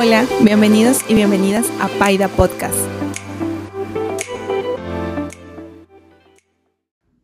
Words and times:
Hola, 0.00 0.24
bienvenidos 0.44 1.00
y 1.10 1.14
bienvenidas 1.16 1.68
a 1.80 1.88
Paida 1.98 2.28
Podcast. 2.28 2.78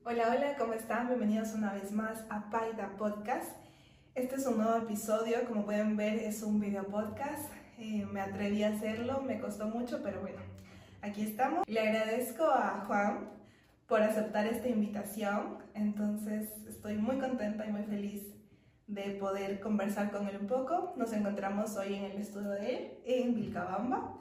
Hola, 0.03 0.25
hola, 0.32 0.57
¿cómo 0.59 0.73
están? 0.73 1.07
Bienvenidos 1.07 1.55
una 1.55 1.73
vez 1.73 1.93
más 1.93 2.25
a 2.30 2.50
Paida 2.50 2.96
Podcast. 2.98 3.52
Este 4.16 4.34
es 4.34 4.46
un 4.48 4.57
nuevo 4.57 4.75
episodio, 4.75 5.45
como 5.46 5.64
pueden 5.64 5.96
ver 5.96 6.14
es 6.14 6.43
un 6.43 6.59
video 6.59 6.89
podcast. 6.89 7.48
Eh, 7.79 8.09
me 8.11 8.21
atreví 8.21 8.64
a 8.64 8.71
hacerlo, 8.71 9.20
me 9.20 9.38
costó 9.38 9.68
mucho, 9.68 10.00
pero 10.02 10.20
bueno, 10.20 10.41
aquí 11.00 11.22
estamos. 11.22 11.62
Le 11.68 11.79
agradezco 11.79 12.43
a 12.43 12.82
Juan 12.88 13.30
por 13.86 14.02
aceptar 14.02 14.48
esta 14.48 14.66
invitación, 14.66 15.59
entonces 15.75 16.50
estoy 16.66 16.96
muy 16.96 17.18
contenta 17.18 17.66
y 17.66 17.70
muy 17.70 17.84
feliz 17.84 18.34
de 18.87 19.03
poder 19.12 19.61
conversar 19.61 20.11
con 20.11 20.29
él 20.29 20.39
un 20.41 20.46
poco. 20.46 20.95
Nos 20.96 21.13
encontramos 21.13 21.77
hoy 21.77 21.95
en 21.95 22.04
el 22.04 22.18
estudio 22.18 22.50
de 22.50 22.75
él, 22.75 22.93
en 23.04 23.35
Vilcabamba. 23.35 24.17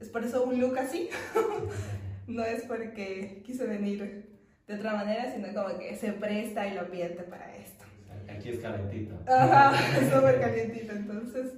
Es 0.00 0.08
por 0.08 0.24
eso 0.24 0.44
un 0.44 0.60
look 0.60 0.78
así. 0.78 1.08
no 2.26 2.44
es 2.44 2.62
porque 2.64 3.42
quise 3.44 3.66
venir 3.66 4.28
de 4.66 4.74
otra 4.74 4.94
manera, 4.94 5.32
sino 5.32 5.48
como 5.54 5.78
que 5.78 5.96
se 5.96 6.12
presta 6.12 6.66
el 6.66 6.78
ambiente 6.78 7.22
para 7.22 7.54
esto. 7.56 7.84
Aquí 8.28 8.50
es 8.50 8.60
calentito. 8.60 9.14
Ajá, 9.26 9.72
es 10.00 10.12
súper 10.12 10.40
calientito. 10.40 10.92
Entonces, 10.92 11.54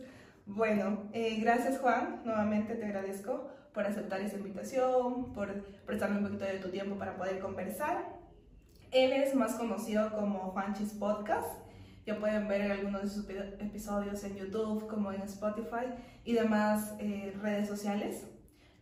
bueno, 0.46 1.08
eh, 1.12 1.38
gracias 1.40 1.78
Juan, 1.78 2.22
nuevamente 2.24 2.74
te 2.74 2.84
agradezco 2.84 3.50
por 3.72 3.86
aceptar 3.86 4.20
esta 4.20 4.36
invitación, 4.36 5.32
por 5.32 5.64
prestarme 5.86 6.18
un 6.18 6.24
poquito 6.24 6.44
de 6.44 6.58
tu 6.58 6.68
tiempo 6.70 6.96
para 6.96 7.16
poder 7.16 7.38
conversar. 7.40 8.04
Él 8.90 9.12
es 9.12 9.34
más 9.34 9.54
conocido 9.54 10.12
como 10.12 10.50
Juanchis 10.50 10.92
Podcast 10.94 11.48
ya 12.06 12.18
pueden 12.18 12.48
ver 12.48 12.72
algunos 12.72 13.02
de 13.02 13.08
sus 13.08 13.28
episodios 13.28 14.24
en 14.24 14.36
YouTube, 14.36 14.86
como 14.86 15.12
en 15.12 15.22
Spotify 15.22 15.86
y 16.24 16.32
demás 16.32 16.94
eh, 16.98 17.34
redes 17.42 17.68
sociales. 17.68 18.26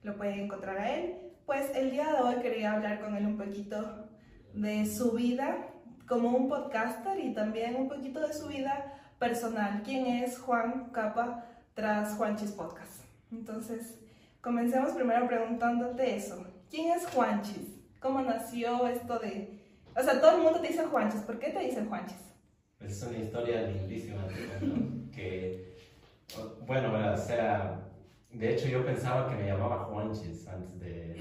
Lo 0.03 0.17
pueden 0.17 0.41
encontrar 0.41 0.79
a 0.79 0.95
él. 0.95 1.17
Pues 1.45 1.75
el 1.75 1.91
día 1.91 2.13
de 2.13 2.21
hoy 2.21 2.37
quería 2.37 2.75
hablar 2.75 3.01
con 3.01 3.17
él 3.17 3.27
un 3.27 3.37
poquito 3.37 4.09
de 4.55 4.87
su 4.87 5.13
vida 5.13 5.69
como 6.07 6.31
un 6.31 6.49
podcaster 6.49 7.19
y 7.19 7.35
también 7.35 7.77
un 7.77 7.89
poquito 7.89 8.21
de 8.27 8.33
su 8.33 8.49
vida 8.49 8.95
personal. 9.19 9.83
¿Quién 9.85 10.07
es 10.07 10.39
Juan 10.39 10.91
Capa 10.93 11.45
tras 11.75 12.15
Juanchis 12.17 12.53
Podcast? 12.53 13.03
Entonces, 13.31 13.99
comencemos 14.41 14.93
primero 14.93 15.27
preguntándote 15.27 16.17
eso. 16.17 16.47
¿Quién 16.71 16.93
es 16.93 17.07
Juanchis? 17.07 17.79
¿Cómo 18.01 18.23
nació 18.23 18.87
esto 18.87 19.19
de... 19.19 19.59
O 19.97 20.03
sea, 20.03 20.21
todo 20.21 20.37
el 20.37 20.43
mundo 20.43 20.61
te 20.61 20.69
dice 20.69 20.85
Juanchis. 20.85 21.23
¿Por 21.23 21.39
qué 21.39 21.51
te 21.51 21.61
dicen 21.61 21.89
Juanchis? 21.89 22.29
Es 22.81 23.03
una 23.03 23.19
historia 23.19 23.63
lindísima, 23.63 24.23
¿no? 24.23 25.11
que, 25.13 25.77
bueno, 26.67 26.93
o 27.13 27.17
sea, 27.17 27.81
de 28.33 28.55
hecho 28.55 28.69
yo 28.69 28.85
pensaba 28.85 29.29
que 29.29 29.35
me 29.43 29.49
llamaba 29.49 29.85
Juanchis 29.85 30.47
antes 30.47 30.79
de, 30.79 31.17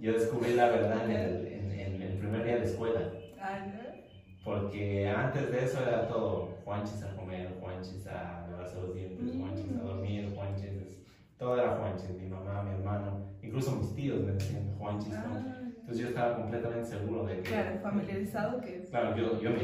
Yo 0.00 0.12
descubrí 0.12 0.52
la 0.52 0.68
verdad 0.68 1.04
en 1.04 1.10
el, 1.10 1.46
en, 1.46 2.02
el, 2.02 2.18
primer 2.18 2.44
día 2.44 2.58
de 2.58 2.64
escuela. 2.66 3.12
Porque 4.44 5.08
antes 5.08 5.50
de 5.50 5.64
eso 5.64 5.80
era 5.80 6.06
todo 6.06 6.54
Juanchis 6.64 7.02
a 7.02 7.16
comer, 7.16 7.56
Juanchis 7.60 8.06
a 8.06 8.46
lavarse 8.50 8.80
los 8.80 8.94
dientes, 8.94 9.34
Juanchis 9.36 9.76
a 9.80 9.82
dormir, 9.82 10.32
Juanchis. 10.34 10.98
Todo 11.38 11.58
era 11.58 11.76
Juanchis, 11.76 12.10
mi 12.10 12.28
mamá, 12.28 12.62
mi 12.62 12.72
hermano, 12.72 13.26
incluso 13.42 13.72
mis 13.72 13.94
tíos 13.94 14.20
me 14.20 14.32
decían 14.32 14.74
Juanchis, 14.78 15.14
Juanchis. 15.16 15.65
Entonces 15.86 16.02
yo 16.02 16.08
estaba 16.08 16.34
completamente 16.34 16.88
seguro 16.88 17.24
de 17.26 17.36
que... 17.36 17.42
Claro, 17.42 17.78
familiarizado 17.80 18.60
que... 18.60 18.82
Claro, 18.90 19.16
yo, 19.16 19.40
yo 19.40 19.50
me 19.50 19.62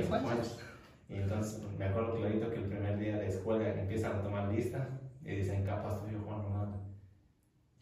Y 1.09 1.21
entonces 1.21 1.61
me 1.77 1.85
acuerdo 1.85 2.15
clarito 2.15 2.49
que 2.49 2.59
el 2.59 2.67
primer 2.67 2.97
día 2.97 3.17
de 3.17 3.27
escuela 3.27 3.69
empiezan 3.69 4.13
a 4.13 4.23
tomar 4.23 4.49
lista 4.49 4.87
y 5.25 5.35
dicen, 5.35 5.65
capaz 5.65 6.01
tuyo 6.01 6.21
Juan 6.25 6.45
Ronaldo. 6.45 6.81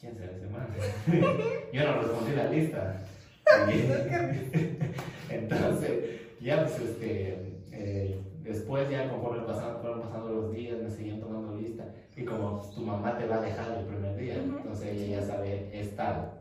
¿Quién 0.00 0.16
será 0.16 0.32
ese 0.32 0.46
man? 0.46 0.68
yo 1.70 1.84
no 1.84 2.00
respondí 2.00 2.32
la 2.34 2.44
lista. 2.46 3.02
entonces, 5.28 6.20
ya 6.40 6.64
pues 6.64 6.80
este... 6.80 7.60
Eh, 7.72 8.22
después 8.42 8.88
ya 8.88 9.10
conforme 9.10 9.42
pasaron, 9.42 9.82
fueron 9.82 10.00
pasando 10.00 10.28
los 10.30 10.52
días, 10.52 10.80
me 10.80 10.90
seguían 10.90 11.20
tomando 11.20 11.56
lista. 11.56 11.84
Y 12.16 12.24
como 12.24 12.58
tu 12.74 12.80
mamá 12.80 13.18
te 13.18 13.26
va 13.26 13.36
a 13.36 13.42
dejar 13.42 13.80
el 13.80 13.84
primer 13.84 14.16
día, 14.16 14.36
entonces 14.36 14.96
ella 14.96 15.20
ya 15.20 15.26
sabe, 15.26 15.68
es 15.78 15.94
tal 15.94 16.39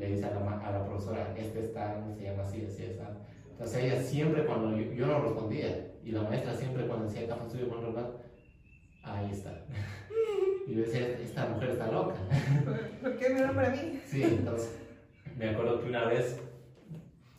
le 0.00 0.08
dice 0.08 0.24
a 0.24 0.30
la, 0.30 0.58
a 0.66 0.72
la 0.72 0.84
profesora, 0.86 1.34
este 1.36 1.60
está, 1.60 2.02
se 2.16 2.24
llama 2.24 2.42
así, 2.42 2.64
así, 2.64 2.84
así. 2.84 2.98
Entonces 3.50 3.84
ella 3.84 4.02
siempre 4.02 4.46
cuando 4.46 4.78
yo, 4.78 5.06
no 5.06 5.20
respondía, 5.20 5.92
y 6.02 6.12
la 6.12 6.22
maestra 6.22 6.54
siempre 6.54 6.86
cuando 6.86 7.04
decía 7.04 7.28
café 7.28 7.44
estudio 7.44 7.68
Juan 7.68 7.82
Ronaldo, 7.82 8.20
ahí 9.04 9.30
está. 9.30 9.64
Y 10.66 10.74
yo 10.74 10.82
decía, 10.82 11.18
esta 11.18 11.48
mujer 11.48 11.70
está 11.70 11.90
loca. 11.90 12.14
¿Por 13.02 13.16
qué 13.16 13.30
me 13.30 13.40
para 13.48 13.70
mí? 13.70 14.00
Sí, 14.06 14.22
entonces 14.22 14.78
me 15.36 15.48
acuerdo 15.50 15.80
que 15.80 15.88
una 15.88 16.04
vez 16.04 16.40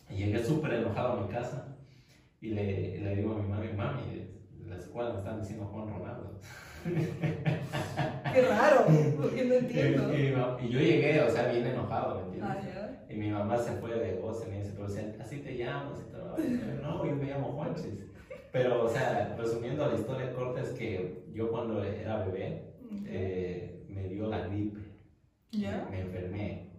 llegué 0.09 0.43
súper 0.43 0.73
enojado 0.73 1.13
a 1.13 1.21
mi 1.25 1.31
casa 1.31 1.77
y 2.41 2.49
le, 2.49 2.99
le 2.99 3.15
digo 3.15 3.33
a 3.33 3.41
mi 3.41 3.47
mami, 3.47 3.71
mami, 3.73 4.27
la 4.67 4.75
escuela 4.75 5.13
me 5.13 5.19
están 5.19 5.39
diciendo 5.39 5.65
Juan 5.65 5.87
Ronaldo. 5.87 6.41
Qué 8.33 8.41
raro, 8.43 8.85
porque 9.17 9.45
no 9.45 9.55
entiendo. 9.55 10.13
Y, 10.13 10.69
yo 10.69 10.79
llegué, 10.79 11.21
o 11.21 11.29
sea, 11.29 11.51
bien 11.51 11.67
enojado, 11.67 12.15
¿me 12.15 12.21
entiendes? 12.23 12.75
Ah, 12.75 12.89
y 13.09 13.13
mi 13.15 13.29
mamá 13.29 13.57
se 13.57 13.73
fue 13.73 13.93
de 13.93 14.19
voz 14.19 14.43
y 14.45 14.49
me 14.49 14.57
dice, 14.57 14.73
pero 14.73 14.87
así 15.21 15.37
te 15.37 15.57
llamas 15.57 15.99
y 15.99 16.11
todo. 16.11 16.37
no, 16.81 17.05
yo 17.05 17.15
me 17.15 17.25
llamo 17.25 17.51
Juanchis. 17.51 18.05
Pero, 18.51 18.85
o 18.85 18.89
sea, 18.89 19.35
resumiendo 19.37 19.87
la 19.87 19.95
historia 19.95 20.33
corta 20.33 20.61
es 20.61 20.69
que 20.69 21.25
yo 21.33 21.51
cuando 21.51 21.83
era 21.83 22.25
bebé 22.25 22.73
eh, 23.05 23.85
me 23.89 24.07
dio 24.07 24.27
la 24.27 24.47
gripe. 24.47 24.79
¿Ya? 25.51 25.87
Me 25.89 26.01
enfermé. 26.01 26.71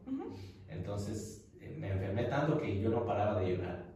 Entonces, 0.69 1.51
eh, 1.61 1.77
me 1.79 1.89
enfermé 1.89 2.25
tanto 2.25 2.61
que 2.61 2.81
yo 2.81 2.91
no 2.91 3.05
paraba 3.05 3.41
de 3.41 3.57
llorar. 3.57 3.92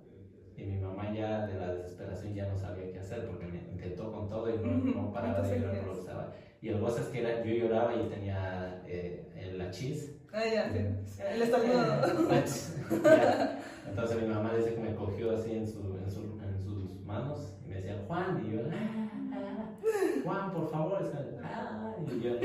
Y 0.57 0.65
mi 0.65 0.77
mamá 0.79 1.13
ya 1.13 1.47
de 1.47 1.59
la 1.59 1.75
desesperación 1.75 2.35
ya 2.35 2.49
no 2.49 2.57
sabía 2.57 2.91
qué 2.91 2.99
hacer 2.99 3.27
porque 3.27 3.47
me 3.47 3.59
intentó 3.73 4.11
con 4.11 4.29
todo 4.29 4.49
y 4.49 4.59
no, 4.59 5.13
paraba 5.13 5.43
de 5.43 5.61
llorar 5.61 5.79
por 5.79 5.89
lo 5.89 5.95
que 5.95 6.01
estaba. 6.01 6.33
Y 6.63 6.69
el 6.69 6.81
gozo 6.81 7.01
es 7.01 7.09
que 7.09 7.21
era, 7.21 7.45
yo 7.45 7.55
lloraba 7.55 7.95
y 7.95 8.09
tenía 8.09 8.83
eh, 8.87 9.27
la 9.57 9.71
chis. 9.71 10.13
Ah, 10.33 10.43
ya, 10.45 10.71
sí. 10.71 11.23
El 11.29 11.43
estornudo. 11.43 11.83
Entonces 13.89 14.23
mi 14.23 14.29
mamá 14.29 14.55
dice 14.55 14.75
que 14.75 14.81
me 14.81 14.95
cogió 14.95 15.33
así 15.33 15.53
en, 15.53 15.67
su, 15.67 15.97
en, 15.97 16.11
su, 16.11 16.23
en 16.43 16.59
sus 16.63 17.01
manos 17.05 17.55
y 17.65 17.69
me 17.69 17.77
decía, 17.77 18.03
Juan, 18.07 18.45
y 18.47 18.53
yo, 18.53 18.61
ah, 18.71 19.71
Juan, 20.25 20.53
por 20.53 20.71
favor. 20.71 21.13
Ah", 21.43 21.95
y 22.11 22.21
yo, 22.21 22.37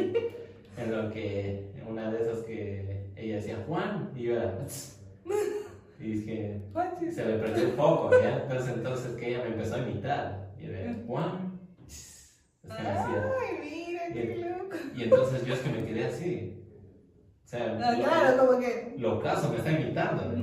en 0.78 0.92
lo 0.92 1.12
que, 1.12 1.72
una 1.90 2.12
de 2.12 2.22
esas 2.22 2.40
que 2.44 3.12
ella 3.16 3.36
decía, 3.36 3.64
Juan, 3.68 4.12
y 4.16 4.24
yo 4.24 4.36
era, 4.36 4.66
y 6.02 6.12
dije, 6.14 6.62
se 7.12 7.26
me 7.26 7.34
perdió 7.34 7.70
un 7.70 7.76
poco, 7.76 8.12
¿ya? 8.20 8.44
Entonces, 8.44 8.74
entonces 8.76 9.16
que 9.16 9.30
ella 9.30 9.44
me 9.44 9.50
empezó 9.52 9.76
a 9.76 9.80
imitar. 9.80 10.52
Y 10.60 10.66
era, 10.66 10.96
Juan, 11.08 11.52
Ay, 12.70 13.60
mira, 13.62 14.02
qué 14.14 14.36
loco. 14.36 14.76
Y 14.96 15.04
entonces 15.04 15.46
yo 15.46 15.54
es 15.54 15.60
que 15.62 15.70
me 15.70 15.86
quedé 15.86 16.06
así. 16.06 16.64
O 17.44 17.48
sea, 17.48 17.78
ah, 17.84 17.96
claro, 17.96 18.48
como 18.48 18.60
que. 18.60 18.96
Lo 18.98 19.20
caso, 19.20 19.50
me 19.50 19.58
está 19.58 19.72
imitando, 19.72 20.34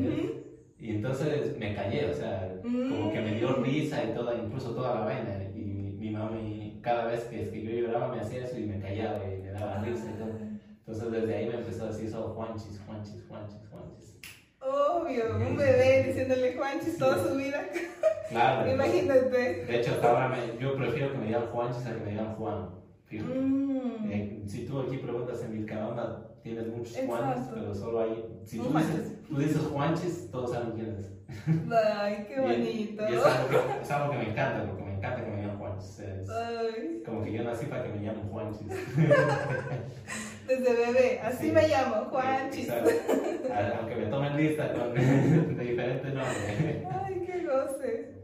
Y 0.78 0.90
entonces 0.90 1.56
me 1.58 1.74
callé, 1.74 2.10
o 2.10 2.14
sea, 2.14 2.54
como 2.62 3.12
que 3.12 3.20
me 3.20 3.34
dio 3.34 3.50
mm. 3.50 3.62
risa 3.62 4.04
y 4.04 4.14
toda, 4.14 4.34
incluso 4.34 4.74
toda 4.74 4.94
la 4.94 5.00
vaina. 5.02 5.42
Y 5.54 5.60
mi, 5.60 6.10
mami, 6.10 6.78
cada 6.82 7.06
vez 7.06 7.24
que, 7.24 7.48
que, 7.50 7.62
yo 7.62 7.70
lloraba, 7.70 8.14
me 8.14 8.20
hacía 8.20 8.44
eso 8.44 8.58
y 8.58 8.66
me 8.66 8.80
callaba 8.80 9.20
y 9.24 9.42
me 9.42 9.50
daba 9.50 9.82
risa 9.82 10.10
y 10.10 10.18
todo. 10.18 10.38
Entonces 10.78 11.10
desde 11.10 11.34
ahí 11.34 11.46
me 11.48 11.56
empezó 11.56 11.84
a 11.84 11.88
decir 11.88 12.10
solo 12.10 12.34
Juanchis, 12.34 12.80
Juanchis, 12.86 13.24
Juanchis, 13.28 13.68
Juanchis. 13.70 14.18
Obvio, 15.08 15.36
un 15.36 15.56
bebé 15.56 16.04
diciéndole 16.06 16.54
Juanchis 16.54 16.98
toda 16.98 17.26
su 17.26 17.34
vida. 17.36 17.64
Claro. 18.28 18.70
Imagínate. 18.70 19.64
De 19.64 19.80
hecho, 19.80 19.92
hasta 19.92 20.10
ahora 20.10 20.36
yo 20.60 20.76
prefiero 20.76 21.12
que 21.12 21.18
me 21.18 21.26
digan 21.26 21.46
Juanchis 21.46 21.86
a 21.86 21.94
que 21.94 22.00
me 22.00 22.10
digan 22.10 22.34
Juan. 22.34 22.68
Mm. 23.10 24.10
Eh, 24.10 24.42
si 24.46 24.66
tú 24.66 24.80
aquí 24.80 24.98
preguntas 24.98 25.42
en 25.42 25.52
Vilcabamba, 25.52 26.28
tienes 26.42 26.66
muchos 26.66 26.94
Juanes, 27.06 27.48
pero 27.54 27.74
solo 27.74 28.02
hay. 28.02 28.24
Si 28.44 28.58
tú 28.58 28.70
dices, 28.76 29.16
tú 29.26 29.38
dices 29.38 30.30
todos 30.30 30.52
saben 30.52 30.72
quién 30.72 30.94
es. 30.98 31.10
Ay, 31.72 32.26
qué 32.28 32.40
bonito. 32.40 33.02
Y, 33.08 33.14
es, 33.14 33.24
algo 33.24 33.48
que, 33.48 33.82
es, 33.82 33.90
algo 33.90 34.12
que, 34.12 34.18
me 34.18 34.30
encanta, 34.30 34.66
porque 34.66 34.82
me 34.82 34.94
encanta 34.94 35.24
que 35.24 35.30
me 35.30 35.36
digan 35.36 35.58
Juanchis. 35.58 35.98
Es 36.00 36.28
como 37.06 37.24
que 37.24 37.32
yo 37.32 37.44
nací 37.44 37.64
para 37.64 37.84
que 37.84 37.88
me 37.88 38.04
llamen 38.04 38.28
Juanchis. 38.28 38.68
Desde 40.48 40.72
bebé, 40.72 41.20
así 41.20 41.52
me 41.52 41.68
llamo, 41.68 42.06
Juanchis. 42.06 42.70
Aunque 43.78 43.96
me 43.96 44.06
tomen 44.06 44.34
lista 44.34 44.72
con 44.72 44.94
de 45.56 45.62
diferentes 45.62 46.14
nombres. 46.14 46.86
Ay, 46.90 47.22
qué 47.26 47.44
goce. 47.44 48.14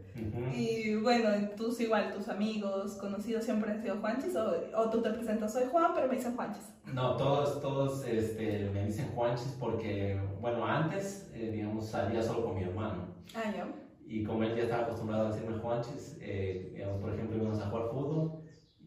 Y 0.54 0.94
bueno, 0.94 1.28
tú 1.54 1.76
igual, 1.78 2.14
tus 2.14 2.26
amigos, 2.30 2.92
conocidos 2.94 3.44
siempre 3.44 3.72
han 3.72 3.82
sido 3.82 3.96
Juanchis 3.96 4.34
o, 4.36 4.54
o, 4.74 4.88
tú 4.88 5.02
te 5.02 5.10
presentas, 5.10 5.52
soy 5.52 5.64
Juan, 5.70 5.92
pero 5.94 6.08
me 6.08 6.16
dicen 6.16 6.34
Juanchis. 6.34 6.72
No, 6.94 7.14
todos, 7.16 7.60
todos 7.60 8.06
este, 8.06 8.70
me 8.72 8.86
dicen 8.86 9.10
Juanchis 9.14 9.54
porque, 9.60 10.18
bueno, 10.40 10.64
antes, 10.64 11.30
eh, 11.34 11.50
digamos, 11.52 11.86
salía 11.86 12.22
solo 12.22 12.46
con 12.46 12.56
mi 12.56 12.62
hermano. 12.62 13.08
Ah, 13.34 13.52
yo. 13.54 13.64
Y 14.06 14.24
como 14.24 14.44
él 14.44 14.56
ya 14.56 14.62
estaba 14.62 14.84
acostumbrado 14.84 15.26
a 15.26 15.30
decirme 15.30 15.58
Juanchis, 15.58 16.16
eh, 16.22 16.70
digamos, 16.72 17.02
por 17.02 17.12
ejemplo, 17.12 17.36
íbamos 17.36 17.60
a 17.60 17.68
jugar 17.68 17.88
fútbol 17.90 18.43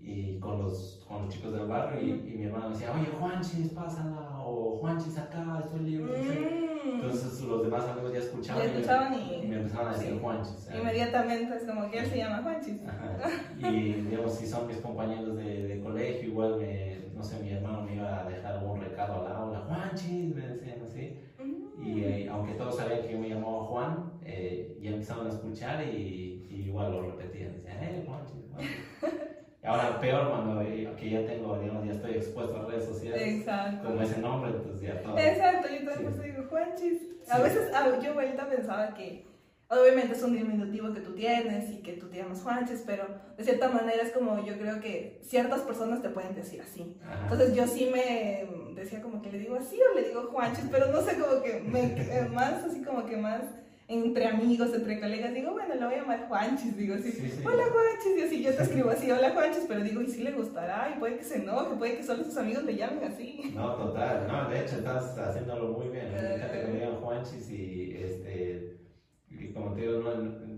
y 0.08 0.40
con 0.40 0.64
los, 0.64 1.04
con 1.06 1.26
los 1.26 1.34
chicos 1.34 1.52
del 1.52 1.68
barrio 1.68 2.02
y, 2.02 2.12
y, 2.12 2.38
mi 2.38 2.46
hermano 2.46 2.70
decía, 2.70 2.94
oye, 2.94 3.08
Juanchis, 3.20 3.72
pásala, 3.72 4.40
o 4.40 4.78
Juanchis 4.78 5.18
acá, 5.18 5.60
estoy 5.62 5.82
libre. 5.82 6.14
Mm. 6.86 6.96
Entonces 6.96 7.42
los 7.42 7.64
demás 7.64 7.84
amigos 7.90 8.14
ya 8.14 8.20
escuchaban, 8.20 8.62
escuchaban 8.62 9.14
y, 9.14 9.48
me 9.48 9.58
empezaron 9.58 9.90
a 9.90 9.98
decir 9.98 10.18
Juanchis. 10.22 10.70
Inmediatamente 10.74 11.58
es 11.58 11.64
como 11.64 11.92
que 11.92 12.00
él 12.00 12.06
se 12.06 12.18
llama 12.18 12.42
Juanchis. 12.42 12.78
Y 13.60 13.94
digamos, 13.94 14.34
si 14.34 14.48
son 14.48 14.68
mis 14.68 14.78
compañeros 14.78 15.36
de, 15.36 15.68
de, 15.68 15.82
colegio, 15.82 16.30
igual 16.30 16.58
me, 16.58 17.00
no 17.14 17.22
sé, 17.22 17.40
mi 17.44 17.52
hermano 17.52 17.82
me 17.82 17.96
iba 17.96 18.22
a 18.22 18.30
dejar 18.30 18.64
un 18.64 18.80
recado 18.80 19.26
al 19.26 19.36
aula, 19.36 19.60
Juanchis, 19.68 20.34
me 20.34 20.48
decían 20.48 20.82
así. 20.82 21.20
Mm. 21.44 21.86
Y 21.86 22.04
eh, 22.06 22.30
aunque 22.30 22.54
todos 22.54 22.78
sabían 22.78 23.02
que 23.02 23.12
yo 23.12 23.20
me 23.20 23.28
llamaba 23.28 23.66
Juan, 23.66 24.14
eh, 24.24 24.78
ya 24.82 24.92
empezaron 24.92 25.28
a 25.28 25.32
escuchar 25.32 25.84
y, 25.86 26.48
y 26.50 26.64
igual 26.68 26.94
lo 26.94 27.02
repetían. 27.12 27.52
Decían, 27.56 27.84
eh, 27.84 28.04
Juanchis, 28.08 28.46
Juanchis. 28.54 29.24
Ahora 29.68 30.00
peor 30.00 30.30
cuando 30.30 30.66
que 30.96 31.10
ya 31.10 31.26
tengo, 31.26 31.60
digamos, 31.60 31.86
ya 31.86 31.94
estoy 31.94 32.12
expuesto 32.12 32.58
a 32.58 32.66
redes 32.66 32.86
sociales. 32.86 33.22
Exacto. 33.22 33.88
Como 33.88 34.02
ese 34.02 34.20
nombre, 34.20 34.52
entonces 34.52 34.82
ya 34.82 35.02
todo. 35.02 35.18
Exacto, 35.18 35.68
yo 35.70 35.90
también 35.90 36.14
sí. 36.14 36.32
digo 36.32 36.44
Juanchis. 36.50 37.02
A 37.30 37.40
veces 37.40 37.72
yo 38.02 38.14
ahorita 38.14 38.50
pensaba 38.50 38.94
que 38.94 39.28
obviamente 39.70 40.14
es 40.14 40.24
un 40.24 40.36
diminutivo 40.36 40.94
que 40.94 41.02
tú 41.02 41.14
tienes 41.14 41.70
y 41.70 41.82
que 41.82 41.94
tú 41.94 42.08
te 42.08 42.18
llamas 42.18 42.42
Juanchis, 42.42 42.84
pero 42.86 43.06
de 43.38 43.44
cierta 43.44 43.70
manera 43.70 44.02
es 44.02 44.12
como 44.12 44.46
yo 44.46 44.58
creo 44.58 44.80
que 44.80 45.20
ciertas 45.22 45.62
personas 45.62 46.02
te 46.02 46.10
pueden 46.10 46.34
decir 46.34 46.62
así. 46.62 46.98
Entonces 47.24 47.54
yo 47.54 47.68
sí 47.68 47.90
me 47.92 48.48
decía 48.74 49.02
como 49.02 49.22
que 49.22 49.32
le 49.32 49.40
digo 49.40 49.56
así 49.56 49.80
o 49.82 49.96
le 49.96 50.08
digo 50.08 50.30
Juanchis, 50.32 50.66
pero 50.72 50.88
no 50.88 51.02
sé, 51.02 51.20
como 51.20 51.42
que 51.42 51.60
me, 51.60 51.94
eh, 51.98 52.30
más 52.32 52.64
así 52.64 52.82
como 52.82 53.06
que 53.06 53.18
más 53.18 53.42
entre 53.90 54.26
amigos, 54.28 54.74
entre 54.74 55.00
colegas, 55.00 55.34
digo, 55.34 55.54
bueno, 55.54 55.76
lo 55.76 55.86
voy 55.86 55.96
a 55.96 56.02
llamar 56.02 56.28
Juanchis, 56.28 56.76
digo 56.76 56.96
así, 56.96 57.42
hola 57.46 57.64
Juanchis, 57.72 58.18
y 58.18 58.22
así 58.22 58.44
yo 58.44 58.54
te 58.54 58.64
escribo 58.64 58.90
así, 58.90 59.10
hola 59.10 59.32
Juanchis, 59.32 59.64
pero 59.68 59.82
digo, 59.82 60.02
y 60.02 60.08
si 60.08 60.24
le 60.24 60.32
gustará, 60.34 60.94
y 60.94 61.00
puede 61.00 61.18
que 61.18 61.24
se 61.24 61.38
enoje, 61.38 61.76
puede 61.78 61.98
que 61.98 62.04
solo 62.04 62.24
sus 62.24 62.36
amigos 62.38 62.64
le 62.66 62.76
llamen 62.76 63.04
así. 63.06 63.54
No, 63.56 63.76
total, 63.76 64.28
no, 64.28 64.50
de 64.50 64.62
hecho 64.62 64.78
estás 64.78 65.18
haciéndolo 65.18 65.70
muy 65.70 65.88
bien, 65.88 66.12
me 66.12 66.36
encanta 66.36 66.52
que 66.52 66.68
me 66.68 66.74
digan 66.74 66.96
Juanchis 66.98 67.50
y 67.50 67.98
este, 67.98 68.78
y 69.30 69.54
como 69.54 69.74
te 69.74 69.82
digo, 69.82 70.02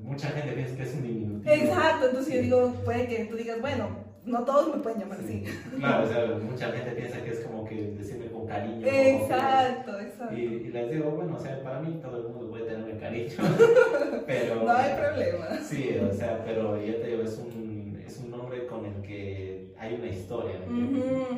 mucha 0.01 0.29
gente 0.29 0.53
piensa 0.53 0.75
que 0.75 0.83
es 0.83 0.93
un 0.95 1.03
diminutivo. 1.03 1.53
Exacto, 1.53 2.07
entonces 2.07 2.33
yo 2.33 2.41
digo, 2.41 2.73
puede 2.83 3.07
que 3.07 3.25
tú 3.25 3.35
digas, 3.35 3.61
bueno, 3.61 4.08
no 4.25 4.43
todos 4.43 4.75
me 4.75 4.81
pueden 4.81 4.99
llamar 4.99 5.19
así. 5.19 5.43
Claro, 5.77 6.03
o 6.03 6.07
sea, 6.07 6.39
mucha 6.43 6.71
gente 6.71 6.91
piensa 6.91 7.23
que 7.23 7.31
es 7.31 7.39
como 7.41 7.65
que 7.65 7.75
decirme 7.97 8.27
con 8.27 8.47
cariño. 8.47 8.85
Exacto, 8.85 9.99
exacto. 9.99 10.35
Y, 10.35 10.41
y, 10.41 10.69
les 10.69 10.91
digo, 10.91 11.11
bueno, 11.11 11.35
o 11.35 11.39
sea, 11.39 11.61
para 11.63 11.79
mí 11.79 11.99
todo 12.01 12.17
el 12.17 12.23
mundo 12.23 12.49
puede 12.49 12.65
tenerme 12.65 12.97
cariño, 12.99 13.35
pero... 14.27 14.63
No 14.63 14.71
hay 14.71 14.95
problema. 14.95 15.59
Sí, 15.61 15.97
o 15.97 16.13
sea, 16.13 16.43
pero 16.45 16.81
ya 16.83 16.99
te 16.99 17.07
digo, 17.07 17.23
es 17.23 17.37
un, 17.37 18.01
es 18.05 18.19
un 18.19 18.31
nombre 18.31 18.65
con 18.67 18.85
el 18.85 19.01
que 19.01 19.73
hay 19.79 19.95
una 19.95 20.07
historia, 20.07 20.59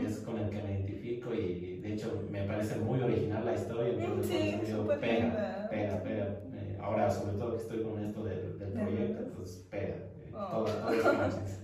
es 0.05 0.17
con 0.19 0.37
el 0.37 0.49
que 0.49 0.61
me 0.63 0.71
identifico 0.71 1.33
y 1.33 1.79
de 1.81 1.93
hecho 1.93 2.27
me 2.31 2.43
parece 2.43 2.77
muy 2.77 2.99
original 2.99 3.45
la 3.45 3.53
historia, 3.53 3.93
entonces 3.93 4.25
sí, 4.25 4.59
digo, 4.65 4.87
pega, 4.87 5.67
pega, 5.69 6.03
pega, 6.03 6.25
eh, 6.55 6.77
ahora 6.81 7.09
sobre 7.09 7.37
todo 7.37 7.51
que 7.51 7.61
estoy 7.61 7.83
con 7.83 8.03
esto 8.03 8.23
del, 8.23 8.57
del 8.57 8.71
proyecto, 8.71 9.31
pues 9.37 9.67
pega, 9.69 9.87
eh, 9.87 10.31
oh. 10.33 10.65
todo, 10.65 10.65
todo 10.65 11.60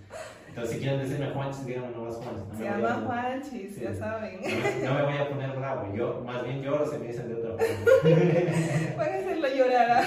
entonces, 0.57 0.77
si 0.77 0.81
quieren 0.81 1.01
decirme 1.01 1.27
Juanchis, 1.27 1.65
díganme 1.67 1.91
nomás 1.91 2.15
Juanchis. 2.15 2.47
No 2.47 2.57
se 2.57 2.63
llama 2.63 3.03
Juanchis, 3.05 3.79
ya 3.79 3.93
saben. 3.93 4.41
No, 4.83 4.93
me 4.95 5.03
voy 5.03 5.17
a 5.17 5.29
poner 5.29 5.51
bravo, 5.55 5.93
yo 5.95 6.23
más 6.25 6.43
bien 6.43 6.63
lloro 6.63 6.91
si 6.91 6.97
me 6.97 7.07
dicen 7.09 7.27
de 7.27 7.35
otra 7.35 7.51
forma. 7.51 8.97
Van 8.97 9.07
a 9.07 9.17
hacerlo 9.19 9.47
llorar. 9.55 10.03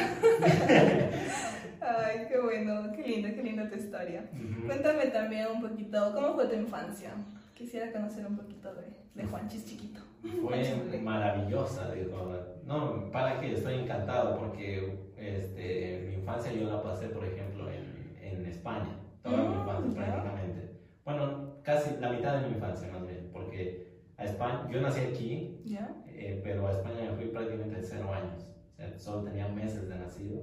Ay, 1.81 2.27
qué 2.29 2.41
bueno, 2.41 2.91
qué 2.93 3.03
linda, 3.03 3.33
qué 3.33 3.43
linda 3.45 3.69
tu 3.69 3.77
historia. 3.77 4.29
Cuéntame 4.67 5.07
también 5.07 5.47
un 5.55 5.63
poquito, 5.63 6.13
¿cómo 6.15 6.35
fue 6.35 6.47
tu 6.47 6.57
infancia? 6.57 7.13
Quisiera 7.55 7.93
conocer 7.93 8.27
un 8.27 8.37
poquito 8.37 8.75
de, 8.75 9.23
de 9.23 9.29
Juanchis 9.29 9.65
chiquito. 9.67 10.01
Fue 10.43 11.01
maravillosa, 11.01 11.93
digo. 11.93 12.37
No, 12.67 13.09
para 13.13 13.39
que 13.39 13.53
estoy 13.53 13.75
encantado 13.75 14.37
porque 14.37 14.99
este, 15.17 16.07
mi 16.09 16.15
infancia 16.15 16.53
yo 16.53 16.69
la 16.69 16.83
pasé, 16.83 17.07
por 17.07 17.25
ejemplo, 17.25 17.71
en, 17.71 18.19
en 18.21 18.47
España 18.47 18.97
toda 19.23 19.43
mi 19.43 19.57
mm, 19.57 19.61
infancia 19.61 19.95
prácticamente. 19.95 20.81
Bueno, 21.05 21.55
casi 21.63 21.97
la 22.01 22.11
mitad 22.11 22.41
de 22.41 22.49
mi 22.49 22.55
infancia 22.55 22.91
más 22.93 23.07
bien, 23.07 23.31
porque 23.33 23.91
a 24.17 24.25
España, 24.25 24.69
yo 24.71 24.81
nací 24.81 25.01
aquí, 25.01 25.63
eh, 26.07 26.41
pero 26.45 26.67
a 26.67 26.73
España 26.73 27.11
me 27.11 27.17
fui 27.17 27.27
prácticamente 27.27 27.77
de 27.77 27.83
cero 27.83 28.13
años. 28.13 28.45
O 28.73 28.77
sea, 28.77 28.99
solo 28.99 29.25
tenía 29.25 29.49
meses 29.49 29.89
de 29.89 29.97
nacido 29.97 30.43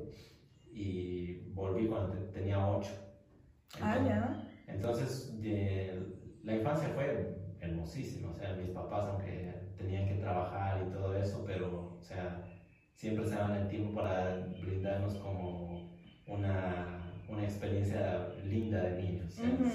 y 0.72 1.50
volví 1.54 1.88
cuando 1.88 2.16
tenía 2.32 2.68
ocho. 2.68 2.92
ah, 3.82 3.98
ya. 4.06 4.50
Entonces, 4.68 5.34
la 6.44 6.56
infancia 6.56 6.90
fue 6.90 7.56
hermosísima. 7.60 8.32
O 8.32 8.34
sea, 8.36 8.54
mis 8.54 8.70
papás, 8.70 9.10
aunque 9.10 9.74
tenían 9.78 10.08
que 10.08 10.16
trabajar 10.16 10.86
y 10.88 10.92
todo 10.92 11.16
eso, 11.16 11.44
pero, 11.46 11.98
o 11.98 12.02
sea, 12.02 12.44
siempre 12.94 13.28
se 13.28 13.36
daban 13.36 13.62
el 13.62 13.68
tiempo 13.68 13.94
para 13.94 14.48
brindarnos 14.60 15.16
como 15.16 15.92
una 16.28 17.07
una 17.30 17.44
experiencia 17.44 18.30
linda 18.46 18.82
de 18.82 19.02
niños. 19.02 19.34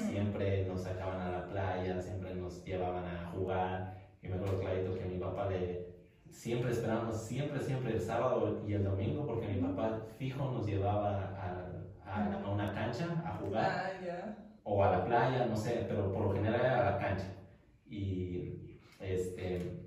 Siempre 0.08 0.66
nos 0.66 0.82
sacaban 0.82 1.20
a 1.20 1.30
la 1.30 1.48
playa, 1.48 2.00
siempre 2.00 2.34
nos 2.34 2.64
llevaban 2.64 3.04
a 3.04 3.30
jugar. 3.34 3.98
Y 4.22 4.28
me 4.28 4.36
acuerdo 4.36 4.60
clarito 4.60 4.94
que 4.94 5.04
mi 5.04 5.18
papá 5.18 5.48
le... 5.48 5.92
Siempre 6.30 6.70
esperábamos, 6.70 7.20
siempre, 7.20 7.60
siempre 7.60 7.92
el 7.92 8.00
sábado 8.00 8.62
y 8.66 8.72
el 8.72 8.84
domingo, 8.84 9.26
porque 9.26 9.48
mi 9.48 9.60
papá 9.60 10.00
fijo 10.18 10.50
nos 10.50 10.66
llevaba 10.66 11.18
a, 11.36 12.44
a, 12.46 12.50
una 12.50 12.72
cancha 12.72 13.22
a 13.24 13.36
jugar. 13.36 13.70
Ah, 13.70 14.34
o 14.64 14.82
a 14.82 14.92
la 14.92 15.04
playa, 15.04 15.46
no 15.46 15.56
sé, 15.56 15.84
pero 15.88 16.10
por 16.12 16.26
lo 16.26 16.32
general 16.34 16.60
era 16.60 16.88
a 16.88 16.92
la 16.92 16.98
cancha. 16.98 17.34
Y 17.90 18.78
este, 19.00 19.82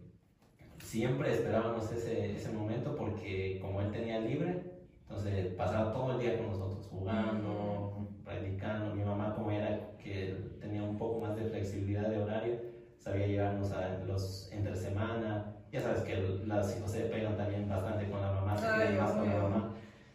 siempre 0.77 1.31
esperábamos 1.31 1.91
ese, 1.91 2.35
ese 2.35 2.51
momento 2.51 2.95
porque 2.95 3.59
como 3.61 3.81
él 3.81 3.91
tenía 3.91 4.19
libre, 4.19 4.61
entonces 5.01 5.47
pasaba 5.53 5.93
todo 5.93 6.13
el 6.13 6.19
día 6.19 6.37
con 6.37 6.47
nosotros 6.47 6.74
jugando, 6.97 8.07
practicando. 8.23 8.95
Mi 8.95 9.03
mamá 9.03 9.33
como 9.35 9.51
era 9.51 9.97
que 9.97 10.57
tenía 10.59 10.83
un 10.83 10.97
poco 10.97 11.19
más 11.19 11.35
de 11.35 11.45
flexibilidad 11.45 12.09
de 12.09 12.21
horario, 12.21 12.55
sabía 12.97 13.27
llevarnos 13.27 13.71
a 13.71 13.99
los 14.05 14.49
entre 14.51 14.75
semana. 14.75 15.51
Ya 15.71 15.81
sabes 15.81 16.01
que 16.01 16.15
los 16.45 16.77
hijos 16.77 16.91
se 16.91 17.01
pegan 17.01 17.35
también 17.35 17.67
bastante 17.67 18.09
con 18.09 18.21
la 18.21 18.31
mamá, 18.31 18.57
se 18.57 18.65
quedan 18.65 18.97
más 18.97 19.11
con 19.11 19.29
la 19.29 19.41
mamá. 19.41 19.71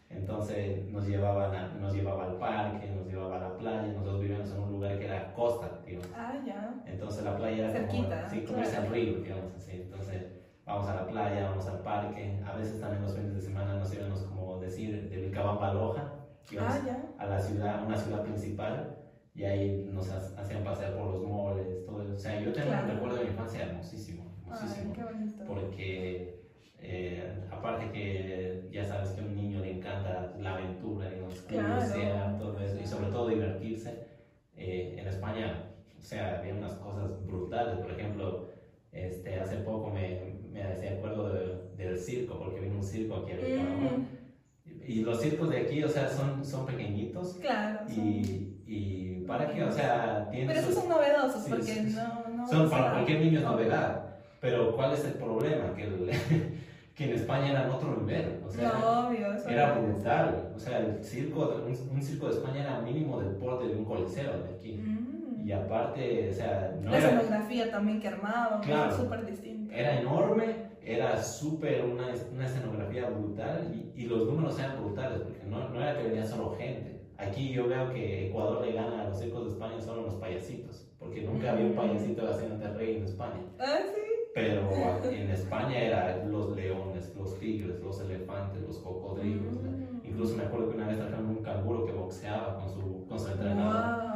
Entonces 0.08 0.86
nos, 0.88 1.06
llevaban 1.06 1.80
nos 1.80 1.94
llevaba 1.94 2.24
al 2.24 2.36
parque, 2.36 2.90
nos 2.90 3.06
llevaba 3.06 3.36
a 3.36 3.48
la 3.48 3.56
playa. 3.56 3.92
Nosotros 3.92 4.20
vivíamos 4.20 4.50
en 4.50 4.60
un 4.60 4.70
lugar 4.72 4.98
que 4.98 5.04
era 5.04 5.32
costa, 5.34 5.80
digamos. 5.84 6.08
Ah, 6.16 6.34
ya. 6.44 6.75
Entonces 6.87 7.25
la 7.25 7.37
playa 7.37 7.64
era 7.64 7.72
Cerquita, 7.72 8.16
como, 8.22 8.30
sí, 8.30 8.44
como 8.44 8.62
claro. 8.62 8.84
el 8.84 8.90
río, 8.90 9.18
digamos 9.20 9.54
así. 9.54 9.72
Entonces 9.72 10.26
vamos 10.64 10.88
a 10.88 10.94
la 10.94 11.06
playa, 11.06 11.50
vamos 11.50 11.66
al 11.66 11.80
parque. 11.80 12.40
A 12.44 12.56
veces 12.56 12.80
también 12.80 13.02
los 13.02 13.14
fines 13.14 13.34
de 13.34 13.40
semana 13.40 13.75
nos 13.75 13.94
íbamos 13.94 14.22
como 14.22 14.58
decir, 14.58 15.08
de 15.10 15.16
Vilcabamba 15.16 15.75
Loja, 15.75 16.12
ah, 16.59 16.80
a 17.18 17.26
la 17.26 17.40
ciudad, 17.40 17.87
una 17.87 17.97
ciudad 17.97 18.23
principal, 18.23 18.97
y 19.35 19.44
ahí 19.44 19.88
nos 19.92 20.11
hacían 20.11 20.64
pasear 20.64 20.97
por 20.97 21.12
los 21.12 21.23
moles, 21.23 21.85
todo 21.87 22.02
eso. 22.02 22.14
O 22.14 22.18
sea, 22.18 22.40
yo 22.40 22.52
tengo 22.52 22.73
un 22.73 22.88
recuerdo 22.88 23.16
de 23.16 23.25
mi 23.25 23.30
infancia 23.30 23.64
hermosísimo, 23.64 24.25
hermosísimo. 24.42 24.92
porque 25.47 26.40
eh, 26.78 27.44
aparte 27.50 27.90
que 27.92 28.68
ya 28.73 28.85
sabes 28.85 29.11
que 29.11 29.20
a 29.20 29.25
un 29.25 29.35
niño 29.35 29.61
le 29.61 29.78
encanta 29.78 30.35
la 30.38 30.54
aventura, 30.54 31.06
y 31.06 31.49
claro. 31.49 32.38
todo 32.38 32.61
eso, 32.61 32.80
y 32.80 32.87
sobre 32.87 33.11
todo 33.11 33.28
divertirse. 33.28 34.11
Eh, 34.56 34.97
en 34.99 35.09
España, 35.09 35.70
o 35.99 36.02
sea, 36.02 36.38
había 36.38 36.54
unas 36.54 36.75
cosas 36.75 37.25
brutales, 37.25 37.78
por 37.78 37.92
ejemplo, 37.92 38.49
este, 38.92 39.40
hace 39.40 39.56
poco 39.59 39.90
me, 39.90 40.20
me 40.52 40.88
acuerdo 40.88 41.32
del 41.76 41.99
circo, 41.99 42.38
porque 42.38 42.61
vino 42.61 42.76
un 42.76 42.85
circo 42.85 43.16
aquí 43.16 43.32
a 43.32 43.37
Vilcabamba 43.37 44.06
y 44.90 45.02
los 45.02 45.20
circos 45.20 45.49
de 45.50 45.59
aquí, 45.59 45.85
o 45.85 45.88
sea, 45.88 46.09
son, 46.09 46.44
son 46.44 46.66
pequeñitos. 46.66 47.35
Claro. 47.40 47.78
Y, 47.88 48.56
y 48.66 49.25
para 49.25 49.49
qué, 49.49 49.62
o 49.62 49.70
sea, 49.70 50.26
tienen. 50.30 50.49
Pero 50.49 50.61
esos 50.61 50.75
son 50.75 50.88
novedosos, 50.88 51.44
porque 51.49 51.82
no, 51.82 52.37
no. 52.37 52.49
Son 52.49 52.68
para 52.68 52.94
cualquier 52.94 53.20
niño 53.20 53.38
es 53.38 53.44
novedad. 53.44 54.04
Pero 54.40 54.75
¿cuál 54.75 54.94
es 54.94 55.04
el 55.04 55.12
problema? 55.12 55.73
Que, 55.76 55.87
que 56.97 57.04
en 57.04 57.11
España 57.11 57.50
era 57.50 57.73
otro 57.73 58.00
nivel. 58.00 58.40
O 58.44 58.50
sea, 58.50 58.73
no, 58.73 59.06
obvio, 59.06 59.32
eso 59.32 59.49
era 59.49 59.75
brutal. 59.75 60.52
O 60.56 60.59
sea, 60.59 60.78
el 60.78 61.04
circo, 61.04 61.62
un, 61.64 62.02
circo 62.02 62.26
de 62.26 62.35
España 62.35 62.62
era 62.62 62.80
mínimo 62.80 63.20
del 63.20 63.37
porte 63.37 63.68
de 63.68 63.76
un 63.76 63.85
coliseo 63.85 64.42
de 64.42 64.54
aquí. 64.56 64.73
Mm. 64.73 65.47
Y 65.47 65.52
aparte, 65.52 66.30
o 66.30 66.35
sea. 66.35 66.75
No 66.82 66.90
La 66.90 66.99
escenografía 66.99 67.70
también 67.70 68.00
que 68.00 68.09
armaban, 68.09 68.61
claro, 68.61 68.97
súper 68.97 69.25
distinta. 69.25 69.73
Era 69.73 70.00
enorme 70.00 70.69
era 70.94 71.23
súper 71.23 71.85
una, 71.85 72.09
una, 72.32 72.47
escenografía 72.47 73.09
brutal 73.11 73.73
y, 73.73 74.02
y, 74.02 74.06
los 74.06 74.26
números 74.26 74.59
eran 74.59 74.80
brutales, 74.80 75.20
porque 75.20 75.44
no, 75.44 75.68
no, 75.68 75.80
era 75.80 75.97
que 75.97 76.09
venía 76.09 76.26
solo 76.26 76.56
gente. 76.56 77.00
Aquí 77.16 77.52
yo 77.52 77.68
veo 77.68 77.92
que 77.92 78.28
Ecuador 78.28 78.64
le 78.66 78.73
gana 78.73 79.02
a 79.02 79.09
los 79.09 79.18
circos 79.18 79.44
de 79.44 79.50
España 79.50 79.80
solo 79.80 80.02
los 80.02 80.14
payasitos, 80.14 80.88
porque 80.99 81.23
nunca 81.23 81.52
había 81.52 81.66
un 81.66 81.75
payasito 81.75 82.28
haciendo 82.28 82.73
rey 82.75 82.97
en 82.97 83.04
España. 83.04 83.40
Ah, 83.59 83.78
sí. 83.85 84.00
Pero 84.35 84.70
en 85.04 85.30
España 85.30 85.78
eran 85.78 86.30
los 86.30 86.56
leones, 86.56 87.14
los 87.16 87.38
tigres, 87.38 87.80
los 87.80 88.00
elefantes, 88.00 88.62
los 88.62 88.78
cocodrilos. 88.78 89.61
Mm. 89.62 90.06
Incluso 90.06 90.37
me 90.37 90.44
acuerdo 90.44 90.70
que 90.70 90.76
una 90.76 90.88
vez 90.88 90.99
trajeron 90.99 91.26
un 91.26 91.42
canguro 91.42 91.85
que 91.85 91.92
boxeaba 91.92 92.56
con 92.56 92.68
su, 92.68 93.06
con 93.06 93.18
su 93.18 93.28
entrenador. 93.28 94.10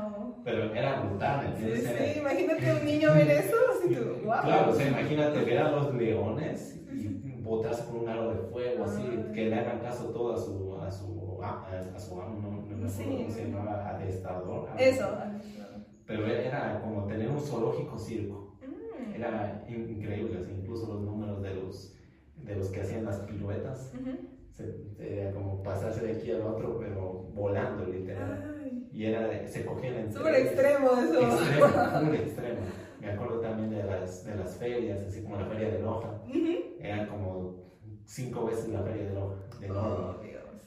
Pero 0.44 0.74
era 0.74 1.00
brutal, 1.00 1.46
¿entiendes? 1.46 1.84
Sí, 1.84 2.12
sí, 2.12 2.18
imagínate 2.20 2.72
un 2.74 2.84
niño 2.84 3.14
ver 3.14 3.30
eso, 3.30 3.56
así 3.70 3.94
Claro, 4.22 4.70
o 4.70 4.74
sea, 4.74 4.88
imagínate 4.88 5.40
ver 5.40 5.58
a 5.58 5.70
los 5.70 5.94
leones 5.94 6.80
y 6.92 7.08
botarse 7.42 7.84
por 7.84 8.02
un 8.02 8.08
aro 8.08 8.30
de 8.30 8.36
fuego, 8.50 8.84
así, 8.84 9.02
que 9.32 9.46
le 9.46 9.54
hagan 9.54 9.80
caso 9.80 10.10
todo 10.10 10.34
a 10.34 10.36
su, 10.36 10.76
a 10.76 10.90
su, 10.90 11.38
a, 11.42 11.66
a 11.94 11.98
su 11.98 12.20
amo, 12.20 12.40
no, 12.40 12.50
no 12.50 12.76
me 12.76 12.88
acuerdo 12.88 13.16
cómo 13.16 13.30
se 13.30 13.44
llamaba, 13.46 13.88
adestrador. 13.88 14.68
Eso, 14.78 15.16
Pero 16.06 16.26
era 16.26 16.80
como 16.80 17.06
tener 17.06 17.28
un 17.30 17.40
zoológico 17.40 17.98
circo. 17.98 18.58
Mm. 18.60 19.14
Era 19.14 19.64
increíble, 19.66 20.46
incluso 20.58 20.92
los 20.92 21.02
números 21.02 21.40
de 21.42 21.54
los, 21.54 21.96
de 22.36 22.56
los 22.56 22.68
que 22.68 22.82
hacían 22.82 23.06
las 23.06 23.16
piruetas. 23.20 23.92
era 24.98 25.32
como 25.32 25.62
pasarse 25.62 26.04
de 26.06 26.12
aquí 26.12 26.30
al 26.32 26.42
otro, 26.42 26.78
pero 26.78 27.30
volando 27.34 27.86
literal. 27.86 28.53
Y 28.94 29.06
era, 29.06 29.48
se 29.48 29.64
cogían 29.64 29.94
en... 29.96 30.12
Súper 30.12 30.34
extremo 30.36 30.90
eso. 30.92 31.20
Extremo, 31.20 32.02
muy 32.04 32.16
extremo. 32.16 32.60
Me 33.00 33.10
acuerdo 33.10 33.40
también 33.40 33.70
de 33.70 33.82
las, 33.82 34.24
de 34.24 34.36
las 34.36 34.56
ferias, 34.56 35.04
así 35.08 35.22
como 35.22 35.36
la 35.36 35.46
feria 35.46 35.68
de 35.70 35.80
Loja. 35.80 36.22
Eran 36.78 37.08
como 37.08 37.56
cinco 38.04 38.44
veces 38.44 38.68
la 38.68 38.82
feria 38.82 39.08
de 39.08 39.14
Loja, 39.14 39.34
de 39.58 39.70
oh, 39.72 40.14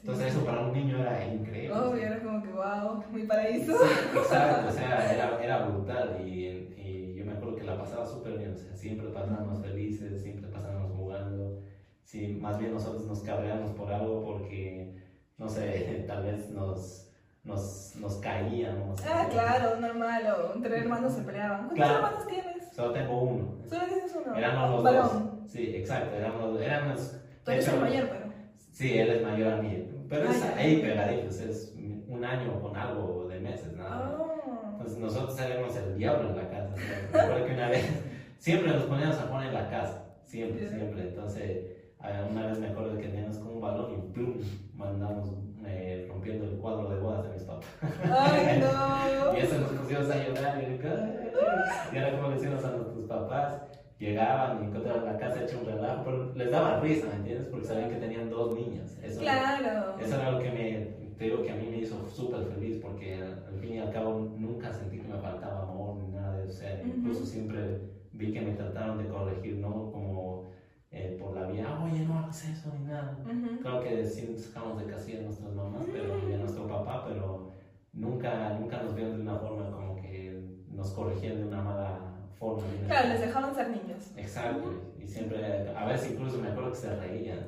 Entonces 0.02 0.26
eso 0.26 0.44
para 0.44 0.66
un 0.66 0.74
niño 0.74 0.98
era 0.98 1.26
increíble. 1.26 1.72
Oh, 1.72 1.94
era 1.94 2.22
como 2.22 2.42
que 2.42 2.52
wow, 2.52 3.02
mi 3.10 3.22
paraíso. 3.22 3.72
exacto, 3.72 4.68
o 4.68 4.72
sea, 4.72 5.14
era, 5.14 5.42
era 5.42 5.66
brutal 5.66 6.18
y, 6.20 6.74
y, 6.76 7.14
yo 7.16 7.24
me 7.24 7.32
acuerdo 7.32 7.56
que 7.56 7.64
la 7.64 7.78
pasaba 7.78 8.04
súper 8.04 8.36
bien, 8.36 8.52
o 8.52 8.58
sea, 8.58 8.76
siempre 8.76 9.08
pasábamos 9.08 9.62
felices, 9.62 10.20
siempre 10.20 10.50
pasábamos 10.50 10.92
jugando. 10.94 11.62
Sí, 12.04 12.36
más 12.38 12.58
bien 12.58 12.74
nosotros 12.74 13.06
nos 13.06 13.20
cabreamos 13.20 13.70
por 13.70 13.90
algo 13.90 14.22
porque, 14.22 14.96
no 15.38 15.48
sé, 15.48 16.04
tal 16.06 16.24
vez 16.24 16.50
nos 16.50 17.07
nos, 17.48 17.96
nos 17.96 18.14
caíamos. 18.16 19.00
Ah, 19.06 19.26
claro, 19.30 19.80
normal, 19.80 20.22
o 20.26 20.54
entre 20.54 20.78
hermanos 20.78 21.14
se 21.14 21.22
peleaban. 21.22 21.68
¿Cuántos 21.68 21.90
hermanos 21.90 22.26
tienes? 22.26 22.72
Solo 22.76 22.92
tengo 22.92 23.22
uno. 23.22 23.54
¿Solo 23.68 23.84
tienes 23.86 24.14
uno? 24.14 24.36
Éramos 24.36 24.84
los 24.84 24.94
dos. 24.94 25.22
Sí, 25.48 25.74
exacto, 25.74 26.14
éramos, 26.14 26.60
éramos 26.60 27.14
Tú 27.44 27.50
eres 27.50 27.68
el 27.68 27.80
mayor, 27.80 28.08
pero. 28.10 28.32
Sí, 28.70 28.98
él 28.98 29.10
es 29.10 29.22
mayor 29.22 29.54
a 29.54 29.62
mí. 29.62 29.88
Pero 30.08 30.30
es 30.30 30.42
ahí 30.42 30.80
pegaditos, 30.80 31.40
es 31.40 31.74
un 32.06 32.24
año 32.24 32.60
con 32.60 32.76
algo 32.76 33.26
de 33.28 33.40
meses, 33.40 33.72
nada. 33.74 34.16
Oh. 34.18 34.72
Entonces 34.72 34.98
nosotros 34.98 35.40
éramos 35.40 35.74
el 35.76 35.96
diablo 35.96 36.30
en 36.30 36.36
la 36.36 36.50
casa. 36.50 36.74
Recuerdo 37.12 37.46
que 37.46 37.54
una 37.54 37.68
vez, 37.68 37.86
siempre 38.38 38.72
nos 38.72 38.84
poníamos 38.84 39.18
a 39.18 39.30
poner 39.30 39.48
en 39.48 39.54
la 39.54 39.70
casa, 39.70 40.04
siempre, 40.24 40.68
siempre. 40.68 41.08
Entonces, 41.08 41.66
una 42.30 42.46
vez 42.46 42.58
me 42.58 42.68
acuerdo 42.68 42.96
que 42.98 43.08
teníamos 43.08 43.38
como 43.38 43.52
un 43.52 43.60
balón 43.60 43.94
y 43.94 44.12
plum, 44.12 44.34
mandamos 44.74 45.30
eh, 45.66 46.06
rompiendo 46.08 46.44
el 46.44 46.58
cuadro 46.58 46.88
de 46.88 47.00
bodas 47.00 47.24
de 47.24 47.30
mis 47.30 47.42
papás. 47.42 47.66
¡Ay, 48.02 48.60
no! 48.60 49.36
y 49.36 49.40
eso 49.40 49.58
nos 49.58 49.72
pusimos 49.72 50.10
a 50.10 50.16
llorar. 50.16 50.62
Y, 50.62 51.94
y 51.94 51.98
ahora, 51.98 52.16
como 52.16 52.28
le 52.28 52.34
decimos 52.34 52.64
a 52.64 52.70
nuestros 52.70 53.04
papás, 53.04 53.62
llegaban 53.98 54.62
y 54.62 54.66
encontraban 54.66 55.04
la 55.04 55.18
casa 55.18 55.42
hecha 55.42 55.58
un 55.58 55.66
relajo, 55.66 56.04
pero 56.04 56.34
les 56.34 56.50
daba 56.50 56.80
risa, 56.80 57.08
¿me 57.08 57.16
entiendes? 57.16 57.48
Porque 57.48 57.66
sabían 57.66 57.90
que 57.90 57.96
tenían 57.96 58.30
dos 58.30 58.54
niñas. 58.54 58.96
Eso 59.02 59.20
claro. 59.20 59.96
eso 60.00 60.14
era 60.14 60.30
lo 60.30 60.38
que 60.38 60.50
me, 60.50 61.14
te 61.18 61.24
digo 61.24 61.42
que 61.42 61.50
a 61.50 61.56
mí 61.56 61.68
me 61.70 61.78
hizo 61.78 62.06
súper 62.08 62.44
feliz, 62.46 62.78
porque 62.80 63.14
al 63.14 63.58
fin 63.60 63.74
y 63.74 63.78
al 63.78 63.92
cabo 63.92 64.30
nunca 64.36 64.72
sentí 64.72 64.98
que 64.98 65.08
me 65.08 65.18
faltaba 65.18 65.62
amor 65.62 65.96
ni 65.96 66.08
nada 66.12 66.38
de 66.38 66.48
eso. 66.48 66.64
incluso 66.84 67.26
siempre 67.26 67.80
vi 68.12 68.32
que 68.32 68.40
me 68.40 68.52
trataron 68.52 68.98
de 68.98 69.08
corregir, 69.08 69.56
¿no? 69.56 69.90
Como 69.92 70.50
eh, 70.90 71.16
por 71.20 71.34
la 71.34 71.46
vía, 71.46 71.78
oye, 71.82 72.04
no 72.06 72.18
hagas 72.18 72.44
eso 72.44 72.72
ni 72.78 72.86
nada. 72.86 73.18
Claro 73.60 73.82
que 73.82 74.04
sí 74.04 74.36
sacamos 74.38 74.80
de 74.80 74.90
casilla 74.90 75.20
a 75.20 75.22
nuestras 75.22 75.52
mamás 75.52 75.86
pero, 75.92 76.28
y 76.28 76.32
a 76.32 76.38
nuestro 76.38 76.66
papá, 76.66 77.04
pero 77.06 77.52
nunca, 77.92 78.58
nunca 78.58 78.82
nos 78.82 78.94
vieron 78.94 79.16
de 79.16 79.22
una 79.22 79.36
forma 79.36 79.70
como 79.70 79.96
que 79.96 80.64
nos 80.70 80.90
corregían 80.92 81.36
de 81.36 81.44
una 81.44 81.62
mala 81.62 81.98
forma. 82.38 82.62
Claro, 82.86 83.08
les 83.08 83.20
dejaban 83.20 83.54
ser 83.54 83.68
niños. 83.70 84.12
Exacto, 84.16 84.72
y 85.08 85.10
siempre, 85.10 85.38
a 85.74 85.86
veces 85.86 86.10
incluso 86.12 86.38
me 86.38 86.48
acuerdo 86.48 86.72
que 86.72 86.76
se 86.76 86.94
reían. 86.94 87.38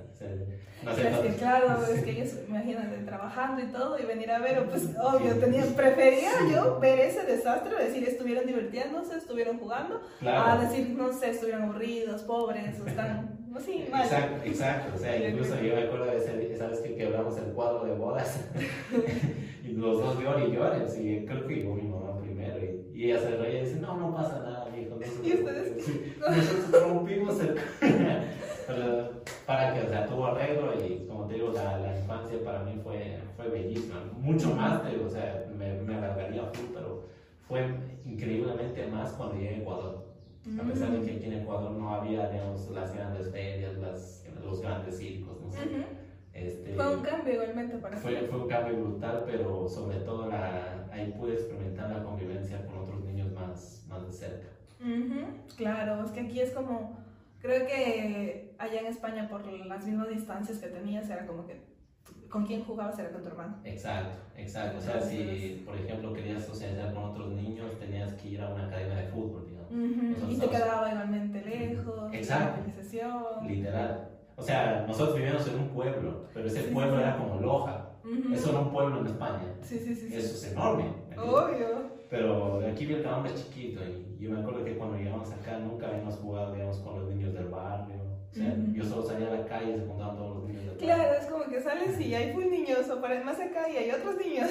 no 0.82 0.94
sé, 0.94 1.08
es 1.10 1.18
que 1.18 1.34
claro, 1.34 1.84
es 1.84 2.02
que 2.02 2.10
ellos, 2.10 2.34
imagínate, 2.48 2.96
trabajando 3.04 3.62
y 3.62 3.66
todo, 3.66 3.98
y 3.98 4.06
venir 4.06 4.30
a 4.30 4.38
ver, 4.38 4.66
pues 4.66 4.88
obvio, 4.98 5.34
tenía, 5.36 5.64
prefería 5.76 6.30
yo 6.50 6.80
ver 6.80 7.00
ese 7.00 7.24
desastre, 7.24 7.76
decir, 7.76 8.08
estuvieron 8.08 8.46
divirtiéndose, 8.46 9.18
estuvieron 9.18 9.58
jugando, 9.58 10.00
a 10.24 10.56
decir, 10.56 10.88
no 10.96 11.12
sé, 11.12 11.30
estuvieron 11.30 11.64
aburridos, 11.64 12.22
pobres, 12.22 12.80
o 12.80 12.86
están, 12.86 13.38
sé, 13.58 13.88
mal. 13.90 14.04
Exacto, 14.04 14.42
exacto, 14.46 14.92
o 14.94 14.98
sea, 14.98 15.28
incluso 15.28 15.60
yo 15.60 15.74
me 15.74 15.82
acuerdo 15.82 16.06
de 16.06 16.54
esa 16.54 16.66
vez 16.66 16.80
que 16.80 16.96
quebramos 16.96 17.36
el 17.36 17.52
cuadro 17.52 17.84
de 17.84 17.94
bodas, 17.94 18.48
y 19.64 19.72
los 19.72 19.98
dos 19.98 20.18
lloran 20.18 20.50
y 20.50 20.52
lloran, 20.52 20.86
y 20.98 21.26
creo 21.26 21.46
que 21.46 21.56
llegó 21.56 21.74
mi 21.74 21.82
mamá 21.82 22.18
primero, 22.20 22.58
y, 22.58 22.90
y 22.94 23.10
ella 23.10 23.20
se 23.20 23.36
reía 23.36 23.60
y 23.60 23.64
dice, 23.66 23.80
no, 23.80 23.98
no 23.98 24.14
pasa 24.14 24.38
nada 24.38 24.49
¿Y 25.22 25.32
ustedes? 25.32 26.18
Nosotros 26.18 26.82
rompimos 26.88 27.40
el... 27.40 27.56
Para 29.46 29.74
que, 29.74 29.80
o 29.80 29.88
sea, 29.88 30.06
tuvo 30.06 30.26
arreglo 30.26 30.72
y 30.78 31.06
como 31.08 31.26
te 31.26 31.34
digo, 31.34 31.50
la, 31.52 31.78
la 31.78 31.98
infancia 31.98 32.38
para 32.44 32.62
mí 32.62 32.78
fue, 32.84 33.18
fue 33.36 33.48
bellísima. 33.48 33.96
Mucho 34.16 34.54
más, 34.54 34.82
te 34.82 34.90
digo, 34.90 35.06
o 35.06 35.10
sea, 35.10 35.44
me, 35.58 35.72
me 35.82 35.96
alargaría 35.96 36.44
full, 36.44 36.66
pero 36.72 37.02
fue 37.48 37.66
increíblemente 38.04 38.86
más 38.86 39.12
cuando 39.12 39.34
llegué 39.34 39.56
a 39.56 39.58
Ecuador. 39.58 40.06
A 40.58 40.62
pesar 40.62 40.90
de 40.92 41.02
que 41.02 41.16
aquí 41.16 41.24
en 41.26 41.42
Ecuador 41.42 41.72
no 41.72 41.94
había, 41.94 42.30
digamos, 42.30 42.70
las 42.70 42.94
grandes 42.94 43.30
ferias, 43.30 43.76
las, 43.78 44.24
los 44.42 44.60
grandes 44.60 44.96
circos, 44.96 45.40
no 45.40 45.50
sé. 45.50 45.58
Este, 46.32 46.74
fue 46.74 46.96
un 46.96 47.02
cambio 47.02 47.34
igualmente 47.34 47.76
para 47.78 47.96
fue, 47.96 48.22
fue 48.22 48.38
un 48.42 48.48
cambio 48.48 48.76
brutal, 48.76 49.24
pero 49.26 49.68
sobre 49.68 49.98
todo 49.98 50.28
la, 50.28 50.88
ahí 50.92 51.12
pude 51.18 51.34
experimentar 51.34 51.90
la 51.90 52.04
convivencia 52.04 52.64
con 52.66 52.78
otros 52.78 53.04
niños 53.04 53.32
más, 53.32 53.84
más 53.88 54.06
de 54.06 54.12
cerca. 54.12 54.48
Claro, 55.56 56.04
es 56.04 56.10
que 56.10 56.20
aquí 56.20 56.40
es 56.40 56.50
como, 56.52 56.98
creo 57.40 57.66
que 57.66 58.54
allá 58.58 58.80
en 58.80 58.86
España 58.86 59.28
por 59.28 59.46
las 59.46 59.86
mismas 59.86 60.08
distancias 60.08 60.58
que 60.58 60.68
tenías 60.68 61.08
era 61.10 61.26
como 61.26 61.46
que 61.46 61.60
con 62.28 62.46
quién 62.46 62.64
jugabas 62.64 62.98
era 62.98 63.10
con 63.10 63.22
tu 63.22 63.28
hermano. 63.28 63.56
Exacto, 63.64 64.22
exacto. 64.36 64.78
O 64.78 64.80
sea, 64.80 65.00
si 65.00 65.62
por 65.66 65.76
ejemplo 65.76 66.12
querías 66.12 66.44
socializar 66.44 66.94
con 66.94 67.04
otros 67.04 67.32
niños, 67.32 67.78
tenías 67.78 68.14
que 68.14 68.28
ir 68.28 68.40
a 68.40 68.48
una 68.48 68.66
academia 68.66 68.96
de 68.96 69.08
fútbol, 69.08 69.46
digamos. 69.46 70.30
Y 70.30 70.38
te 70.38 70.48
quedaba 70.48 70.90
igualmente 70.90 71.42
lejos. 71.42 72.14
Exacto. 72.14 72.62
Literal. 73.46 74.08
O 74.36 74.42
sea, 74.42 74.84
nosotros 74.86 75.16
vivíamos 75.16 75.46
en 75.48 75.58
un 75.60 75.68
pueblo, 75.68 76.24
pero 76.32 76.46
ese 76.46 76.62
pueblo 76.64 76.98
era 76.98 77.18
como 77.18 77.40
Loja. 77.40 77.90
Eso 78.32 78.50
era 78.50 78.60
un 78.60 78.70
pueblo 78.70 79.00
en 79.00 79.06
España. 79.06 79.54
Sí, 79.60 79.78
sí, 79.78 79.94
sí. 79.94 80.06
Eso 80.14 80.34
es 80.34 80.52
enorme. 80.52 80.84
Obvio. 81.18 81.99
Pero 82.10 82.60
aquí 82.66 82.86
Vilcabamba 82.86 83.28
es 83.28 83.36
chiquito 83.36 83.80
y 83.84 84.18
yo 84.18 84.30
me 84.32 84.40
acuerdo 84.40 84.64
que 84.64 84.76
cuando 84.76 84.98
llegamos 84.98 85.30
acá 85.30 85.58
nunca 85.58 85.86
habíamos 85.86 86.16
jugado, 86.16 86.52
digamos, 86.52 86.78
con 86.78 86.98
los 86.98 87.14
niños 87.14 87.32
del 87.32 87.46
barrio. 87.46 88.00
O 88.30 88.34
sea, 88.34 88.54
yo 88.72 88.84
solo 88.84 89.02
salía 89.02 89.28
a 89.28 89.40
la 89.40 89.46
calle 89.46 89.72
y 89.72 89.78
se 89.80 89.86
juntaban 89.86 90.16
todos 90.16 90.36
los 90.38 90.48
niños 90.48 90.64
del 90.64 90.74
barrio. 90.74 90.86
Claro, 90.86 91.14
es 91.20 91.26
como 91.26 91.44
que 91.44 91.60
sales 91.60 92.00
y 92.00 92.14
hay 92.14 92.32
muy 92.32 92.46
niños, 92.46 92.90
o 92.90 93.00
para 93.00 93.22
más 93.22 93.38
acá 93.38 93.70
y 93.70 93.76
hay 93.76 93.90
otros 93.92 94.16
niños. 94.16 94.50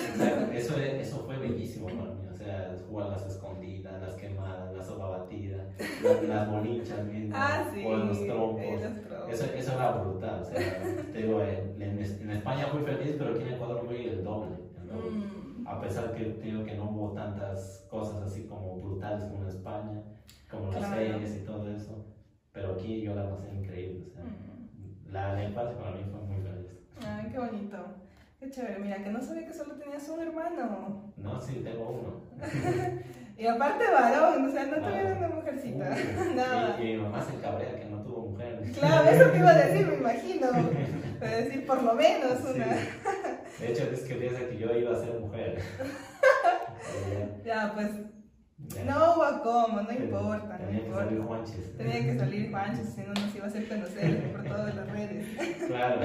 eso, 0.54 0.78
eso 0.78 1.18
fue 1.25 1.38
bellísimo 1.38 1.88
para 1.88 2.13
mí. 2.13 2.28
O 2.32 2.34
sea, 2.34 2.75
jugar 2.89 3.10
las 3.10 3.25
escondidas, 3.28 4.01
las 4.01 4.16
quemadas, 4.16 4.74
la 4.74 4.84
sopa 4.84 5.08
batida, 5.10 5.66
las, 6.01 6.50
bolichas 6.50 7.06
mismas, 7.06 7.39
ah, 7.42 7.72
sí, 7.74 7.84
o 7.86 7.98
los 7.98 8.25
trompos. 8.25 8.82
Eso, 9.30 9.46
eso 9.54 9.74
era 9.74 9.92
brutal. 9.92 10.42
O 10.42 10.46
sea, 10.46 10.82
te 11.12 11.22
digo, 11.22 11.42
en, 11.42 11.82
en, 11.82 12.32
España 12.32 12.68
fui 12.68 12.82
feliz, 12.84 13.16
pero 13.18 13.32
aquí 13.32 13.44
en 13.44 13.54
Ecuador 13.54 13.84
fui 13.86 14.08
el 14.08 14.24
doble. 14.24 14.56
El 14.82 14.88
doble. 14.88 15.10
Mm 15.12 15.49
a 15.70 15.80
pesar 15.80 16.14
que 16.16 16.26
digo 16.44 16.66
que 16.66 16.76
no 16.76 16.86
hubo 16.86 17.12
tantas 17.14 17.86
cosas 17.92 18.24
así 18.24 18.46
como 18.46 18.78
brutales 18.80 19.26
como 19.26 19.44
en 19.44 19.50
España, 19.50 20.02
como 20.50 20.72
las 20.72 20.90
series 20.90 21.36
y 21.38 21.46
todo 21.46 21.70
eso, 21.70 22.06
pero 22.52 22.74
aquí 22.74 23.02
yo 23.02 23.14
la 23.14 23.30
pasé 23.30 23.54
increíble. 23.54 24.08
O 24.10 25.12
sea, 25.12 25.34
la, 25.34 25.44
infancia 25.44 25.78
para 25.78 25.92
mí 25.92 26.04
fue 26.10 26.22
muy 26.22 26.42
feliz. 26.42 26.72
Ay, 27.06 27.30
qué 27.32 27.38
bonito. 27.38 27.78
Qué 28.40 28.50
chévere, 28.50 28.80
mira, 28.80 29.04
que 29.04 29.12
no 29.12 29.22
sabía 29.22 29.46
que 29.46 29.54
solo 29.54 29.76
tenías 29.76 30.10
un 30.10 30.22
hermano. 30.22 31.14
No, 31.18 31.40
sí, 31.40 31.62
tengo 31.64 31.90
uno. 31.90 32.22
y 33.38 33.46
aparte 33.46 33.84
varón, 33.92 34.46
o 34.46 34.52
sea, 34.52 34.66
no 34.66 34.78
tuvieron 34.78 35.18
una 35.18 35.28
mujercita. 35.28 35.96
Nada. 36.36 36.82
Y, 36.82 36.84
mi 36.84 36.98
mamá 36.98 37.22
se 37.22 37.38
cabrea 37.40 37.80
que 37.80 37.86
no 37.86 38.02
tuvo 38.02 38.30
mujer. 38.30 38.72
Claro, 38.74 39.10
eso 39.10 39.30
te 39.30 39.38
iba 39.38 39.50
a 39.52 39.58
decir, 39.58 39.88
me 39.88 39.96
imagino. 39.96 40.48
Decir 41.20 41.66
por 41.68 41.84
lo 41.84 41.96
menos 41.96 42.40
una. 42.56 42.66
De 43.60 43.72
hecho, 43.72 43.84
es 43.92 44.01
que 44.01 44.16
piensa 44.16 44.48
que 44.48 44.58
yo 44.58 44.75
iba 44.75 44.96
a 44.96 45.00
ser 45.00 45.20
mujer. 45.20 45.62
ya, 47.46 47.72
pues. 47.74 47.92
No 48.86 49.13
hubo 49.13 49.44
cómo, 49.44 49.82
no 49.82 49.92
importa. 49.92 50.58
Tenía 50.58 50.86
que 50.86 50.92
salir 50.92 51.22
Juanches. 51.22 51.78
Tenía 51.78 52.04
que 52.04 52.20
salir 52.20 52.51
Juanches, 52.51 52.89
si 52.94 53.01
no 53.01 53.13
nos 53.13 53.36
iba 53.36 53.46
a 53.46 53.48
hacer 53.48 53.68
conocer 53.68 54.32
por 54.32 54.44
todas 54.44 54.75
las 54.75 54.92
redes. 54.92 55.25
Claro. 55.68 56.01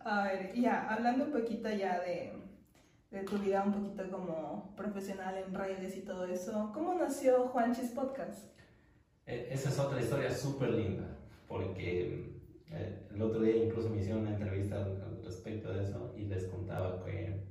A 0.00 0.24
ver, 0.24 0.52
ya, 0.54 0.86
hablando 0.88 1.24
un 1.24 1.32
poquito 1.32 1.68
ya 1.68 2.00
de, 2.00 2.32
de 3.10 3.22
tu 3.24 3.38
vida, 3.38 3.64
un 3.64 3.72
poquito 3.72 4.08
como 4.10 4.74
profesional 4.76 5.36
en 5.36 5.52
redes 5.54 5.96
y 5.96 6.02
todo 6.02 6.26
eso, 6.26 6.70
¿cómo 6.72 6.94
nació 6.94 7.48
Juanches 7.48 7.90
Podcast? 7.90 8.52
E, 9.26 9.48
esa 9.50 9.68
es 9.68 9.78
otra 9.78 10.00
historia 10.00 10.30
súper 10.30 10.70
linda, 10.70 11.18
porque 11.48 12.40
eh, 12.70 13.06
el 13.12 13.22
otro 13.22 13.40
día 13.40 13.64
incluso 13.64 13.90
me 13.90 13.98
hicieron 13.98 14.22
una 14.22 14.36
entrevista 14.36 14.76
al, 14.76 15.22
respecto 15.24 15.72
de 15.72 15.82
eso 15.82 16.14
y 16.16 16.26
les 16.26 16.44
contaba 16.44 17.04
que, 17.04 17.44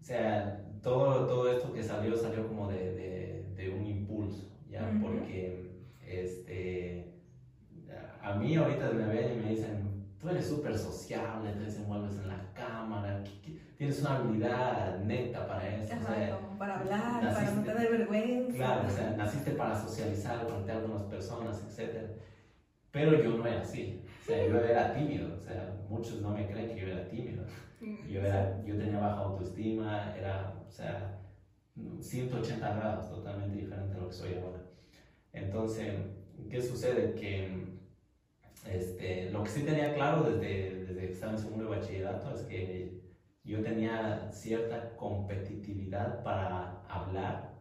o 0.00 0.02
sea, 0.02 0.64
todo, 0.82 1.26
todo 1.26 1.52
esto 1.52 1.74
que 1.74 1.82
salió 1.82 2.16
salió 2.16 2.48
como 2.48 2.70
de, 2.70 2.94
de, 2.94 3.46
de 3.54 3.68
un 3.68 3.86
impulso, 3.86 4.50
¿ya? 4.70 4.90
Porque 5.02 5.66
a 8.22 8.34
mí 8.34 8.56
ahorita 8.56 8.90
me 8.92 9.06
ven 9.06 9.32
y 9.34 9.42
me 9.42 9.50
dicen, 9.50 9.86
tú 10.18 10.28
eres 10.28 10.46
súper 10.46 10.76
sociable, 10.76 11.52
te 11.52 11.60
desenvuelves 11.60 12.18
en 12.18 12.28
la 12.28 12.52
cámara, 12.54 13.22
tienes 13.76 14.00
una 14.00 14.15
habilidad 14.26 14.98
neta 15.00 15.46
para 15.46 15.76
eso. 15.76 15.94
para 16.58 16.80
hablar, 16.80 17.34
para 17.34 17.50
no 17.50 17.62
tener 17.62 17.90
vergüenza. 17.90 18.56
Claro, 18.56 18.88
o 18.88 18.90
sea, 18.90 19.10
naciste 19.16 19.50
para 19.52 19.80
socializar 19.80 20.46
frente 20.46 20.72
a 20.72 20.76
algunas 20.76 21.02
personas, 21.02 21.62
etc. 21.62 22.10
Pero 22.90 23.22
yo 23.22 23.36
no 23.36 23.46
era 23.46 23.62
así. 23.62 24.02
O 24.22 24.24
sea, 24.24 24.46
yo 24.46 24.58
era 24.58 24.92
tímido. 24.92 25.36
O 25.36 25.40
sea, 25.40 25.76
muchos 25.88 26.20
no 26.20 26.30
me 26.30 26.46
creen 26.46 26.74
que 26.74 26.80
yo 26.80 26.88
era 26.88 27.08
tímido. 27.08 27.44
Mm, 27.80 28.08
yo, 28.08 28.20
era, 28.20 28.62
yo 28.64 28.76
tenía 28.76 28.98
baja 28.98 29.20
autoestima, 29.20 30.14
era, 30.16 30.54
o 30.66 30.70
sea, 30.70 31.18
180 32.00 32.74
grados, 32.74 33.10
totalmente 33.10 33.58
diferente 33.58 33.94
a 33.94 33.98
lo 33.98 34.08
que 34.08 34.14
soy 34.14 34.34
ahora. 34.34 34.62
Entonces, 35.32 35.94
¿qué 36.50 36.62
sucede? 36.62 37.14
Que 37.14 37.76
este, 38.70 39.30
lo 39.30 39.44
que 39.44 39.50
sí 39.50 39.62
tenía 39.62 39.94
claro 39.94 40.22
desde, 40.22 40.86
desde 40.86 41.06
que 41.06 41.12
estaba 41.12 41.32
en 41.32 41.38
segundo 41.38 41.64
de 41.64 41.76
bachillerato 41.76 42.34
es 42.34 42.42
que 42.42 42.95
yo 43.46 43.62
tenía 43.62 44.28
cierta 44.30 44.96
competitividad 44.96 46.22
para 46.24 46.82
hablar, 46.88 47.52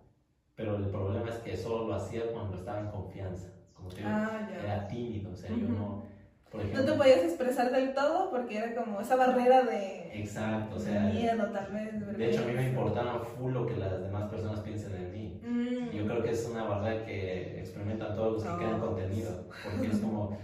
pero 0.56 0.78
el 0.78 0.90
problema 0.90 1.30
es 1.30 1.36
que 1.38 1.56
solo 1.56 1.88
lo 1.88 1.96
hacía 1.96 2.32
cuando 2.32 2.58
estaba 2.58 2.80
en 2.80 2.88
confianza. 2.88 3.50
Como 3.74 3.90
que 3.90 4.04
ah, 4.04 4.50
era 4.52 4.88
tímido, 4.88 5.32
o 5.32 5.36
sea, 5.36 5.52
yo 5.52 5.68
no... 5.68 6.04
Por 6.50 6.62
ejemplo, 6.62 6.84
no 6.84 6.92
te 6.92 6.98
podías 6.98 7.20
expresar 7.20 7.72
del 7.72 7.94
todo 7.94 8.32
porque 8.32 8.58
era 8.58 8.74
como 8.74 9.02
esa 9.02 9.16
barrera 9.16 9.64
de... 9.64 10.22
Exacto, 10.22 10.78
o 10.78 10.80
sea... 10.80 11.02
Miedo, 11.02 11.52
tal 11.52 11.72
vez. 11.72 12.18
De, 12.18 12.30
hecho, 12.30 12.44
a 12.44 12.46
mí 12.46 12.54
me 12.54 12.70
importaba 12.70 13.20
full 13.20 13.52
lo 13.52 13.68
que 13.68 13.76
las 13.76 14.02
demás 14.02 14.30
personas 14.30 14.62
piensen 14.62 14.94
de 14.94 15.10
mí. 15.10 15.42
Mm. 15.44 15.90
Yo 15.92 16.06
creo 16.08 16.24
que 16.24 16.32
es 16.32 16.48
una 16.50 16.64
barrera 16.64 17.06
que 17.06 17.60
experimentan 17.60 18.16
todos 18.16 18.34
los 18.34 18.44
que 18.44 18.58
crean 18.58 18.80
contenido, 18.80 19.48
porque 19.64 19.88
es 19.88 20.00
como 20.00 20.38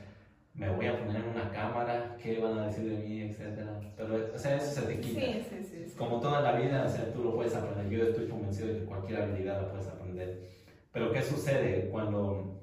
me 0.62 0.70
voy 0.70 0.86
a 0.86 0.96
poner 0.96 1.24
en 1.24 1.30
una 1.30 1.50
cámara, 1.50 2.16
qué 2.22 2.38
van 2.38 2.60
a 2.60 2.68
decir 2.68 2.88
de 2.88 2.98
mí, 2.98 3.22
etcétera. 3.22 3.82
Pero, 3.98 4.30
o 4.32 4.38
sea, 4.38 4.58
eso 4.58 4.80
se 4.80 4.86
te 4.86 5.00
quita. 5.00 5.20
Sí, 5.20 5.46
sí, 5.50 5.88
sí, 5.88 5.96
Como 5.98 6.20
toda 6.20 6.42
la 6.42 6.52
vida, 6.52 6.86
o 6.86 6.90
sea, 6.90 7.12
tú 7.12 7.24
lo 7.24 7.34
puedes 7.34 7.56
aprender. 7.56 7.90
Yo 7.90 8.04
estoy 8.04 8.28
convencido 8.28 8.68
de 8.68 8.80
que 8.80 8.86
cualquier 8.86 9.24
habilidad 9.24 9.60
la 9.60 9.72
puedes 9.72 9.88
aprender. 9.88 10.48
Pero, 10.92 11.12
¿qué 11.12 11.24
sucede 11.24 11.90
cuando, 11.90 12.62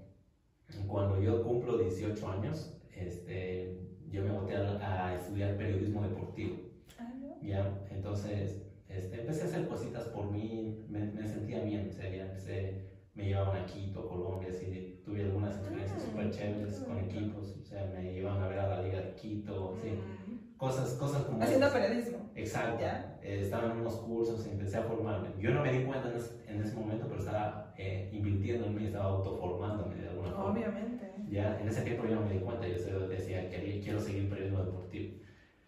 cuando 0.87 1.21
yo 1.21 1.43
cumplo 1.43 1.77
18 1.77 2.29
años? 2.31 2.73
Este, 2.95 3.81
yo 4.13 4.23
me 4.23 4.31
voy 4.31 4.53
a, 4.53 5.17
estudiar 5.17 5.57
periodismo 5.57 6.03
deportivo. 6.03 6.57
Ah, 7.01 7.13
¿Ya? 7.43 7.81
Entonces, 7.91 8.63
este, 8.89 9.23
empecé 9.23 9.43
a 9.43 9.47
hacer 9.47 9.67
cositas 9.67 10.05
por 10.05 10.31
mí, 10.31 10.87
me, 10.89 11.01
me 11.01 11.27
sentía 11.27 11.65
bien, 11.65 11.89
o 11.89 11.93
sea, 11.93 12.09
ya 12.09 12.27
empecé 12.27 12.88
me 13.19 13.25
llevaban 13.25 13.63
a 13.63 13.67
Quito, 13.67 14.09
Colombia, 14.09 14.49
así, 14.49 15.01
tuve 15.05 15.25
algunas 15.25 15.57
experiencias 15.57 16.03
súper 16.03 16.27
ah, 16.27 16.31
chéveres 16.31 16.79
con 16.87 16.99
equipos, 17.01 17.57
o 17.61 17.65
sea, 17.65 17.93
me 17.93 18.13
llevaban 18.13 18.45
a 18.45 18.49
ver 18.49 18.61
a 18.61 18.69
la 18.69 18.83
Liga 18.83 19.01
de 19.01 19.15
Quito, 19.17 19.77
sí, 19.83 19.91
mm. 19.91 20.57
cosas, 20.57 20.93
cosas 20.93 21.23
como... 21.23 21.43
Haciendo 21.43 21.69
periodismo. 21.73 22.31
Exacto, 22.37 22.85
eh, 22.85 23.41
estaba 23.43 23.73
en 23.73 23.81
unos 23.81 23.97
cursos, 23.97 24.47
empecé 24.47 24.77
a 24.77 24.83
formarme. 24.85 25.31
Yo 25.41 25.51
no 25.51 25.65
me 25.65 25.73
di 25.73 25.85
cuenta 25.85 26.13
en 26.47 26.61
ese, 26.63 26.77
momento, 26.77 27.07
pero 27.09 27.19
estaba 27.19 27.75
eh, 27.77 28.09
invirtiendo 28.13 28.67
en 28.69 28.77
mí, 28.77 28.87
estaba 28.87 29.07
autoformándome 29.07 29.97
de 29.97 30.09
alguna 30.11 30.31
forma. 30.31 30.53
Obviamente. 30.53 31.13
Ya, 31.29 31.61
en 31.61 31.69
ese 31.69 31.83
tiempo 31.83 32.05
yo 32.07 32.15
no 32.15 32.21
me 32.21 32.35
di 32.35 32.39
cuenta, 32.39 32.69
yo 32.69 33.09
decía, 33.09 33.51
que 33.51 33.81
quiero 33.83 33.99
seguir 33.99 34.31
periodismo 34.31 34.63
deportivo. 34.63 35.19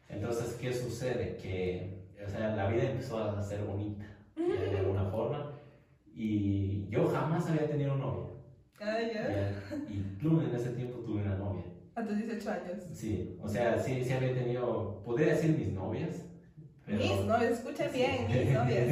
Entonces, 0.09 0.55
¿qué 0.55 0.73
sucede? 0.73 1.37
Que, 1.37 2.05
o 2.25 2.31
sea, 2.31 2.55
la 2.55 2.69
vida 2.69 2.85
empezó 2.85 3.19
a 3.19 3.43
ser 3.43 3.65
bonita, 3.65 4.07
de 4.37 4.79
alguna 4.79 5.05
forma 5.07 5.60
y 6.15 6.89
yo 6.89 7.09
jamás 7.09 7.49
había 7.49 7.69
tenido 7.69 7.97
novia. 7.97 8.31
Ah, 8.81 8.99
ya. 9.01 9.53
Y 9.89 9.99
plum, 10.19 10.41
en 10.41 10.55
ese 10.55 10.71
tiempo 10.71 10.99
tuve 11.01 11.21
una 11.23 11.37
novia. 11.37 11.65
¿A 11.95 12.05
tus 12.05 12.17
18 12.17 12.51
años? 12.51 12.85
Sí, 12.93 13.37
o 13.43 13.49
sea, 13.49 13.79
sí, 13.79 14.03
sí 14.03 14.13
había 14.13 14.35
tenido, 14.35 15.03
podría 15.05 15.35
decir 15.35 15.57
mis 15.57 15.73
novias. 15.73 16.25
mis 16.87 17.25
novias, 17.25 17.53
escucha 17.53 17.89
bien, 17.89 18.27
mis 18.29 18.53
novias. 18.53 18.89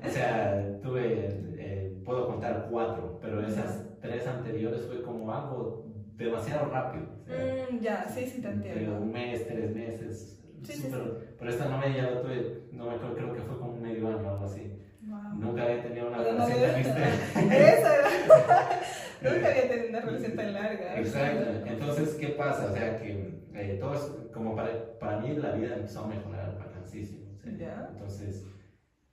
o 0.06 0.08
sea, 0.08 0.80
tuve, 0.80 1.40
eh, 1.58 2.02
puedo 2.04 2.28
contar 2.28 2.68
cuatro, 2.70 3.18
pero 3.20 3.44
esas 3.44 3.84
tres 4.00 4.26
anteriores 4.26 4.82
fue 4.86 5.02
como 5.02 5.32
algo 5.32 5.86
demasiado 6.16 6.70
rápido. 6.70 7.06
Mm, 7.26 7.80
ya, 7.80 8.08
sí, 8.08 8.26
sí, 8.26 8.40
te 8.40 8.48
entiendo. 8.48 8.98
un 8.98 9.12
mes, 9.12 9.46
tres 9.46 9.74
meses. 9.74 10.40
Sí, 10.62 10.72
sí, 10.72 10.88
Pero 11.38 11.50
esta 11.50 11.68
novia 11.68 11.88
ya 11.88 12.10
la 12.10 12.22
tuve, 12.22 12.68
no 12.72 12.90
me 12.90 12.96
creo, 12.96 13.14
creo 13.14 13.34
que 13.34 13.40
fue 13.42 13.58
como 13.58 13.72
un 13.72 13.82
medio 13.82 14.08
año 14.08 14.26
o 14.26 14.30
algo 14.30 14.44
así. 14.44 14.78
Nunca 15.38 15.62
había 15.62 15.82
tenido 15.82 16.08
una 16.08 16.18
relación 16.18 16.60
tan 16.60 16.80
extensa. 16.80 17.40
Eso 17.56 17.88
Nunca 19.22 19.48
había 19.48 19.68
tenido 19.68 19.88
una 19.88 20.00
relación 20.00 20.36
tan 20.36 20.52
larga. 20.52 20.98
Exacto. 20.98 21.66
Entonces, 21.66 22.14
¿qué 22.14 22.28
pasa? 22.28 22.66
O 22.70 22.74
sea, 22.74 22.98
que 22.98 23.44
eh, 23.54 23.78
todo 23.80 23.94
es, 23.94 24.32
como 24.32 24.54
para, 24.54 24.98
para 24.98 25.20
mí 25.20 25.34
la 25.34 25.52
vida 25.52 25.76
empezó 25.76 26.04
a 26.04 26.08
mejorar 26.08 26.58
bacanísimo. 26.58 27.24
Entonces, 27.44 28.46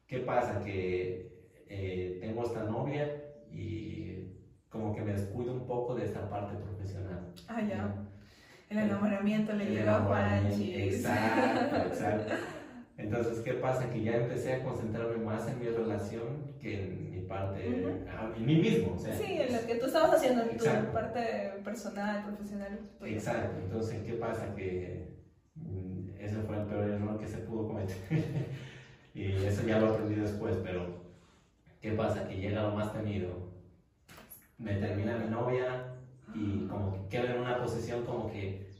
¿qué 0.08 0.20
pasa? 0.20 0.62
Que 0.64 1.32
eh, 1.68 2.18
tengo 2.22 2.44
esta 2.44 2.64
novia 2.64 3.10
y 3.52 4.28
como 4.70 4.96
que 4.96 5.02
me 5.02 5.14
descuido 5.14 5.54
un 5.54 5.68
poco 5.68 5.96
de 5.96 6.06
esta 6.06 6.30
parte 6.30 6.56
profesional. 6.58 7.34
Ah, 7.48 7.62
ya. 7.62 7.94
El 8.70 8.78
enamoramiento 8.78 9.54
le 9.54 9.66
llegó 9.66 9.92
a 9.92 10.00
Juanchi. 10.02 10.74
Exacto, 10.76 11.78
exacto. 11.88 12.34
Entonces, 13.02 13.40
¿qué 13.40 13.54
pasa? 13.54 13.90
Que 13.90 14.04
ya 14.04 14.18
empecé 14.18 14.54
a 14.54 14.64
concentrarme 14.64 15.18
más 15.18 15.48
en 15.48 15.60
mi 15.60 15.68
relación 15.68 16.54
que 16.60 16.84
en 16.84 17.12
mi 17.12 17.22
parte, 17.22 17.66
en 17.66 18.46
mí 18.46 18.56
mismo. 18.56 18.94
O 18.94 19.00
sea, 19.00 19.18
sí, 19.18 19.42
en 19.42 19.54
lo 19.54 19.66
que 19.66 19.76
tú 19.76 19.88
estabas 19.88 20.16
haciendo 20.16 20.44
en 20.44 20.58
tu 20.58 20.66
parte 20.94 21.54
personal, 21.64 22.26
profesional. 22.26 22.80
Exacto. 23.04 23.60
Entonces, 23.64 24.04
¿qué 24.04 24.14
pasa? 24.14 24.54
Que 24.56 25.08
mm, 25.56 26.10
ese 26.20 26.36
fue 26.42 26.58
el 26.58 26.66
peor 26.66 26.90
error 26.90 27.20
que 27.20 27.28
se 27.28 27.38
pudo 27.38 27.68
cometer. 27.68 27.98
y 29.14 29.32
eso 29.46 29.66
ya 29.66 29.80
lo 29.80 29.94
aprendí 29.94 30.16
después, 30.16 30.56
pero 30.64 31.02
¿qué 31.82 31.94
pasa? 31.94 32.28
Que 32.28 32.38
llega 32.38 32.64
lo 32.64 32.76
más 32.76 32.94
temido. 32.94 33.52
Me 34.58 34.76
termina 34.76 35.18
mi 35.18 35.28
novia 35.28 35.96
y 36.36 36.68
como 36.68 36.94
que 36.94 37.18
quedo 37.18 37.34
en 37.34 37.42
una 37.42 37.58
posición 37.58 38.06
como 38.06 38.32
que 38.32 38.71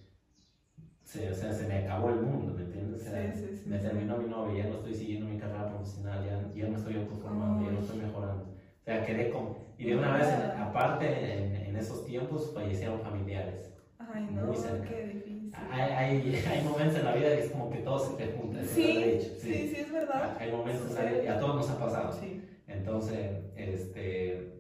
se, 1.12 1.30
o 1.30 1.34
sea, 1.34 1.52
se 1.52 1.68
me 1.68 1.80
acabó 1.80 2.10
el 2.10 2.22
mundo, 2.22 2.54
¿me 2.54 2.64
entiendes? 2.64 3.02
O 3.02 3.04
sea, 3.04 3.34
me 3.66 3.78
terminó 3.80 4.18
mi 4.18 4.30
novia, 4.30 4.64
ya 4.64 4.70
no 4.70 4.78
estoy 4.78 4.94
siguiendo 4.94 5.28
mi 5.28 5.38
carrera 5.38 5.68
profesional, 5.68 6.26
ya, 6.26 6.40
ya 6.56 6.70
me 6.70 6.78
estoy 6.78 6.96
autoformando, 6.96 7.66
ya 7.66 7.72
no 7.74 7.80
estoy 7.82 8.00
mejorando. 8.00 8.44
O 8.46 8.84
sea, 8.84 9.06
quedé 9.06 9.30
con... 9.30 9.58
Y 9.78 9.88
de 9.88 9.98
una 9.98 10.16
vez, 10.16 10.28
aparte, 10.58 11.08
en, 11.08 11.56
en, 11.68 11.76
esos 11.76 12.06
tiempos 12.06 12.52
fallecieron 12.54 13.02
familiares. 13.02 13.74
Ay, 14.00 14.30
no, 14.32 14.46
muy 14.48 14.56
qué 14.88 15.08
difícil. 15.08 15.52
Hay, 15.70 15.82
hay, 15.82 16.36
hay, 16.50 16.64
momentos 16.64 16.96
en 17.00 17.06
la 17.06 17.14
vida 17.14 17.28
que 17.28 17.44
es 17.44 17.52
como 17.52 17.70
que 17.70 17.80
todo 17.80 18.00
se 18.00 18.16
te 18.16 18.32
junta. 18.32 18.64
Sí, 18.64 19.20
sí, 19.22 19.38
sí, 19.38 19.68
sí, 19.68 19.82
es 19.82 19.92
verdad. 19.92 20.38
Hay 20.40 20.50
momentos 20.50 20.98
y 21.26 21.28
a 21.28 21.40
todos 21.40 21.56
nos 21.56 21.70
ha 21.72 21.78
pasado. 21.78 22.14
Sí. 22.14 22.42
Entonces, 22.68 23.32
este, 23.58 24.54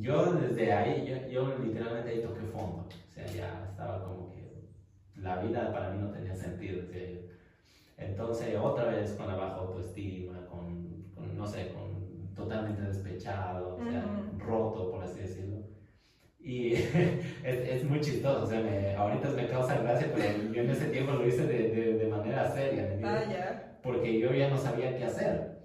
yo 0.00 0.32
desde 0.34 0.72
ahí, 0.72 1.04
yo, 1.08 1.28
yo 1.28 1.58
literalmente 1.58 2.10
ahí 2.10 2.22
toqué 2.22 2.42
fondo. 2.42 2.86
O 2.86 3.12
sea, 3.12 3.26
ya 3.26 3.66
estaba 3.68 4.04
como 4.04 4.27
la 5.20 5.42
vida 5.42 5.72
para 5.72 5.90
mí 5.90 5.98
no 6.00 6.10
tenía 6.10 6.34
sentido. 6.34 6.82
Entonces, 7.96 8.56
otra 8.60 8.84
vez 8.84 9.12
con 9.12 9.26
la 9.26 9.34
baja 9.34 9.56
autoestima, 9.56 10.46
con, 10.46 11.04
con 11.14 11.36
no 11.36 11.46
sé, 11.46 11.72
con 11.72 12.34
totalmente 12.34 12.82
despechado, 12.82 13.76
o 13.76 13.84
sea, 13.90 14.04
roto, 14.38 14.90
por 14.90 15.02
así 15.02 15.20
decirlo. 15.20 15.56
Y 16.38 16.72
es, 16.74 16.86
es, 17.44 17.84
muy 17.84 18.00
chistoso, 18.00 18.44
o 18.44 18.46
sea, 18.46 18.60
me, 18.60 18.94
ahorita 18.94 19.30
me 19.30 19.48
causa 19.48 19.78
gracia, 19.78 20.12
pero 20.14 20.52
yo 20.52 20.62
en 20.62 20.70
ese 20.70 20.86
tiempo 20.86 21.12
lo 21.12 21.26
hice 21.26 21.46
de, 21.46 21.68
de, 21.70 21.94
de 21.98 22.06
manera 22.06 22.48
seria, 22.48 22.96
ah, 23.02 23.24
ya. 23.28 23.78
porque 23.82 24.18
yo 24.20 24.32
ya 24.32 24.48
no 24.48 24.56
sabía 24.56 24.96
qué 24.96 25.04
hacer. 25.04 25.58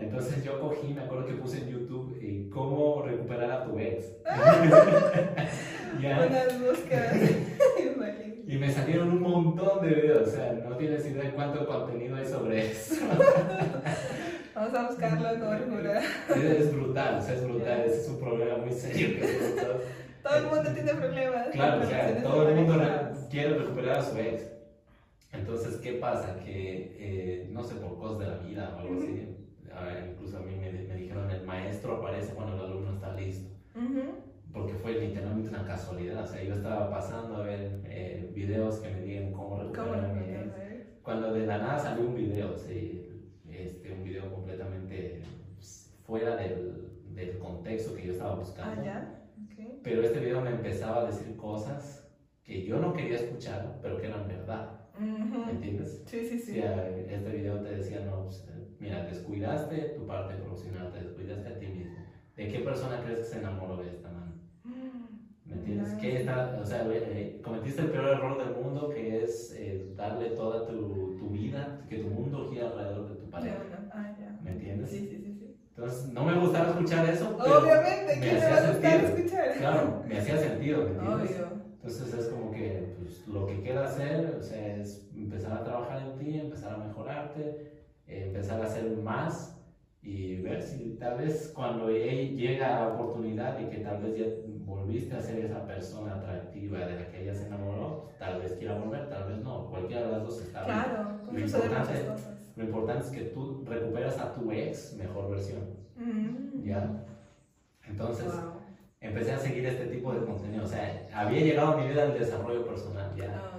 Entonces 0.00 0.42
yo 0.44 0.60
cogí, 0.60 0.94
me 0.94 1.02
acuerdo 1.02 1.26
que 1.26 1.34
puse 1.34 1.58
en 1.58 1.68
YouTube 1.68 2.18
eh, 2.22 2.48
cómo 2.50 3.02
recuperar 3.02 3.50
a 3.50 3.64
tu 3.64 3.78
ex. 3.78 4.14
ya. 6.00 6.26
Unas 6.26 6.60
búsquedas. 6.60 7.47
Y 8.48 8.56
me 8.56 8.72
salieron 8.72 9.10
un 9.10 9.20
montón 9.20 9.82
de 9.82 9.94
videos, 9.94 10.26
o 10.26 10.30
sea, 10.30 10.54
no 10.66 10.74
tienes 10.78 11.04
idea 11.04 11.24
de 11.24 11.32
cuánto 11.32 11.66
contenido 11.66 12.16
hay 12.16 12.24
sobre 12.24 12.70
eso. 12.70 12.94
Vamos 14.54 14.74
a 14.74 14.88
buscarlo, 14.88 15.28
Jorge. 15.38 15.98
Es 16.34 16.74
brutal, 16.74 17.18
o 17.18 17.22
sea, 17.22 17.34
es 17.34 17.44
brutal, 17.44 17.82
ese 17.82 18.00
es 18.00 18.08
un 18.08 18.18
problema 18.18 18.56
muy 18.56 18.72
serio. 18.72 19.18
todo 20.22 20.36
el 20.38 20.46
mundo 20.46 20.70
tiene 20.72 20.94
problemas. 20.94 21.48
Claro, 21.48 21.82
o 21.82 21.86
sea, 21.86 22.22
todo 22.22 22.48
el 22.48 22.54
mundo 22.54 22.74
quiere 23.30 23.58
recuperar 23.58 23.98
a 23.98 24.02
su 24.02 24.16
ex. 24.16 24.46
Entonces, 25.30 25.76
¿qué 25.82 25.92
pasa? 25.92 26.40
Que, 26.42 26.96
eh, 26.98 27.48
no 27.50 27.62
sé, 27.62 27.74
por 27.74 27.98
cosas 27.98 28.18
de 28.20 28.26
la 28.28 28.38
vida 28.38 28.74
o 28.74 28.78
algo 28.78 28.94
así, 28.94 29.28
incluso 30.10 30.38
a 30.38 30.40
mí 30.40 30.56
me, 30.56 30.72
me, 30.72 30.94
dijeron, 30.94 31.30
el 31.30 31.44
maestro 31.44 31.96
aparece 31.96 32.32
cuando 32.32 32.54
el 32.54 32.62
alumno 32.62 32.94
está 32.94 33.12
listo. 33.12 33.50
Uh 33.74 34.27
porque 34.58 34.74
fue 34.74 34.92
literalmente 34.94 35.50
una 35.50 35.64
casualidad. 35.64 36.24
O 36.24 36.26
sea, 36.26 36.42
yo 36.42 36.54
estaba 36.54 36.90
pasando 36.90 37.36
a 37.36 37.42
ver 37.42 37.80
eh, 37.84 38.30
videos 38.34 38.76
que 38.80 38.90
me 38.90 39.02
digan 39.02 39.32
cómo 39.32 39.60
recuperar 39.60 40.14
mi 40.14 40.34
ex. 40.34 40.52
Cuando 41.02 41.32
de 41.32 41.46
la 41.46 41.58
nada 41.58 41.78
salió 41.78 42.06
un 42.06 42.14
video, 42.14 42.56
sí, 42.56 43.30
este, 43.48 43.92
un 43.92 44.04
video 44.04 44.32
completamente 44.32 45.22
pues, 45.54 45.96
fuera 46.04 46.36
del, 46.36 46.90
del, 47.14 47.38
contexto 47.38 47.94
que 47.94 48.06
yo 48.06 48.12
estaba 48.12 48.34
buscando. 48.34 48.80
Ah, 48.80 48.84
ya. 48.84 49.24
Pero 49.82 50.02
este 50.02 50.20
video 50.20 50.40
me 50.40 50.50
empezaba 50.50 51.02
a 51.02 51.06
decir 51.06 51.34
cosas 51.36 52.06
que 52.44 52.64
yo 52.64 52.78
no 52.78 52.92
quería 52.92 53.16
escuchar, 53.16 53.78
pero 53.80 53.98
que 53.98 54.08
eran 54.08 54.28
verdad. 54.28 54.80
¿Me 54.98 55.50
entiendes? 55.50 56.02
Sí, 56.06 56.26
sí, 56.26 56.38
sí. 56.38 56.58
Este 56.58 57.30
video 57.30 57.60
te 57.60 57.76
decía, 57.76 58.00
no, 58.00 58.24
pues, 58.24 58.46
mira, 58.80 59.04
descuidaste 59.04 59.76
tu 59.96 60.06
parte 60.06 60.34
profesional, 60.34 60.92
te 60.92 61.04
descuidaste 61.04 61.48
a 61.48 61.58
ti 61.58 61.66
mismo. 61.68 61.96
¿De 62.36 62.48
qué 62.48 62.58
persona 62.60 63.02
crees 63.02 63.18
que 63.20 63.24
se 63.24 63.38
enamoró 63.38 63.76
de 63.78 63.88
esta 63.88 64.10
mano? 64.10 64.27
¿Me 65.48 65.54
entiendes? 65.56 65.94
¿Qué 66.00 66.20
está, 66.20 66.58
o 66.60 66.66
sea, 66.66 66.86
eh, 66.90 67.40
cometiste 67.42 67.82
el 67.82 67.90
peor 67.90 68.08
error 68.08 68.38
del 68.38 68.62
mundo, 68.62 68.90
que 68.90 69.24
es 69.24 69.54
eh, 69.58 69.92
darle 69.96 70.30
toda 70.30 70.66
tu, 70.66 71.16
tu, 71.18 71.30
vida, 71.30 71.80
que 71.88 71.98
tu 71.98 72.08
mundo 72.08 72.50
gira 72.50 72.66
alrededor 72.66 73.08
de 73.08 73.14
tu 73.16 73.30
pareja. 73.30 73.88
Ah, 73.92 74.14
ya. 74.18 74.38
¿Me 74.42 74.50
entiendes? 74.50 74.90
Sí, 74.90 75.08
sí, 75.08 75.22
sí. 75.22 75.56
Entonces, 75.74 76.08
no 76.12 76.24
me 76.24 76.34
gustaba 76.34 76.70
escuchar 76.70 77.08
eso. 77.08 77.36
Obviamente, 77.36 78.18
¿quién 78.20 78.34
me 78.34 78.40
le 78.40 78.50
va 78.50 78.56
a 78.58 78.72
gustar 78.72 79.04
escuchar? 79.04 79.52
Claro, 79.56 80.04
me 80.06 80.18
hacía 80.18 80.38
sentido, 80.38 80.82
¿me 80.82 80.90
entiendes? 80.90 81.30
Obvio. 81.30 81.58
Entonces 81.80 82.12
es 82.12 82.26
como 82.26 82.50
que 82.50 82.94
pues, 82.98 83.26
lo 83.28 83.46
que 83.46 83.62
quiero 83.62 83.82
hacer 83.82 84.36
o 84.38 84.42
sea, 84.42 84.76
es 84.76 85.08
empezar 85.14 85.52
a 85.52 85.64
trabajar 85.64 86.02
en 86.02 86.18
ti, 86.18 86.38
empezar 86.38 86.74
a 86.74 86.78
mejorarte, 86.78 87.86
eh, 88.06 88.24
empezar 88.26 88.60
a 88.60 88.66
hacer 88.66 88.96
más 88.96 89.56
y 90.02 90.36
ver 90.36 90.62
si 90.62 90.96
tal 90.98 91.18
vez 91.18 91.52
cuando 91.54 91.90
llega 91.90 92.80
la 92.80 92.88
oportunidad 92.88 93.58
y 93.60 93.70
que 93.70 93.78
tal 93.78 94.02
vez 94.02 94.16
ya 94.16 94.24
volviste 94.68 95.16
a 95.16 95.20
ser 95.20 95.44
esa 95.44 95.66
persona 95.66 96.14
atractiva 96.16 96.78
de 96.86 96.96
la 96.96 97.08
que 97.08 97.22
ella 97.22 97.34
se 97.34 97.46
enamoró, 97.46 98.10
tal 98.18 98.40
vez 98.40 98.52
quiera 98.52 98.78
volver, 98.78 99.08
tal 99.08 99.28
vez 99.28 99.38
no, 99.38 99.68
cualquiera 99.70 100.02
de 100.02 100.12
las 100.12 100.22
dos 100.22 100.42
está 100.42 100.64
bien. 100.64 100.74
Claro, 100.76 101.20
lo 101.32 101.40
importante, 101.40 102.06
lo 102.56 102.64
importante 102.64 103.04
es 103.06 103.10
que 103.10 103.20
tú 103.30 103.64
recuperas 103.66 104.18
a 104.18 104.34
tu 104.34 104.52
ex 104.52 104.94
mejor 104.94 105.30
versión. 105.30 105.60
Mm. 105.96 106.62
¿Ya? 106.64 107.04
Entonces, 107.88 108.32
empecé 109.00 109.32
a 109.32 109.38
seguir 109.38 109.66
este 109.66 109.86
tipo 109.86 110.12
de 110.12 110.24
contenido. 110.24 110.64
O 110.64 110.68
sea, 110.68 111.08
había 111.12 111.40
llegado 111.40 111.72
a 111.72 111.76
mi 111.78 111.88
vida 111.88 112.04
el 112.04 112.18
desarrollo 112.18 112.66
personal 112.66 113.14
ya. 113.16 113.32
Ah, 113.34 113.58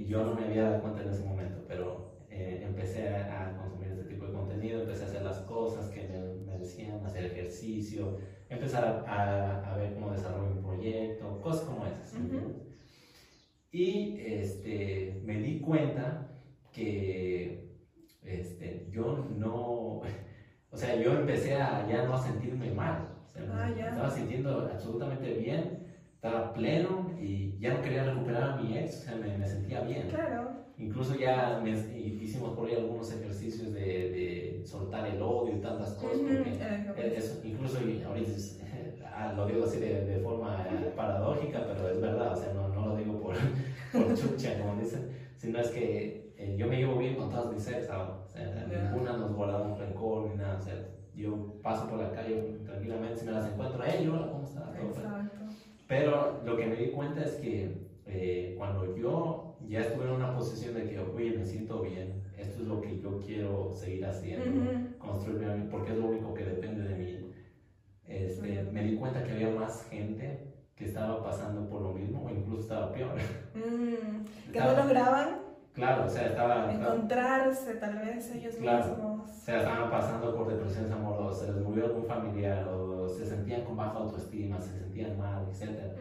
y 0.00 0.04
yo 0.06 0.24
no 0.24 0.34
me 0.34 0.46
había 0.46 0.64
dado 0.64 0.82
cuenta 0.82 1.02
en 1.02 1.10
ese 1.10 1.24
momento, 1.24 1.62
pero 1.68 2.10
eh, 2.30 2.62
empecé 2.64 3.08
a, 3.08 3.54
consumir 3.60 3.92
este 3.92 4.04
tipo 4.04 4.26
de 4.26 4.32
contenido, 4.32 4.80
empecé 4.80 5.04
a 5.04 5.06
hacer 5.06 5.22
las 5.22 5.38
cosas 5.40 5.90
que 5.90 6.08
me, 6.08 6.58
decían, 6.58 7.04
hacer 7.04 7.24
ejercicio, 7.24 8.18
empezar 8.50 9.04
a, 9.06 9.72
a, 9.72 9.76
ver 9.76 9.94
cómo 9.94 10.10
desarrollo 10.10 10.50
un 10.50 10.62
proyecto, 10.62 11.40
cosas 11.40 11.62
como 11.62 11.86
esas. 11.86 12.14
Y 13.72 14.20
este, 14.20 15.22
me 15.24 15.36
di 15.36 15.60
cuenta 15.60 16.28
que 16.72 17.70
este, 18.22 18.88
yo 18.90 19.28
no, 19.36 20.02
o 20.70 20.76
sea, 20.76 20.96
yo 20.96 21.12
empecé 21.12 21.54
a 21.56 21.88
ya 21.88 22.04
no 22.04 22.14
a 22.14 22.22
sentirme 22.22 22.72
mal. 22.72 23.06
Ah, 23.52 23.70
estaba 23.70 24.10
sintiendo 24.10 24.68
absolutamente 24.70 25.32
bien, 25.34 25.86
estaba 26.12 26.52
pleno 26.52 27.10
y 27.18 27.58
ya 27.58 27.74
no 27.74 27.82
quería 27.82 28.04
recuperar 28.04 28.42
a 28.42 28.56
mi 28.56 28.76
ex, 28.76 28.98
o 28.98 29.02
sea, 29.02 29.16
me, 29.16 29.38
me 29.38 29.46
sentía 29.46 29.80
bien. 29.82 30.08
Claro. 30.08 30.59
Incluso 30.80 31.14
ya 31.14 31.60
me, 31.62 31.72
hicimos 31.98 32.56
por 32.56 32.66
ahí 32.66 32.74
algunos 32.74 33.12
ejercicios 33.12 33.74
de, 33.74 33.80
de, 33.80 34.62
soltar 34.64 35.06
el 35.06 35.20
odio 35.20 35.56
y 35.56 35.60
tantas 35.60 35.92
cosas. 35.92 36.18
porque 36.86 37.16
eso, 37.16 37.40
incluso 37.44 37.78
ahorita 37.78 38.30
ah, 39.14 39.34
lo 39.36 39.46
digo 39.46 39.64
así 39.64 39.78
de, 39.78 40.06
de, 40.06 40.20
forma 40.20 40.64
paradójica, 40.96 41.66
pero 41.66 41.86
es 41.86 42.00
verdad, 42.00 42.32
o 42.32 42.36
sea, 42.36 42.54
no, 42.54 42.68
no 42.68 42.86
lo 42.86 42.96
digo 42.96 43.20
por, 43.20 43.34
por 43.92 44.14
chucha, 44.16 44.58
como 44.58 44.80
dicen, 44.80 45.10
sino 45.36 45.58
es 45.58 45.68
que 45.68 46.32
eh, 46.38 46.56
yo 46.56 46.66
me 46.66 46.78
llevo 46.78 46.96
bien 46.96 47.16
con 47.16 47.28
todas 47.28 47.52
mis 47.52 47.68
ex 47.68 47.90
ahora. 47.90 48.22
O 48.24 48.28
sea, 48.28 48.66
ninguna 48.66 49.18
nos 49.18 49.34
guardamos 49.34 49.78
rencor 49.78 50.30
ni 50.30 50.36
nada. 50.36 50.56
O 50.58 50.62
sea, 50.62 50.74
yo 51.14 51.60
paso 51.62 51.86
por 51.88 51.98
la 51.98 52.10
calle 52.12 52.56
tranquilamente, 52.64 53.18
si 53.18 53.26
me 53.26 53.32
las 53.32 53.52
encuentro, 53.52 53.82
hey, 53.84 54.08
hola, 54.10 54.28
¿cómo 54.30 54.44
estás? 54.44 54.64
Pero 55.86 56.40
lo 56.46 56.56
que 56.56 56.66
me 56.66 56.76
di 56.76 56.90
cuenta 56.90 57.22
es 57.22 57.32
que 57.34 57.90
eh, 58.06 58.54
cuando 58.56 58.96
yo 58.96 59.49
ya 59.68 59.80
estuve 59.80 60.04
en 60.04 60.12
una 60.12 60.34
posición 60.36 60.74
de 60.74 60.84
que, 60.88 60.98
oye, 60.98 61.38
me 61.38 61.44
siento 61.44 61.82
bien, 61.82 62.22
esto 62.36 62.62
es 62.62 62.68
lo 62.68 62.80
que 62.80 62.98
yo 62.98 63.20
quiero 63.20 63.72
seguir 63.72 64.04
haciendo, 64.06 64.98
construirme 64.98 65.52
a 65.52 65.56
mí, 65.56 65.68
porque 65.70 65.92
es 65.92 65.98
lo 65.98 66.06
único 66.06 66.34
que 66.34 66.44
depende 66.44 66.82
de 66.82 66.94
mí, 66.94 67.32
este, 68.06 68.62
me 68.72 68.82
di 68.82 68.96
cuenta 68.96 69.22
que 69.22 69.32
había 69.32 69.50
más 69.50 69.84
gente 69.88 70.52
que 70.74 70.86
estaba 70.86 71.22
pasando 71.22 71.68
por 71.68 71.82
lo 71.82 71.92
mismo 71.92 72.24
o 72.24 72.30
incluso 72.30 72.62
estaba 72.62 72.92
peor. 72.92 73.14
Mm, 73.54 74.50
que 74.52 74.60
no 74.60 74.72
lograban 74.74 75.50
Claro, 75.72 76.06
o 76.06 76.10
sea, 76.10 76.26
estaba... 76.26 76.72
Encontrarse 76.72 77.74
tal 77.74 77.98
vez 77.98 78.30
ellos 78.34 78.58
mismos. 78.58 79.30
O 79.30 79.44
sea, 79.44 79.58
estaban 79.58 79.90
pasando 79.90 80.34
por 80.36 80.48
depresiones 80.48 80.90
amorosas, 80.90 81.54
les 81.54 81.64
murió 81.64 81.86
algún 81.86 82.06
familiar 82.06 82.66
o 82.68 83.08
se 83.08 83.24
sentían 83.24 83.64
con 83.64 83.76
baja 83.76 83.98
autoestima, 83.98 84.60
se 84.60 84.78
sentían 84.78 85.16
mal, 85.16 85.46
etc. 85.48 85.96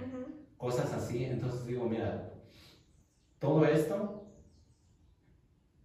Cosas 0.58 0.92
así. 0.94 1.26
Entonces 1.26 1.66
digo, 1.68 1.86
mira, 1.88 2.32
todo 3.40 3.66
esto 3.66 4.26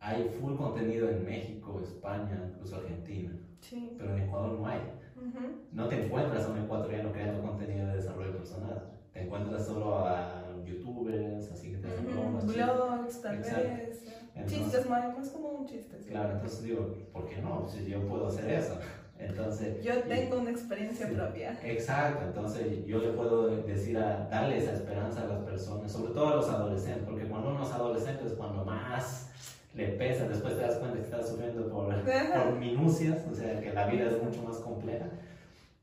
hay 0.01 0.29
full 0.41 0.57
contenido 0.57 1.09
en 1.09 1.25
México, 1.25 1.81
España, 1.83 2.51
incluso 2.53 2.77
Argentina. 2.77 3.31
Sí. 3.61 3.95
Pero 3.97 4.17
en 4.17 4.23
Ecuador 4.25 4.59
no 4.59 4.67
hay. 4.67 4.81
No 5.73 5.89
te 5.89 6.05
encuentras 6.05 6.45
a 6.45 6.51
un 6.51 6.59
ecuatoriano 6.59 7.11
creando 7.13 7.43
contenido 7.43 7.87
de 7.87 7.97
desarrollo 7.97 8.37
personal. 8.37 8.91
Te 9.13 9.23
encuentras 9.23 9.65
solo 9.65 10.07
a 10.07 10.45
youtubers, 10.65 11.51
así 11.51 11.71
que 11.71 11.79
te 11.79 11.89
hacen 11.89 12.07
bromas. 12.07 12.47
Blogs, 12.47 13.23
tal 13.23 13.39
vez. 13.39 14.05
chistes, 14.47 14.89
más, 14.89 15.17
más 15.17 15.31
como 15.31 15.49
un 15.49 15.67
chiste. 15.67 15.97
Claro, 16.09 16.35
entonces 16.35 16.63
digo, 16.65 16.95
¿por 17.13 17.27
qué 17.27 17.39
no? 17.39 17.67
Si 17.67 17.87
yo 17.87 18.07
puedo 18.07 18.27
hacer 18.27 18.51
eso. 18.51 18.79
Entonces, 19.19 19.83
yo 19.83 20.03
tengo 20.03 20.39
una 20.39 20.51
experiencia 20.51 21.09
propia. 21.09 21.59
Exacto, 21.63 22.25
entonces 22.25 22.85
yo 22.85 22.99
le 22.99 23.11
puedo 23.11 23.47
decir 23.63 23.97
a 23.97 24.29
darle 24.29 24.59
esa 24.59 24.73
esperanza 24.73 25.23
a 25.23 25.27
las 25.27 25.39
personas, 25.45 25.91
sobre 25.91 26.13
todo 26.13 26.29
a 26.29 26.37
los 26.37 26.49
adolescentes, 26.49 27.05
porque 27.05 27.27
cuando 27.27 27.51
uno 27.51 27.63
es 27.63 27.73
adolescente 27.73 28.27
es 28.27 28.33
cuando 28.33 28.65
más 28.89 29.31
le 29.75 29.89
pesa, 29.89 30.29
después 30.29 30.57
te 30.57 30.63
das 30.63 30.77
cuenta 30.77 30.99
que 30.99 31.05
estás 31.05 31.29
sufriendo 31.29 31.69
por, 31.69 31.93
por 32.05 32.59
minucias, 32.59 33.27
o 33.31 33.35
sea 33.35 33.61
que 33.61 33.73
la 33.73 33.87
vida 33.87 34.11
es 34.11 34.23
mucho 34.23 34.43
más 34.43 34.59
compleja. 34.59 35.07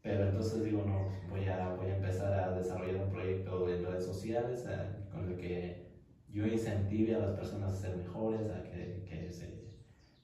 Pero 0.02 0.30
entonces 0.30 0.64
digo, 0.64 0.84
no, 0.86 1.10
voy 1.30 1.48
a, 1.48 1.76
voy 1.76 1.92
a 1.92 1.98
empezar 1.98 2.34
a 2.34 2.58
desarrollar 2.58 3.04
un 3.04 3.12
proyecto 3.12 3.70
en 3.70 3.86
redes 3.86 4.06
sociales 4.06 4.66
eh, 4.68 4.78
con 5.12 5.30
el 5.30 5.38
que 5.38 5.92
yo 6.30 6.48
incentive 6.48 7.16
a 7.16 7.20
las 7.20 7.32
personas 7.32 7.74
a 7.74 7.76
ser 7.76 7.98
mejores, 7.98 8.50
a 8.50 8.64
que, 8.64 9.04
que 9.08 9.32
se, 9.32 9.62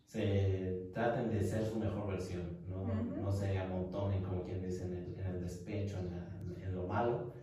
se, 0.05 0.89
traten 0.93 1.29
de 1.29 1.43
ser 1.43 1.65
su 1.65 1.77
mejor 1.77 2.07
versión, 2.07 2.57
no, 2.67 2.85
no 3.21 3.31
se 3.31 3.57
amontonen, 3.57 4.23
como 4.23 4.43
quien 4.43 4.63
dice, 4.63 4.85
en 4.85 4.93
el, 4.93 5.19
en 5.19 5.25
el 5.27 5.41
despecho, 5.41 5.97
en, 5.99 6.63
en, 6.63 6.75
lo 6.75 6.87
malo, 6.87 7.33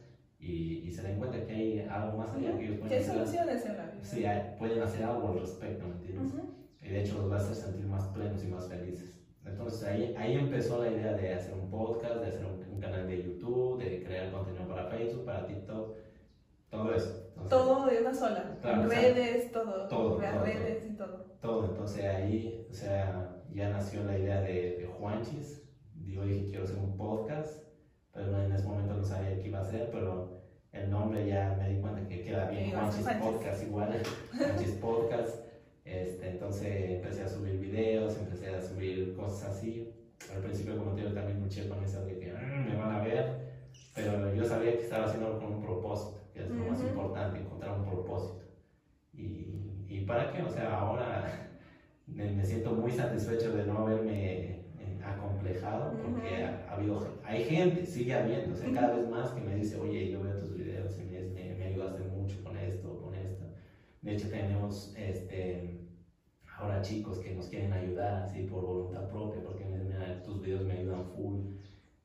y, 0.44 0.82
y, 0.86 0.92
se 0.92 1.02
den 1.02 1.16
cuenta 1.16 1.44
que 1.46 1.52
hay 1.52 1.86
algo 1.90 2.18
más 2.18 2.34
allá 2.34 2.56
que 2.56 2.66
ellos 2.66 2.78
pueden 2.78 3.00
hacer. 3.00 3.14
soluciones 3.14 3.64
en 3.64 3.76
la 3.78 3.86
vida? 3.86 4.04
Sí, 4.04 4.24
pueden 4.58 4.82
hacer 4.82 5.04
algo 5.04 5.28
al 5.28 5.40
respecto, 5.40 5.86
¿me 5.86 5.94
entiendes? 5.94 6.34
Y 6.82 6.88
de 6.90 7.00
hecho 7.00 7.18
los 7.18 7.30
va 7.30 7.36
a 7.36 7.38
hacer 7.38 7.54
sentir 7.54 7.86
más 7.86 8.06
plenos 8.08 8.44
y 8.44 8.48
más 8.48 8.68
felices. 8.68 9.14
Entonces 9.46 9.84
ahí, 9.84 10.14
ahí 10.18 10.36
empezó 10.36 10.82
la 10.82 10.90
idea 10.90 11.14
de 11.14 11.32
hacer 11.32 11.54
un 11.54 11.70
podcast, 11.70 12.16
de 12.16 12.28
hacer 12.28 12.44
un, 12.44 12.64
canal 12.78 13.06
de 13.06 13.22
YouTube, 13.22 13.82
de 13.82 14.02
crear 14.04 14.30
contenido 14.30 14.68
para 14.68 14.86
Facebook, 14.88 15.24
para 15.24 15.46
TikTok, 15.46 15.96
todo 16.68 16.94
eso. 16.94 17.32
todo 17.48 17.86
de 17.86 18.00
una 18.00 18.12
sola, 18.12 18.58
redes, 18.62 19.50
todo, 19.50 19.88
todo, 19.88 20.18
redes 20.18 20.84
y 20.90 20.94
todo. 20.94 21.24
Todo, 21.40 21.70
entonces 21.70 22.04
ahí, 22.04 22.66
o 22.68 22.74
sea, 22.74 23.42
ya 23.54 23.70
nació 23.70 24.04
la 24.04 24.18
idea 24.18 24.42
de, 24.42 24.76
de 24.76 24.86
Juanchis. 24.98 25.62
Yo 26.04 26.24
dije, 26.24 26.48
quiero 26.50 26.64
hacer 26.64 26.76
un 26.76 26.98
podcast, 26.98 27.63
pero 28.14 28.42
en 28.42 28.52
ese 28.52 28.64
momento 28.64 28.94
no 28.94 29.04
sabía 29.04 29.40
qué 29.40 29.48
iba 29.48 29.58
a 29.58 29.62
hacer, 29.62 29.90
pero 29.92 30.40
el 30.72 30.90
nombre 30.90 31.26
ya 31.28 31.56
me 31.58 31.68
di 31.68 31.80
cuenta 31.80 32.06
que 32.08 32.22
queda 32.22 32.48
bien, 32.48 32.70
Juanchis 32.70 33.06
Podcast 33.20 33.62
igual, 33.62 34.02
Juanchis 34.36 34.74
Podcast. 34.80 35.44
Este, 35.84 36.30
entonces 36.30 36.90
empecé 36.90 37.24
a 37.24 37.28
subir 37.28 37.58
videos, 37.58 38.16
empecé 38.16 38.54
a 38.54 38.62
subir 38.62 39.14
cosas 39.14 39.56
así. 39.56 39.92
Al 40.34 40.40
principio, 40.40 40.78
como 40.78 40.92
te 40.92 41.02
digo, 41.02 41.12
también 41.12 41.42
luché 41.42 41.68
con 41.68 41.82
eso 41.84 42.04
de 42.04 42.18
que 42.18 42.32
mm, 42.32 42.70
me 42.70 42.76
van 42.76 42.92
a 42.92 43.02
ver, 43.02 43.52
pero 43.94 44.34
yo 44.34 44.44
sabía 44.44 44.72
que 44.72 44.84
estaba 44.84 45.06
haciendo 45.06 45.38
con 45.38 45.54
un 45.54 45.62
propósito, 45.62 46.20
que 46.32 46.42
es 46.42 46.48
lo 46.48 46.64
más 46.64 46.80
importante, 46.80 47.40
encontrar 47.40 47.78
un 47.78 47.84
propósito. 47.84 48.42
Y, 49.12 49.84
y, 49.88 50.04
para 50.06 50.32
qué? 50.32 50.42
O 50.42 50.48
sea, 50.48 50.78
ahora 50.78 51.50
me, 52.06 52.44
siento 52.44 52.72
muy 52.72 52.90
satisfecho 52.90 53.54
de 53.54 53.66
no 53.66 53.78
haberme 53.78 54.40
eh, 54.80 55.00
acomplejado, 55.04 55.92
porque 56.02 56.44
ha, 56.44 56.73
habido, 56.92 57.08
hay 57.24 57.44
gente, 57.44 57.86
sigue 57.86 58.14
habiendo, 58.14 58.54
o 58.54 58.56
sea, 58.56 58.72
cada 58.72 58.96
vez 58.96 59.08
más 59.08 59.30
que 59.32 59.40
me 59.40 59.56
dice, 59.56 59.76
oye, 59.76 60.10
yo 60.10 60.22
veo 60.22 60.38
tus 60.38 60.56
videos 60.56 60.98
y 60.98 61.04
me, 61.04 61.54
me 61.54 61.64
ayudaste 61.64 62.02
mucho 62.04 62.42
con 62.42 62.56
esto, 62.56 63.00
con 63.00 63.14
esto. 63.14 63.44
De 64.02 64.14
hecho, 64.14 64.28
tenemos 64.28 64.94
este, 64.96 65.80
ahora 66.58 66.82
chicos 66.82 67.18
que 67.18 67.34
nos 67.34 67.48
quieren 67.48 67.72
ayudar 67.72 68.22
así 68.22 68.42
por 68.44 68.62
voluntad 68.62 69.08
propia, 69.08 69.42
porque 69.42 69.64
tus 70.24 70.42
videos 70.42 70.66
me 70.66 70.74
ayudan 70.74 71.04
full. 71.04 71.40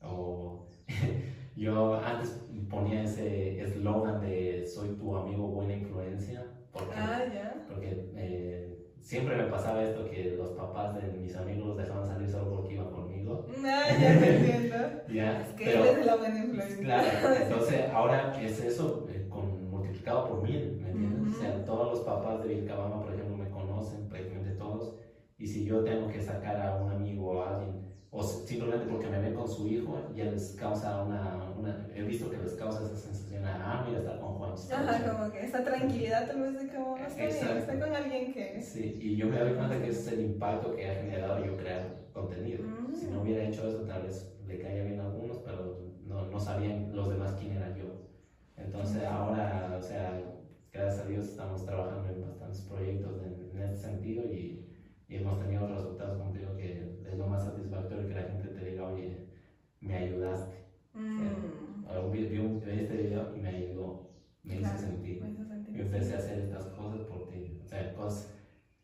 O 0.01 0.67
yo 1.55 1.95
antes 1.95 2.41
ponía 2.69 3.03
ese 3.03 3.61
eslogan 3.61 4.21
de 4.21 4.65
soy 4.65 4.89
tu 4.95 5.15
amigo 5.15 5.47
buena 5.47 5.73
influencia, 5.73 6.45
porque, 6.71 6.93
ah, 6.95 7.25
eh, 8.15 8.78
siempre 8.99 9.35
me 9.35 9.45
pasaba 9.45 9.83
esto 9.83 10.05
que 10.05 10.31
los 10.37 10.51
papás 10.51 10.95
de 10.95 11.11
mis 11.11 11.35
amigos 11.35 11.67
los 11.69 11.77
dejaban 11.77 12.05
salir 12.07 12.29
solo 12.29 12.49
porque 12.51 12.73
iban 12.73 12.91
conmigo. 12.91 13.47
Ah, 13.65 13.89
ya 13.99 14.19
te 14.19 14.35
entiendo. 14.37 14.75
ya, 15.07 15.41
es 15.41 15.53
que 15.53 15.65
pero, 15.65 15.85
eres 15.85 16.05
la 16.05 16.15
buena 16.15 16.39
influencia. 16.39 16.83
Claro, 16.83 17.35
entonces 17.41 17.89
ahora 17.91 18.39
es 18.41 18.59
eso, 18.59 19.05
eh, 19.09 19.25
con 19.29 19.69
multiplicado 19.69 20.27
por 20.27 20.41
mil, 20.43 20.77
¿me 20.81 20.89
entiendes? 20.89 21.35
O 21.35 21.39
sea, 21.39 21.65
todos 21.65 21.91
los 21.93 21.99
papás 22.01 22.41
de 22.43 22.55
Vilcabamba, 22.55 23.01
por 23.01 23.13
ejemplo, 23.13 23.37
me 23.37 23.49
conocen, 23.49 24.07
prácticamente 24.09 24.51
todos, 24.51 24.95
y 25.37 25.47
si 25.47 25.65
yo 25.65 25.83
tengo 25.83 26.07
que 26.07 26.21
sacar 26.21 26.61
a 26.61 26.75
un 26.77 26.91
amigo 26.91 27.31
o 27.31 27.41
a 27.41 27.55
alguien, 27.55 27.88
o 28.11 28.23
simplemente 28.23 28.87
porque 28.87 29.07
me 29.07 29.19
ven 29.19 29.35
con 29.35 29.47
su 29.47 29.67
hijo, 29.67 30.01
ya 30.15 30.25
les 30.25 30.53
causa 30.53 31.03
una, 31.03 31.51
una 31.57 31.87
he 31.93 32.01
visto 32.01 32.29
que 32.29 32.37
les 32.37 32.53
causa 32.53 32.83
esa 32.83 32.95
sensación, 32.95 33.45
ah, 33.45 33.85
mira, 33.87 33.99
está 33.99 34.19
con 34.19 34.33
Juan. 34.33 34.53
Ajá, 34.53 35.11
como 35.11 35.31
que 35.31 35.45
esa 35.45 35.63
tranquilidad 35.63 36.27
tal 36.27 36.41
vez 36.41 36.53
de 36.53 36.75
como, 36.75 36.97
está 36.97 37.15
bien, 37.15 37.57
está 37.57 37.79
con 37.79 37.95
alguien 37.95 38.33
que... 38.33 38.61
Sí, 38.61 38.97
y 38.99 39.15
yo 39.15 39.27
me 39.27 39.37
doy 39.37 39.53
cuenta 39.53 39.79
que 39.79 39.89
ese 39.89 39.99
es 39.99 40.07
el 40.13 40.21
impacto 40.21 40.75
que 40.75 40.89
ha 40.89 40.95
generado 40.95 41.45
yo 41.45 41.55
crear 41.55 41.99
contenido. 42.11 42.63
Si 42.99 43.05
no 43.07 43.21
hubiera 43.21 43.43
hecho 43.43 43.67
eso, 43.67 43.81
tal 43.81 44.01
vez 44.01 44.35
le 44.47 44.59
caía 44.59 44.83
bien 44.83 44.99
a 44.99 45.05
algunos, 45.05 45.37
pero 45.39 45.79
no, 46.05 46.25
no 46.25 46.39
sabían 46.39 46.95
los 46.95 47.09
demás 47.09 47.35
quién 47.39 47.57
era 47.57 47.77
yo. 47.77 47.85
Entonces 48.57 49.03
ahora, 49.03 49.77
o 49.77 49.81
sea, 49.81 50.19
gracias 50.73 51.05
a 51.05 51.07
Dios 51.07 51.27
estamos 51.27 51.63
trabajando 51.63 52.09
en 52.09 52.21
bastantes 52.23 52.61
proyectos 52.61 53.21
en, 53.21 53.51
en 53.55 53.69
este 53.69 53.87
sentido 53.87 54.23
y, 54.25 54.68
y, 55.09 55.15
hemos 55.15 55.39
tenido 55.39 55.67
resultados, 55.67 56.17
como 56.19 56.33
digo, 56.33 56.55
que 56.55 56.99
es 57.05 57.17
lo 57.17 57.27
más 57.27 57.43
satisfactorio 57.43 58.07
que 58.07 58.13
la 58.13 58.23
gente 58.23 58.47
te 58.49 58.65
diga, 58.65 58.87
oye, 58.87 59.17
me 59.81 59.95
ayudaste. 59.95 60.55
Mm. 60.93 62.11
vi, 62.11 62.23
este 62.23 62.95
video 62.95 63.35
y 63.35 63.39
me 63.39 63.49
ayudó, 63.49 64.09
me 64.43 64.61
hizo 64.61 64.77
sentir. 64.77 65.21
Yo 65.71 65.81
empecé 65.81 66.15
a 66.15 66.17
hacer 66.17 66.39
estas 66.39 66.65
cosas 66.65 67.01
por 67.01 67.27
ti. 67.29 67.59
O 67.63 67.67
sea, 67.67 67.93
cosas, 67.93 68.29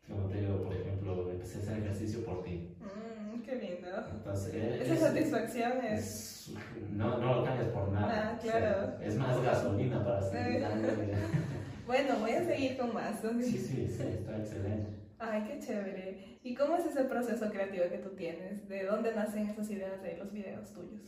como 0.06 0.26
te 0.28 0.40
digo, 0.40 0.62
por 0.62 0.74
ejemplo, 0.74 1.30
empecé 1.30 1.58
a 1.58 1.62
hacer 1.62 1.78
ejercicio 1.78 2.24
por 2.24 2.42
ti. 2.42 2.76
Mm, 2.80 3.42
qué 3.42 3.56
lindo. 3.56 3.88
Entonces, 4.12 4.54
Esa 4.54 5.08
satisfacción 5.08 5.84
es... 5.84 6.54
no, 6.92 7.18
no 7.18 7.36
lo 7.36 7.44
cambias 7.44 7.68
por 7.68 7.92
nada. 7.92 8.32
Ah, 8.32 8.38
claro. 8.40 8.94
es 9.00 9.16
más 9.16 9.40
gasolina 9.42 10.04
para 10.04 10.22
seguir 10.22 10.64
Bueno, 11.86 12.18
voy 12.18 12.32
a 12.32 12.44
seguir 12.44 12.76
con 12.76 12.92
más. 12.92 13.20
Sí, 13.20 13.58
sí, 13.58 13.86
sí, 13.86 14.02
está 14.02 14.38
excelente. 14.38 15.05
Ay, 15.18 15.44
qué 15.46 15.58
chévere. 15.58 16.38
¿Y 16.42 16.54
cómo 16.54 16.76
es 16.76 16.86
ese 16.86 17.04
proceso 17.04 17.50
creativo 17.50 17.84
que 17.90 17.98
tú 17.98 18.10
tienes? 18.10 18.68
¿De 18.68 18.84
dónde 18.84 19.14
nacen 19.14 19.48
esas 19.48 19.70
ideas 19.70 20.02
de 20.02 20.16
los 20.16 20.32
videos 20.32 20.72
tuyos? 20.72 21.02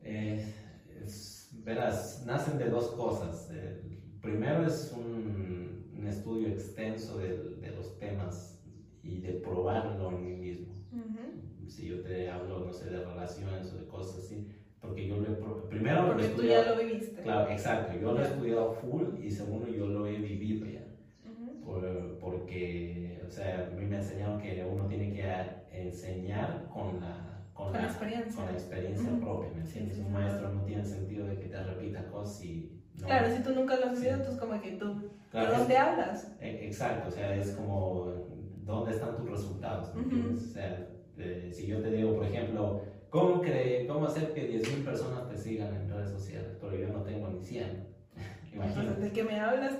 Eh, 0.00 0.44
verás, 1.64 2.24
nacen 2.26 2.58
de 2.58 2.68
dos 2.68 2.92
cosas. 2.92 3.50
primero 4.20 4.66
es 4.66 4.92
un, 4.96 5.92
un 5.96 6.06
estudio 6.06 6.48
extenso 6.48 7.18
de, 7.18 7.56
de, 7.60 7.70
los 7.70 7.98
temas 7.98 8.62
y 9.02 9.20
de 9.20 9.32
probarlo 9.34 10.10
en 10.10 10.24
mí 10.24 10.36
mismo. 10.36 10.74
Si 11.66 11.88
yo 11.88 12.02
te 12.02 12.30
hablo, 12.30 12.60
no 12.60 12.72
sé, 12.72 12.90
de 12.90 13.04
relaciones 13.04 13.72
o 13.72 13.78
de 13.78 13.86
cosas 13.86 14.24
así, 14.24 14.46
porque 14.80 15.08
yo 15.08 15.16
lo 15.16 15.32
he... 15.32 15.68
Primero 15.68 16.06
porque 16.06 16.28
tú 16.28 16.42
ya 16.42 16.62
lo 16.62 16.76
viviste. 16.76 17.22
Claro, 17.22 17.50
exacto. 17.50 17.98
Yo 17.98 18.12
lo 18.12 18.20
he 18.20 18.24
estudiado 18.24 18.72
full 18.74 19.02
y 19.20 19.30
segundo, 19.30 19.68
yo 19.68 19.86
lo 19.86 20.06
he 20.06 20.18
vivido 20.18 20.66
ya. 20.66 20.83
Porque, 22.20 23.22
o 23.26 23.30
sea, 23.30 23.68
a 23.70 23.74
mí 23.74 23.86
me 23.86 23.96
enseñaron 23.96 24.40
que 24.40 24.64
uno 24.64 24.86
tiene 24.86 25.12
que 25.12 25.24
enseñar 25.70 26.66
con 26.72 27.00
la 27.00 27.34
con, 27.54 27.72
la, 27.72 27.84
experiencia, 27.84 28.34
con 28.34 28.46
la 28.46 28.52
experiencia 28.52 29.10
propia, 29.20 29.50
¿me 29.54 29.60
entiendes? 29.60 29.98
Un 29.98 30.12
maestro 30.12 30.52
no 30.52 30.62
tiene 30.64 30.84
sentido 30.84 31.26
de 31.26 31.38
que 31.38 31.46
te 31.46 31.62
repita 31.62 32.04
cosas 32.08 32.44
y... 32.44 32.82
claro, 32.98 33.34
si 33.34 33.42
tú 33.42 33.50
nunca 33.54 33.76
lo 33.76 33.86
has 33.86 33.92
vivido, 33.92 34.14
entonces 34.14 34.40
como 34.40 34.60
que 34.60 34.72
tú... 34.72 35.10
¿De 35.32 35.46
dónde 35.46 35.76
hablas? 35.76 36.32
E, 36.40 36.66
exacto, 36.66 37.08
o 37.08 37.10
sea, 37.10 37.34
es 37.34 37.52
como, 37.52 38.12
¿dónde 38.64 38.92
están 38.92 39.16
tus 39.16 39.30
resultados? 39.30 39.94
¿me 39.94 40.02
entiendes? 40.02 40.44
O 40.48 40.52
sea, 40.52 40.88
si 41.52 41.66
yo 41.66 41.80
te 41.80 41.90
digo, 41.92 42.16
por 42.16 42.26
ejemplo, 42.26 42.82
¿cómo, 43.08 43.40
cree, 43.40 43.86
¿cómo 43.86 44.06
hacer 44.06 44.32
que 44.32 44.60
10.000 44.60 44.84
personas 44.84 45.28
te 45.28 45.36
sigan 45.36 45.74
en 45.74 45.88
redes 45.88 46.10
sociales? 46.10 46.56
Pero 46.60 46.76
yo 46.76 46.88
no 46.88 47.02
tengo 47.02 47.28
ni 47.28 47.40
100. 47.40 47.93
Imagínate. 48.54 49.00
¿De 49.00 49.12
qué 49.12 49.24
me 49.24 49.40
hablas? 49.40 49.74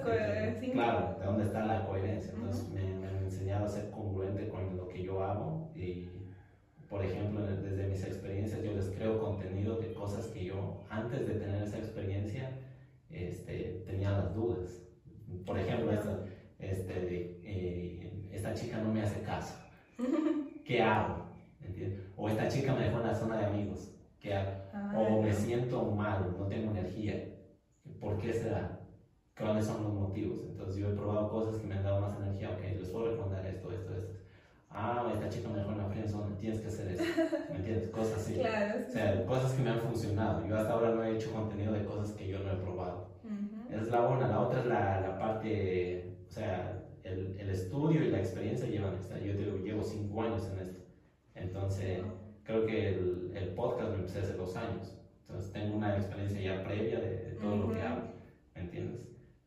Claro, 0.72 1.16
¿de 1.18 1.24
dónde 1.24 1.44
está 1.44 1.64
la 1.64 1.86
coherencia? 1.86 2.32
Entonces 2.34 2.68
me, 2.68 2.82
me 2.94 3.06
han 3.06 3.16
enseñado 3.22 3.66
a 3.66 3.68
ser 3.68 3.90
congruente 3.90 4.48
con 4.48 4.76
lo 4.76 4.88
que 4.88 5.02
yo 5.02 5.22
hago 5.22 5.70
y 5.74 6.08
por 6.94 7.04
ejemplo, 7.04 7.40
desde 7.44 7.88
mis 7.88 8.04
experiencias, 8.04 8.62
yo 8.62 8.72
les 8.72 8.88
creo 8.90 9.18
contenido 9.18 9.76
de 9.80 9.92
cosas 9.94 10.28
que 10.28 10.44
yo, 10.44 10.84
antes 10.88 11.26
de 11.26 11.34
tener 11.34 11.60
esa 11.60 11.78
experiencia, 11.78 12.50
este, 13.10 13.82
tenía 13.84 14.12
las 14.12 14.32
dudas. 14.32 14.80
Por 15.44 15.58
ejemplo, 15.58 15.90
esta, 15.90 16.20
este, 16.60 17.40
eh, 17.42 18.28
esta 18.30 18.54
chica 18.54 18.78
no 18.78 18.92
me 18.92 19.02
hace 19.02 19.22
caso. 19.22 19.54
¿Qué 20.64 20.82
hago? 20.82 21.24
O 22.16 22.28
esta 22.28 22.48
chica 22.48 22.72
me 22.74 22.84
dejó 22.84 23.00
en 23.00 23.06
la 23.08 23.14
zona 23.16 23.38
de 23.38 23.46
amigos. 23.46 23.90
¿Qué 24.20 24.32
hago? 24.32 24.52
o 24.96 25.20
me 25.20 25.32
siento 25.32 25.82
mal, 25.90 26.36
no 26.38 26.46
tengo 26.46 26.70
energía. 26.70 27.33
¿Por 28.04 28.18
qué 28.18 28.32
será? 28.32 28.80
¿Cuáles 29.36 29.66
son 29.66 29.82
los 29.82 29.94
motivos? 29.94 30.40
Entonces 30.46 30.76
yo 30.76 30.90
he 30.90 30.94
probado 30.94 31.30
cosas 31.30 31.56
que 31.56 31.66
me 31.66 31.74
han 31.74 31.84
dado 31.84 32.00
más 32.02 32.16
energía. 32.20 32.50
Ok, 32.50 32.60
les 32.78 32.88
puedo 32.90 33.06
responder 33.06 33.46
esto, 33.46 33.72
esto, 33.72 33.94
esto 33.94 34.24
ah, 34.74 35.10
esta 35.14 35.28
chica 35.28 35.48
me 35.48 35.58
dejó 35.58 35.72
en 35.72 35.78
la 35.78 35.86
friendzone, 35.86 36.36
tienes 36.36 36.60
que 36.60 36.66
hacer 36.66 36.88
eso, 36.88 37.04
¿me 37.50 37.56
entiendes? 37.56 37.88
Cosas 37.90 38.18
así. 38.18 38.34
Claro. 38.34 38.80
O 38.86 38.92
sea, 38.92 39.26
cosas 39.26 39.52
que 39.52 39.62
me 39.62 39.70
han 39.70 39.80
funcionado. 39.80 40.46
Yo 40.46 40.56
hasta 40.56 40.72
ahora 40.72 40.94
no 40.94 41.04
he 41.04 41.14
hecho 41.16 41.32
contenido 41.32 41.72
de 41.72 41.84
cosas 41.84 42.12
que 42.12 42.28
yo 42.28 42.40
no 42.40 42.52
he 42.52 42.56
probado. 42.56 43.14
Esa 43.70 43.82
es 43.82 43.88
la 43.88 44.06
una. 44.06 44.28
La 44.28 44.40
otra 44.40 44.60
es 44.60 44.66
la, 44.66 45.00
la 45.00 45.18
parte, 45.18 46.18
o 46.28 46.30
sea, 46.30 46.84
el, 47.02 47.36
el, 47.38 47.50
estudio 47.50 48.04
y 48.04 48.10
la 48.10 48.18
experiencia 48.18 48.68
llevan 48.68 48.94
esta. 48.94 49.18
Yo 49.18 49.32
llevo 49.32 49.82
cinco 49.82 50.22
años 50.22 50.48
en 50.52 50.68
esto. 50.68 50.80
Entonces, 51.34 52.02
creo 52.44 52.66
que 52.66 52.88
el, 52.88 53.32
el, 53.34 53.48
podcast 53.54 53.90
lo 53.90 53.96
empecé 53.96 54.20
hace 54.20 54.34
dos 54.34 54.54
años. 54.56 54.96
Entonces, 55.34 55.52
tengo 55.52 55.76
una 55.78 55.96
experiencia 55.96 56.40
ya 56.40 56.62
previa 56.62 57.00
de, 57.00 57.36
todo 57.40 57.56
lo 57.56 57.74
que 57.74 57.82
hago, 57.82 58.02
¿me 58.54 58.60
entiendes? 58.60 59.00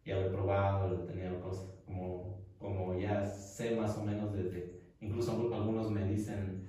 Ya 0.04 0.16
lo 0.16 0.28
he 0.28 0.30
probado, 0.32 0.94
he 0.94 1.14
tenido 1.14 1.40
cosas 1.40 1.66
como, 1.86 2.44
como 2.58 3.00
ya 3.00 3.26
sé 3.26 3.72
más 3.78 3.98
o 3.98 4.04
menos 4.04 4.34
desde 4.34 4.76
Incluso 5.00 5.32
algunos 5.32 5.90
me 5.90 6.04
dicen, 6.04 6.68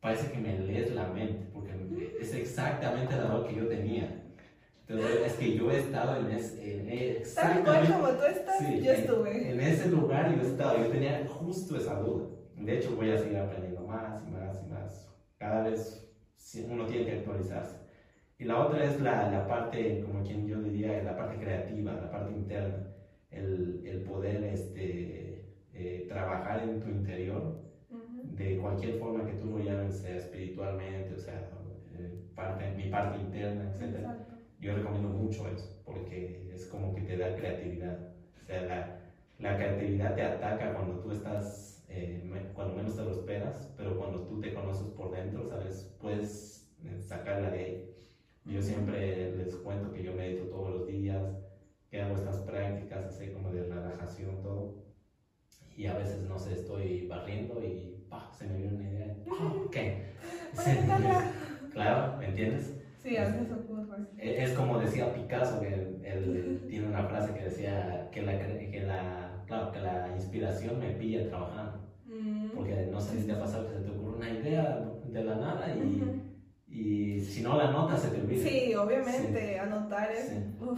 parece 0.00 0.32
que 0.32 0.38
me 0.38 0.58
lees 0.58 0.94
la 0.94 1.08
mente, 1.08 1.50
porque 1.52 1.72
es 2.18 2.32
exactamente 2.32 3.14
la 3.14 3.26
voz 3.26 3.46
que 3.46 3.56
yo 3.56 3.66
tenía. 3.66 4.24
Entonces, 4.88 5.20
es 5.26 5.32
que 5.34 5.54
yo 5.54 5.70
he 5.70 5.80
estado 5.80 6.16
en 6.20 6.30
ese... 6.34 7.18
exactamente, 7.18 7.92
como 7.92 8.08
tú 8.08 8.24
estás, 8.24 8.60
yo 8.60 8.92
estuve. 8.92 9.50
En, 9.50 9.60
ese 9.60 9.88
lugar 9.90 10.34
yo 10.34 10.42
he 10.42 10.46
estado, 10.46 10.78
yo 10.78 10.86
tenía 10.86 11.26
justo 11.28 11.76
esa 11.76 12.00
duda. 12.00 12.24
De 12.56 12.78
hecho, 12.78 12.96
voy 12.96 13.10
a 13.10 13.18
seguir 13.18 13.36
aprendiendo 13.36 13.82
más 13.82 14.22
y 14.26 14.30
más 14.30 14.62
y 14.64 14.70
más. 14.70 15.08
Cada 15.36 15.68
vez 15.68 16.10
uno 16.68 16.86
tiene 16.86 17.04
que 17.04 17.12
actualizarse. 17.18 17.79
Y 18.40 18.44
la 18.46 18.58
otra 18.58 18.84
es 18.84 18.98
la, 18.98 19.26
la 19.26 19.46
parte, 19.46 20.00
como 20.00 20.22
quien 20.24 20.46
yo 20.46 20.60
diría, 20.60 21.00
la 21.02 21.14
parte 21.14 21.38
creativa, 21.38 21.94
la 21.94 22.10
parte 22.10 22.32
interna. 22.32 22.82
El, 23.30 23.80
el 23.84 24.00
poder 24.00 24.42
este, 24.44 25.44
eh, 25.72 26.04
trabajar 26.08 26.60
en 26.60 26.80
tu 26.80 26.88
interior 26.88 27.54
de 28.22 28.56
cualquier 28.56 28.92
forma 28.94 29.24
que 29.24 29.34
tú 29.34 29.48
lo 29.48 29.58
llames, 29.58 29.94
sea 29.96 30.16
espiritualmente, 30.16 31.14
o 31.14 31.18
sea, 31.18 31.44
eh, 31.84 32.12
parte, 32.34 32.70
mi 32.70 32.86
parte 32.86 33.16
interna, 33.18 33.66
etc. 33.68 34.16
Yo 34.58 34.72
recomiendo 34.72 35.10
mucho 35.10 35.48
eso, 35.48 35.70
porque 35.84 36.46
es 36.48 36.66
como 36.66 36.92
que 36.92 37.02
te 37.02 37.16
da 37.16 37.32
creatividad. 37.32 37.98
O 38.40 38.44
sea, 38.44 38.62
la, 38.62 38.88
la 39.38 39.54
creatividad 39.54 40.12
te 40.14 40.22
ataca 40.22 40.70
cuando 40.70 40.98
tú 40.98 41.10
estás, 41.10 41.82
eh, 41.88 42.20
cuando 42.52 42.72
menos 42.74 42.94
te 42.94 43.02
lo 43.02 43.10
esperas, 43.10 43.70
pero 43.76 43.94
cuando 43.94 44.22
tú 44.22 44.38
te 44.38 44.50
conoces 44.50 44.88
por 44.90 45.10
dentro, 45.10 45.44
¿sabes? 45.44 45.86
Puedes 45.98 46.62
sacarla 46.98 47.50
de 47.50 47.58
ahí. 47.58 47.80
Yo 48.50 48.60
siempre 48.60 49.36
les 49.36 49.54
cuento 49.56 49.92
que 49.92 50.02
yo 50.02 50.12
medito 50.12 50.44
todos 50.44 50.80
los 50.80 50.86
días, 50.86 51.22
que 51.88 52.02
hago 52.02 52.16
estas 52.16 52.38
prácticas 52.38 53.06
así 53.06 53.28
como 53.28 53.50
de 53.52 53.62
relajación, 53.62 54.42
todo 54.42 54.90
y 55.80 55.86
a 55.86 55.96
veces, 55.96 56.20
no 56.28 56.38
sé, 56.38 56.52
estoy 56.52 57.06
barriendo 57.06 57.62
y 57.62 57.96
se 58.32 58.46
me 58.46 58.56
viene 58.56 58.74
una 58.74 58.88
idea. 58.88 59.16
¿Qué? 59.72 60.10
claro, 61.72 62.18
¿me 62.18 62.26
entiendes? 62.26 62.74
Sí, 63.02 63.16
a 63.16 63.24
veces 63.24 63.50
ocurre. 63.50 64.04
Es 64.18 64.52
como 64.52 64.78
decía 64.78 65.14
Picasso, 65.14 65.58
que 65.58 65.68
él, 65.68 66.66
tiene 66.68 66.88
una 66.88 67.04
frase 67.04 67.32
que 67.32 67.44
decía 67.44 68.10
que 68.12 68.20
la, 68.20 68.38
que 68.38 68.80
la, 68.80 69.42
claro, 69.46 69.72
que 69.72 69.80
la 69.80 70.12
inspiración 70.14 70.78
me 70.78 70.90
pilla 70.90 71.28
trabajando. 71.30 71.80
Mm. 72.04 72.50
Porque 72.54 72.88
no 72.90 73.00
sé 73.00 73.18
si 73.18 73.26
te 73.26 73.32
ha 73.32 73.40
pasado 73.40 73.68
que 73.68 73.78
se 73.78 73.80
te 73.80 73.90
ocurre 73.90 74.18
una 74.18 74.30
idea 74.30 74.86
de 75.06 75.24
la 75.24 75.36
nada 75.36 75.74
y, 75.74 76.29
y 76.70 77.20
si 77.20 77.42
no 77.42 77.56
la 77.56 77.68
anotas 77.68 78.00
se 78.02 78.10
te 78.10 78.20
olvida. 78.20 78.48
Sí, 78.48 78.74
obviamente, 78.74 79.58
anotar 79.58 80.10
es 80.12 80.32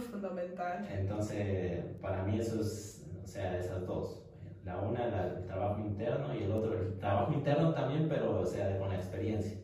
fundamental. 0.09 0.87
Entonces, 0.91 1.85
para 2.01 2.23
mí 2.23 2.39
eso 2.39 2.61
es, 2.61 3.05
o 3.23 3.27
sea, 3.27 3.57
esas 3.57 3.85
dos 3.85 4.23
la 4.63 4.79
una, 4.79 5.05
el 5.25 5.45
trabajo 5.45 5.81
interno 5.81 6.33
y 6.33 6.43
el 6.43 6.51
otro, 6.51 6.73
el 6.73 6.97
trabajo 6.97 7.33
interno 7.33 7.73
también, 7.73 8.07
pero 8.07 8.39
o 8.39 8.45
sea, 8.45 8.77
con 8.79 8.89
la 8.89 8.95
experiencia. 8.95 9.59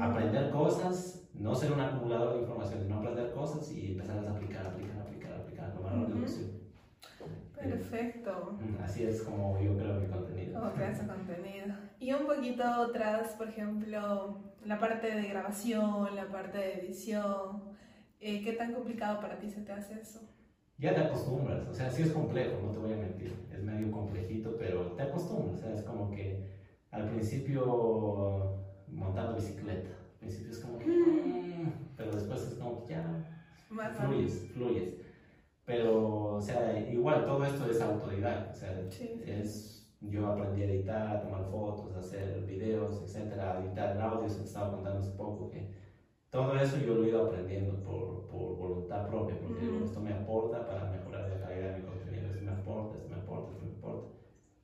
Aprender 0.00 0.50
cosas, 0.50 1.28
no 1.34 1.54
ser 1.54 1.72
un 1.72 1.80
acumulador 1.80 2.34
de 2.34 2.42
información, 2.42 2.80
sino 2.80 2.98
aprender 2.98 3.32
cosas 3.32 3.70
y 3.72 3.92
empezar 3.92 4.24
a 4.24 4.30
aplicar, 4.30 4.66
aplicar, 4.66 5.00
aplicar, 5.00 5.32
aplicar, 5.32 5.74
lo 5.74 5.82
más 5.82 5.94
Perfecto. 7.62 8.58
Así 8.82 9.04
es 9.04 9.22
como 9.22 9.60
yo 9.60 9.76
creo 9.76 10.00
mi 10.00 10.06
contenido. 10.08 10.60
Como 10.60 10.72
creas 10.72 11.00
contenido. 11.02 11.74
Y 11.98 12.12
un 12.12 12.26
poquito 12.26 12.64
atrás, 12.64 13.34
por 13.36 13.48
ejemplo, 13.48 14.42
la 14.64 14.78
parte 14.78 15.14
de 15.14 15.28
grabación, 15.28 16.16
la 16.16 16.26
parte 16.26 16.58
de 16.58 16.74
edición. 16.80 17.62
Eh, 18.20 18.42
¿Qué 18.42 18.52
tan 18.52 18.72
complicado 18.74 19.20
para 19.20 19.38
ti 19.38 19.48
se 19.50 19.62
te 19.62 19.72
hace 19.72 20.00
eso? 20.00 20.20
ya 20.80 20.94
te 20.94 21.00
acostumbras, 21.02 21.68
o 21.68 21.74
sea, 21.74 21.90
sí 21.90 22.02
es 22.02 22.10
complejo, 22.10 22.58
no 22.64 22.70
te 22.70 22.78
voy 22.78 22.94
a 22.94 22.96
mentir, 22.96 23.34
es 23.52 23.62
medio 23.62 23.90
complejito, 23.90 24.56
pero 24.58 24.92
te 24.92 25.02
acostumbras, 25.02 25.58
o 25.58 25.62
sea, 25.62 25.74
es 25.74 25.82
como 25.82 26.10
que 26.10 26.48
al 26.90 27.10
principio 27.10 28.64
montando 28.88 29.34
bicicleta, 29.34 29.90
al 29.90 30.18
principio 30.20 30.50
es 30.50 30.58
como 30.58 30.78
que, 30.78 30.86
mm, 30.86 31.72
pero 31.98 32.12
después 32.12 32.42
es 32.42 32.54
como 32.54 32.86
que 32.86 32.94
ya, 32.94 33.04
fluyes, 33.92 34.48
fluyes. 34.54 34.94
Pero, 35.70 36.34
o 36.34 36.40
sea, 36.40 36.76
igual 36.90 37.24
todo 37.24 37.44
esto 37.44 37.70
es 37.70 37.80
autodidacta, 37.80 38.50
o 38.50 38.54
sea, 38.56 38.76
es, 39.24 39.88
yo 40.00 40.26
aprendí 40.26 40.62
a 40.62 40.64
editar, 40.64 41.16
a 41.16 41.20
tomar 41.20 41.44
fotos, 41.44 41.94
a 41.94 42.00
hacer 42.00 42.44
videos, 42.44 43.00
etcétera, 43.04 43.52
a 43.52 43.64
editar 43.64 43.94
el 43.94 44.02
audio, 44.02 44.28
se 44.28 44.42
estaba 44.42 44.72
contando 44.72 44.98
hace 44.98 45.12
poco 45.12 45.48
que 45.48 45.70
todo 46.28 46.56
eso 46.56 46.76
yo 46.78 46.96
lo 46.96 47.04
he 47.04 47.10
ido 47.10 47.24
aprendiendo 47.24 47.84
por, 47.84 48.26
por 48.26 48.56
voluntad 48.56 49.06
propia, 49.06 49.36
porque 49.40 49.84
esto 49.84 50.00
me 50.00 50.12
aporta 50.12 50.66
para 50.66 50.90
mejorar 50.90 51.30
la 51.30 51.46
calidad 51.46 51.70
de 51.70 51.78
mi 51.78 51.86
contenido, 51.86 52.26
esto 52.26 52.44
me 52.44 52.50
aporta, 52.50 52.96
esto 52.96 53.08
me 53.08 53.16
aporta, 53.20 53.52
esto 53.52 53.64
me 53.64 53.78
aporta. 53.78 54.08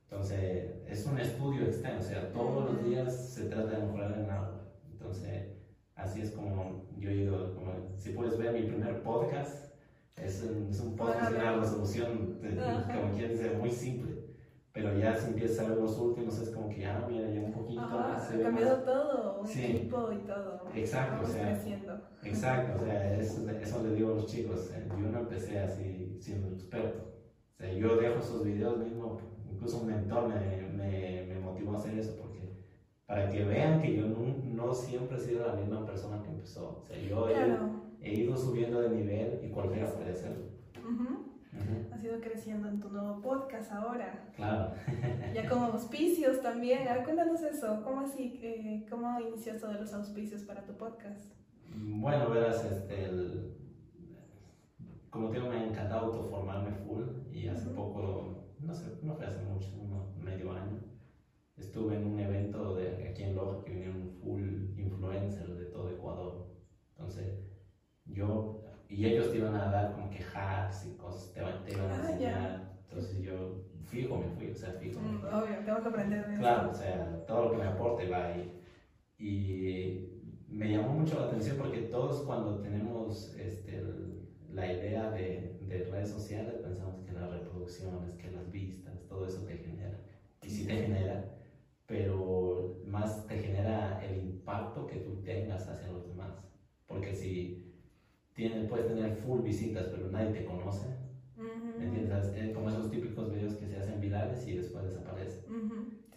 Entonces, 0.03 0.73
es 0.87 1.05
un 1.05 1.19
estudio 1.19 1.67
externo, 1.67 1.99
o 2.01 2.03
sea, 2.03 2.33
todos 2.33 2.65
los 2.65 2.83
días 2.83 3.15
se 3.33 3.45
trata 3.45 3.79
de 3.79 3.85
mejorar 3.85 4.11
en 4.11 4.29
algo. 4.29 4.59
Entonces, 4.91 5.53
así 5.95 6.19
es 6.19 6.31
como 6.31 6.85
yo 6.97 7.09
he 7.09 7.15
ido, 7.15 7.55
como, 7.55 7.71
si 7.95 8.09
puedes 8.09 8.37
ver 8.37 8.51
mi 8.51 8.63
primer 8.63 9.01
podcast, 9.03 9.66
es 10.21 10.43
un, 10.43 10.67
es 10.69 10.79
un 10.79 10.95
podcast 10.95 11.31
de 11.31 11.37
una 11.37 11.55
resolución, 11.57 12.39
como 12.41 13.13
quien 13.13 13.31
dice, 13.31 13.51
muy 13.57 13.71
simple. 13.71 14.17
Pero 14.73 14.95
ya 14.95 15.15
si 15.17 15.29
empiezas 15.29 15.65
a 15.65 15.69
ver 15.69 15.79
los 15.79 15.97
últimos, 15.97 16.39
es 16.39 16.49
como 16.51 16.69
que, 16.69 16.85
ah, 16.85 17.03
mira, 17.09 17.27
ya 17.29 17.41
un 17.41 17.51
poquito 17.51 17.81
más. 17.81 18.31
Ha 18.31 18.39
cambiado 18.39 18.83
todo, 18.83 19.41
un 19.41 19.49
equipo 19.49 20.11
y 20.11 20.27
todo. 20.27 20.61
Exacto, 20.75 21.25
o 21.25 21.27
sea. 21.27 21.53
Creciendo. 21.53 21.99
Exacto, 22.23 22.83
o 22.83 22.85
sea, 22.85 23.17
eso, 23.17 23.49
eso 23.49 23.83
le 23.83 23.95
digo 23.95 24.11
a 24.11 24.15
los 24.15 24.27
chicos. 24.27 24.69
Eh, 24.75 24.87
yo 24.87 25.09
no 25.09 25.19
empecé 25.19 25.59
así 25.59 26.15
siendo 26.19 26.49
experto. 26.49 27.11
O 27.55 27.57
sea, 27.57 27.73
yo 27.73 27.95
dejo 27.97 28.19
esos 28.19 28.43
videos 28.43 28.77
mismo, 28.77 29.19
incluso 29.51 29.79
un 29.79 29.87
mentor 29.87 30.29
me, 30.29 30.67
me, 30.77 31.25
me 31.27 31.39
motivó 31.39 31.73
a 31.73 31.77
hacer 31.77 31.97
eso, 31.97 32.15
para 33.07 33.29
que 33.29 33.43
vean 33.45 33.81
que 33.81 33.95
yo 33.95 34.05
no, 34.05 34.35
no, 34.43 34.73
siempre 34.73 35.17
he 35.17 35.19
sido 35.19 35.47
la 35.47 35.53
misma 35.53 35.85
persona 35.85 36.21
que 36.21 36.29
empezó. 36.29 36.81
O 36.81 36.85
sea, 36.85 36.97
yo 36.99 37.27
he 38.01 38.13
ido 38.13 38.37
subiendo 38.37 38.81
de 38.81 38.89
nivel 38.89 39.39
y 39.43 39.49
cualquiera 39.49 39.87
puede 39.93 40.11
hacerlo. 40.11 40.45
Has 41.91 42.03
ido 42.03 42.19
creciendo 42.19 42.67
en 42.67 42.79
tu 42.79 42.89
nuevo 42.89 43.21
podcast 43.21 43.71
ahora. 43.71 44.29
Claro. 44.35 44.73
ya 45.33 45.49
como 45.49 45.67
auspicios 45.67 46.41
también. 46.41 46.87
cuéntanos 47.03 47.41
eso. 47.41 47.81
¿Cómo 47.83 48.01
así? 48.01 48.39
Eh, 48.43 48.85
¿Cómo 48.89 49.19
inició 49.21 49.53
esto 49.53 49.69
de 49.69 49.79
los 49.79 49.93
auspicios 49.93 50.43
para 50.43 50.65
tu 50.65 50.73
podcast? 50.73 51.33
Bueno, 51.73 52.29
verás, 52.29 52.63
este, 52.65 53.05
el, 53.05 53.55
como 55.09 55.29
te 55.29 55.37
digo, 55.37 55.49
me 55.49 55.57
ha 55.57 55.65
encantado 55.65 56.07
autoformarme 56.07 56.71
full 56.71 57.03
y 57.31 57.47
hace 57.47 57.69
poco, 57.69 58.45
no 58.59 58.73
sé, 58.73 58.99
no 59.01 59.15
fue 59.15 59.25
hace 59.25 59.41
mucho, 59.43 59.69
medio 60.21 60.51
año, 60.51 60.79
estuve 61.57 61.95
en 61.95 62.05
un 62.05 62.19
evento 62.19 62.75
de 62.75 63.07
aquí 63.07 63.23
en 63.23 63.35
Loja 63.35 63.63
que 63.63 63.71
vinieron 63.71 64.09
full 64.21 64.77
influencers 64.77 65.57
de 65.57 65.65
todo 65.65 65.89
Ecuador. 65.89 66.47
Entonces, 66.91 67.39
yo, 68.05 68.63
y 68.89 69.05
ellos 69.05 69.31
te 69.31 69.37
iban 69.37 69.55
a 69.55 69.71
dar 69.71 69.93
como 69.93 70.09
que 70.09 70.23
hacks 70.23 70.85
y 70.85 70.97
cosas, 70.97 71.33
te, 71.33 71.41
te 71.65 71.73
iban 71.77 71.91
a 71.91 71.93
ah, 71.93 72.11
enseñar. 72.11 72.77
Entonces 72.89 73.21
yo 73.21 73.63
fijo 73.85 74.17
me 74.17 74.29
fui, 74.35 74.51
o 74.51 74.55
sea, 74.55 74.71
fijo. 74.73 74.99
Mm, 74.99 75.25
obvio, 75.25 75.65
tengo 75.65 75.81
que 75.81 75.89
aprender 75.89 76.27
de 76.27 76.37
Claro, 76.37 76.69
o 76.69 76.73
sea, 76.73 77.25
todo 77.25 77.45
lo 77.45 77.51
que 77.51 77.57
me 77.57 77.65
aporte 77.65 78.09
va 78.09 78.25
ahí. 78.25 78.61
Y 79.17 80.17
me 80.47 80.71
llamó 80.71 80.89
mucho 80.89 81.19
la 81.19 81.27
atención 81.27 81.57
porque 81.57 81.79
todos 81.83 82.21
cuando 82.23 82.59
tenemos 82.61 83.35
este, 83.37 83.83
la 84.53 84.71
idea 84.71 85.09
de, 85.11 85.59
de, 85.61 85.83
redes 85.85 86.09
sociales 86.09 86.55
pensamos 86.55 87.03
que 87.03 87.13
las 87.13 87.29
reproducciones, 87.29 88.13
que 88.13 88.31
las 88.31 88.49
vistas, 88.51 89.05
todo 89.07 89.25
eso 89.25 89.41
te 89.45 89.57
genera. 89.57 89.99
Y 90.41 90.49
sí 90.49 90.65
te 90.65 90.75
genera, 90.75 91.36
pero 91.87 92.81
más 92.83 93.25
te 93.27 93.39
genera 93.39 93.99
el 94.05 94.17
impacto 94.17 94.85
que 94.85 94.97
tú 94.97 95.23
tengas 95.23 95.67
hacia 95.67 95.87
los 95.87 96.07
demás. 96.07 96.37
Porque 96.85 97.13
si 97.13 97.73
tienes, 98.33 98.67
puedes 98.67 98.87
tener 98.87 99.15
full 99.15 99.41
visitas, 99.41 99.87
pero 99.87 100.09
nadie 100.09 100.31
te 100.31 100.45
conoce. 100.45 100.85
¿Me 101.35 101.85
entiendes? 101.85 102.27
Es 102.35 102.53
como 102.53 102.69
esos 102.69 102.91
típicos 102.91 103.31
videos 103.31 103.55
que 103.55 103.67
se 103.67 103.77
hacen 103.77 104.01
virales 104.01 104.45
y 104.47 104.57
después 104.57 104.85
desaparecen. 104.85 105.45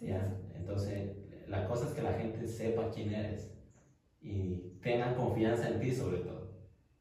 ¿Ya? 0.01 0.35
Entonces, 0.55 1.17
la 1.47 1.67
cosa 1.67 1.85
es 1.85 1.93
que 1.93 2.01
la 2.01 2.13
gente 2.13 2.47
sepa 2.47 2.91
quién 2.91 3.13
eres 3.13 3.53
y 4.19 4.77
tengan 4.81 5.15
confianza 5.15 5.69
en 5.69 5.79
ti 5.79 5.91
sobre 5.93 6.17
todo. 6.19 6.51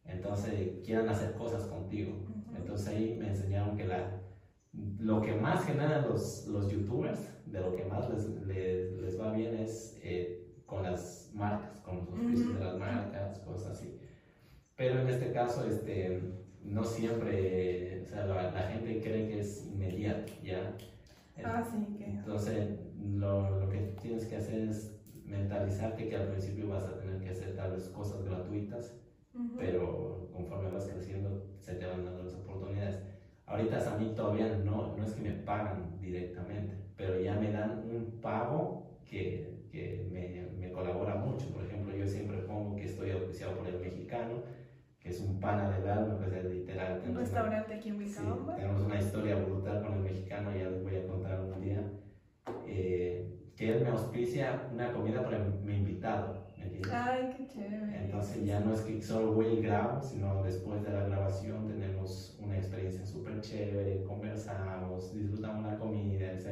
Entonces, 0.04 0.80
quieran 0.85 1.09
hacer 1.09 1.35
cosas 1.35 1.64
contigo. 1.64 2.12
Entonces, 2.54 2.88
ahí 2.88 3.16
me 3.18 3.28
enseñaron 3.28 3.76
que 3.76 3.87
la, 3.87 4.22
lo 4.72 5.20
que 5.20 5.35
más 5.35 5.62
generan 5.64 6.02
los, 6.02 6.44
los 6.46 6.68
youtubers, 6.68 7.28
de 7.44 7.61
lo 7.61 7.74
que 7.74 7.85
más 7.85 8.09
les, 8.09 8.28
les, 8.46 9.18
va 9.18 9.30
bien 9.30 9.54
es 9.54 9.96
eh, 10.02 10.38
con 10.66 10.83
las 10.83 11.28
marcas, 11.33 11.80
con 11.80 11.96
los 11.96 12.09
auspicios 12.09 12.54
de 12.54 12.61
las 12.61 12.74
marcas, 12.74 13.38
cosas 13.40 13.72
así. 13.72 13.92
Pero 14.76 15.00
en 15.00 15.09
este 15.09 15.33
caso, 15.33 15.64
este, 15.64 16.22
no 16.62 16.85
siempre, 16.85 18.02
o 18.02 18.06
sea, 18.06 18.26
la, 18.26 18.62
gente 18.68 19.00
cree 19.00 19.28
que 19.28 19.40
es 19.40 19.66
inmediato, 19.66 20.33
¿ya? 20.42 20.76
Ah, 21.44 21.62
sí, 21.62 21.96
que... 21.96 22.04
Entonces, 22.04 22.78
lo, 22.98 23.61
lo, 23.61 23.68
que 23.68 23.78
tienes 24.00 24.26
que 24.26 24.37
hacer 24.37 24.68
es 24.68 24.96
mentalizarte 25.24 26.09
que 26.09 26.16
al 26.16 26.28
principio 26.28 26.68
vas 26.68 26.85
a 26.85 26.98
tener 26.98 27.20
que 27.20 27.30
hacer 27.30 27.56
tal 27.56 27.72
vez 27.72 27.88
cosas 27.88 28.24
gratuitas, 28.24 28.94
pero 29.56 30.28
conforme 30.33 30.70
vas 30.70 30.87
creciendo 30.87 31.46
se 31.61 31.74
te 31.74 31.87
van 31.87 32.04
dando 32.04 32.24
las 32.24 32.35
oportunidades. 32.35 32.98
Ahorita 33.51 33.79
a 33.79 33.99
mí 33.99 34.13
todavía 34.15 34.47
no, 34.65 34.97
no 34.97 35.03
es 35.03 35.13
que 35.13 35.23
me 35.23 35.33
pagan 35.33 35.99
directamente, 36.01 36.77
pero 36.97 37.19
ya 37.21 37.35
me 37.35 37.51
dan 37.51 37.83
un 37.91 38.21
pago 38.21 39.01
que, 39.05 39.67
que 39.73 40.07
me, 40.13 40.47
me 40.57 40.73
colabora 40.73 41.17
mucho. 41.17 41.53
Por 41.53 41.65
ejemplo, 41.65 41.93
yo 41.97 42.07
siempre 42.07 42.39
pongo 42.43 42.77
que 42.77 42.85
estoy 42.85 43.11
auspiciado 43.11 43.57
por 43.57 43.67
el 43.67 43.81
mexicano, 43.81 44.45
que 45.01 45.09
es 45.09 45.21
un 45.21 45.41
pana 45.41 45.69
del 45.69 45.89
alma, 45.89 46.17
pues 46.17 46.33
es 46.33 46.45
literal. 46.45 47.03
Un 47.05 47.17
restaurante 47.17 47.75
aquí 47.75 47.89
en 47.89 47.99
Vilcabamba. 47.99 48.55
Sí, 48.55 48.61
tenemos 48.61 48.83
una 48.83 49.01
historia 49.01 49.35
brutal 49.35 49.83
con 49.83 49.95
el 49.95 50.01
mexicano, 50.01 50.53
ya 50.57 50.71
les 50.71 50.83
voy 50.85 50.97
a 50.97 51.07
contar 51.09 51.41
un 51.41 51.61
día. 51.61 51.83
Eh, 52.69 53.53
que 53.57 53.73
él 53.77 53.83
me 53.83 53.91
auspicia 53.91 54.69
una 54.73 54.93
comida 54.93 55.25
para 55.25 55.41
mi 55.41 55.75
invitado. 55.75 56.39
Ay, 56.92 57.35
qué 57.37 57.46
chévere. 57.46 58.05
Entonces 58.05 58.44
ya 58.44 58.61
no 58.61 58.75
es 58.75 58.81
que 58.81 59.01
solo 59.03 59.33
voy 59.33 59.46
y 59.46 59.62
grabo, 59.62 60.03
sino 60.03 60.42
después 60.42 60.83
de 60.83 60.90
la 60.90 61.05
grabación 61.05 61.68
tenemos 61.68 62.38
una 62.40 62.57
experiencia 62.57 63.05
súper 63.05 63.40
chévere, 63.40 64.03
conversamos, 64.05 65.14
disfrutamos 65.14 65.66
la 65.66 65.79
comida, 65.79 66.33
etc. 66.33 66.49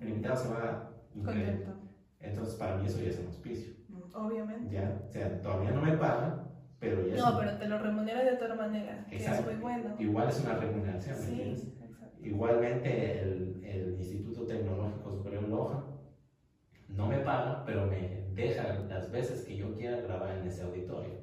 El 0.00 0.08
invitado 0.08 0.36
se 0.36 0.48
va 0.48 0.90
contento. 1.14 1.72
Entonces 2.20 2.54
para 2.54 2.76
mí 2.76 2.86
eso 2.86 3.00
ya 3.00 3.10
es 3.10 3.18
un 3.18 3.26
auspicio. 3.26 3.72
Mm, 3.88 4.16
obviamente. 4.16 4.74
Ya, 4.74 5.02
o 5.08 5.10
sea, 5.10 5.40
todavía 5.40 5.72
no 5.72 5.82
me 5.82 5.92
pagan, 5.96 6.48
pero 6.78 7.02
no, 7.02 7.38
pero 7.38 7.58
te 7.58 7.68
lo 7.68 7.78
remunera 7.78 8.24
de 8.24 8.32
otra 8.32 8.54
manera, 8.54 9.06
que 9.08 9.16
es 9.16 9.44
muy 9.44 9.54
bueno. 9.54 9.94
Igual 9.98 10.28
es 10.28 10.40
una 10.40 10.54
remuneración, 10.54 11.18
¿me 11.20 11.26
entiendes? 11.26 11.68
Igualmente 12.20 13.20
el, 13.20 13.64
el, 13.64 13.96
Instituto 13.98 14.46
Tecnológico 14.46 15.10
Superior 15.10 15.48
Loja 15.48 15.84
no 16.94 17.06
me 17.06 17.18
paga, 17.18 17.62
pero 17.64 17.86
me 17.86 18.24
deja 18.34 18.74
las 18.88 19.10
veces 19.10 19.44
que 19.44 19.56
yo 19.56 19.74
quiera 19.74 20.00
grabar 20.00 20.36
en 20.36 20.46
ese 20.46 20.62
auditorio. 20.62 21.20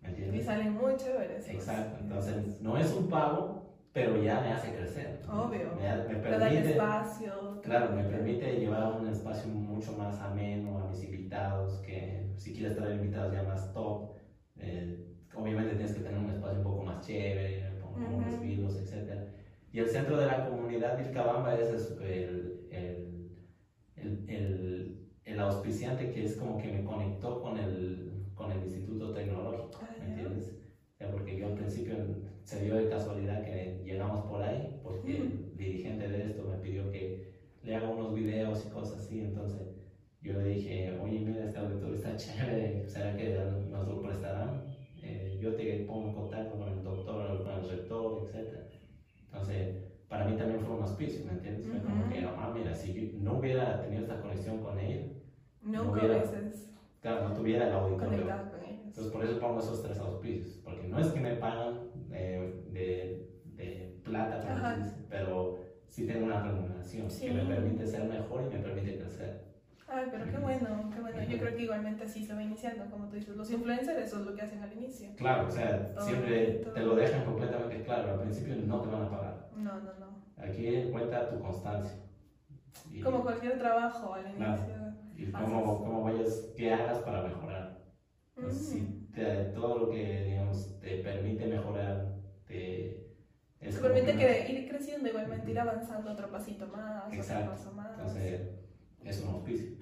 ¿Me 0.00 0.10
entiendes? 0.10 0.42
Y 0.42 0.44
salen 0.44 0.72
muy 0.74 0.96
chéveres. 0.96 1.48
Exacto, 1.48 1.98
entonces 2.00 2.60
no 2.60 2.76
es 2.78 2.92
un 2.92 3.08
pago, 3.08 3.68
pero 3.92 4.22
ya 4.22 4.40
me 4.40 4.52
hace 4.52 4.74
crecer. 4.74 5.20
Obvio. 5.28 5.74
Me, 5.76 6.14
me 6.14 6.20
permite, 6.20 6.70
espacio. 6.70 7.60
Claro, 7.62 7.96
me 7.96 8.04
permite 8.04 8.60
llevar 8.60 9.00
un 9.00 9.08
espacio 9.08 9.48
mucho 9.48 9.92
más 9.92 10.20
ameno 10.20 10.78
a 10.78 10.88
mis 10.88 11.02
invitados, 11.02 11.80
que 11.80 12.30
si 12.36 12.54
quieres 12.54 12.76
traer 12.76 12.96
invitados 12.96 13.32
ya 13.32 13.42
más 13.42 13.72
top, 13.72 14.12
eh, 14.56 15.04
obviamente 15.34 15.74
tienes 15.74 15.94
que 15.94 16.00
tener 16.00 16.18
un 16.18 16.30
espacio 16.30 16.58
un 16.58 16.64
poco 16.64 16.82
más 16.84 17.04
chévere, 17.06 17.78
con, 17.80 18.02
uh 18.02 18.20
-huh. 18.20 18.40
vinos, 18.40 18.76
etc. 18.76 19.28
Y 19.72 19.80
el 19.80 19.88
centro 19.88 20.16
de 20.16 20.26
la 20.26 20.48
comunidad 20.48 20.96
de 20.96 21.04
Vilcabamba 21.04 21.54
es 21.54 21.96
el, 22.00 22.68
el, 22.70 23.17
el, 24.02 25.08
el, 25.24 25.40
auspiciante 25.40 26.10
que 26.10 26.24
es 26.24 26.36
como 26.36 26.58
que 26.58 26.68
me 26.68 26.84
conectó 26.84 27.40
con 27.40 27.56
el, 27.58 28.24
con 28.34 28.50
el 28.50 28.64
Instituto 28.64 29.12
Tecnológico, 29.12 29.80
¿me 30.00 30.06
entiendes? 30.06 30.58
porque 31.12 31.36
yo 31.36 31.46
al 31.46 31.54
principio 31.54 31.94
se 32.42 32.64
dio 32.64 32.74
de 32.74 32.88
casualidad 32.88 33.44
que 33.44 33.80
llegamos 33.84 34.26
por 34.26 34.42
ahí, 34.42 34.80
porque 34.82 35.16
el 35.16 35.56
dirigente 35.56 36.08
de 36.08 36.30
esto 36.30 36.42
me 36.44 36.56
pidió 36.58 36.90
que 36.90 37.28
le 37.62 37.76
haga 37.76 37.88
unos 37.88 38.14
videos 38.14 38.66
y 38.66 38.70
cosas 38.70 38.98
así, 39.00 39.20
entonces 39.20 39.76
yo 40.20 40.32
le 40.34 40.48
dije, 40.48 40.98
oye, 41.00 41.20
mira, 41.20 41.44
este 41.44 41.58
auditorio 41.58 41.94
está 41.94 42.16
chévere, 42.16 42.88
¿será 42.88 43.16
que 43.16 43.38
nos 43.70 43.86
lo 43.86 44.02
prestarán? 44.02 44.64
Eh, 45.02 45.38
yo 45.40 45.54
te 45.54 45.84
pongo 45.84 46.08
en 46.08 46.14
contacto 46.14 46.58
con 46.58 46.68
el 46.68 46.82
doctor, 46.82 47.44
con 47.44 47.52
el 47.52 47.70
rector, 47.70 48.28
etc. 48.34 48.58
Entonces, 49.26 49.87
para 50.08 50.24
mí 50.24 50.36
también 50.36 50.60
fue 50.60 50.76
un 50.76 50.82
auspicio, 50.82 51.24
¿me 51.26 51.32
entiendes? 51.32 51.66
Fue 51.66 51.80
como 51.80 52.08
que, 52.08 52.24
ah, 52.24 52.52
mira, 52.54 52.74
si 52.74 52.92
yo 52.94 53.18
no 53.20 53.38
hubiera 53.38 53.80
tenido 53.82 54.02
esta 54.02 54.20
conexión 54.20 54.58
con 54.58 54.78
él, 54.78 55.22
no, 55.62 55.92
hubiera, 55.92 56.22
claro, 57.00 57.28
no 57.28 57.34
tuviera 57.34 57.68
el 57.68 57.74
auditorio. 57.74 58.26
Entonces, 58.86 59.12
por 59.12 59.24
eso 59.24 59.38
pongo 59.38 59.60
esos 59.60 59.82
tres 59.82 59.98
auspicios, 59.98 60.60
porque 60.64 60.88
no 60.88 60.98
es 60.98 61.08
que 61.08 61.20
me 61.20 61.36
pagan 61.36 61.90
eh, 62.10 62.64
de, 62.72 63.28
de 63.54 64.00
plata, 64.02 64.78
pero 65.10 65.58
sí 65.88 66.06
tengo 66.06 66.26
una 66.26 66.42
remuneración 66.42 67.08
que 67.08 67.30
me 67.30 67.44
permite 67.44 67.86
ser 67.86 68.04
mejor 68.04 68.42
y 68.42 68.56
me 68.56 68.62
permite 68.62 68.98
crecer. 68.98 69.48
Ay, 69.90 70.06
pero 70.10 70.24
qué 70.26 70.36
bueno, 70.36 70.90
qué 70.94 71.00
bueno. 71.00 71.22
Yo 71.22 71.38
creo 71.38 71.56
que 71.56 71.62
igualmente 71.62 72.04
así 72.04 72.22
se 72.22 72.34
va 72.34 72.42
iniciando, 72.42 72.84
como 72.90 73.08
tú 73.08 73.16
dices. 73.16 73.34
Los 73.34 73.50
influencers 73.50 73.98
eso 73.98 74.20
es 74.20 74.26
lo 74.26 74.34
que 74.34 74.42
hacen 74.42 74.62
al 74.62 74.72
inicio. 74.72 75.08
Claro, 75.16 75.48
o 75.48 75.50
sea, 75.50 75.94
siempre 75.98 76.62
te 76.74 76.80
lo 76.80 76.94
dejan 76.94 77.24
completamente 77.24 77.82
claro. 77.82 78.12
Al 78.12 78.20
principio 78.20 78.54
no 78.66 78.80
te 78.82 78.88
van 78.88 79.02
a. 79.02 79.07
No, 79.58 79.80
no, 79.80 79.92
no. 79.98 80.42
Aquí 80.42 80.88
cuenta 80.92 81.28
tu 81.28 81.40
constancia. 81.40 81.98
como 83.02 83.22
cualquier 83.22 83.58
trabajo 83.58 84.14
al 84.14 84.26
inicio. 84.28 84.78
Y 85.16 85.32
cómo, 85.32 85.78
cómo 85.78 86.04
vayas, 86.04 86.52
qué 86.56 86.72
hagas 86.72 86.98
para 86.98 87.22
mejorar. 87.22 87.82
si 88.50 88.98
todo 89.54 89.78
lo 89.78 89.90
que, 89.90 90.24
digamos, 90.24 90.78
te 90.80 90.98
permite 90.98 91.46
mejorar, 91.46 92.14
te... 92.46 93.04
te 93.58 93.72
permite 93.72 94.16
que, 94.16 94.52
ir 94.52 94.68
creciendo 94.68 95.08
igualmente, 95.08 95.50
ir 95.50 95.58
avanzando 95.58 96.12
otro 96.12 96.30
pasito 96.30 96.68
más, 96.68 97.06
otro 97.06 97.50
paso 97.50 97.72
más. 97.72 97.98
Entonces, 97.98 98.40
es 99.04 99.22
un 99.22 99.28
auspicio. 99.30 99.76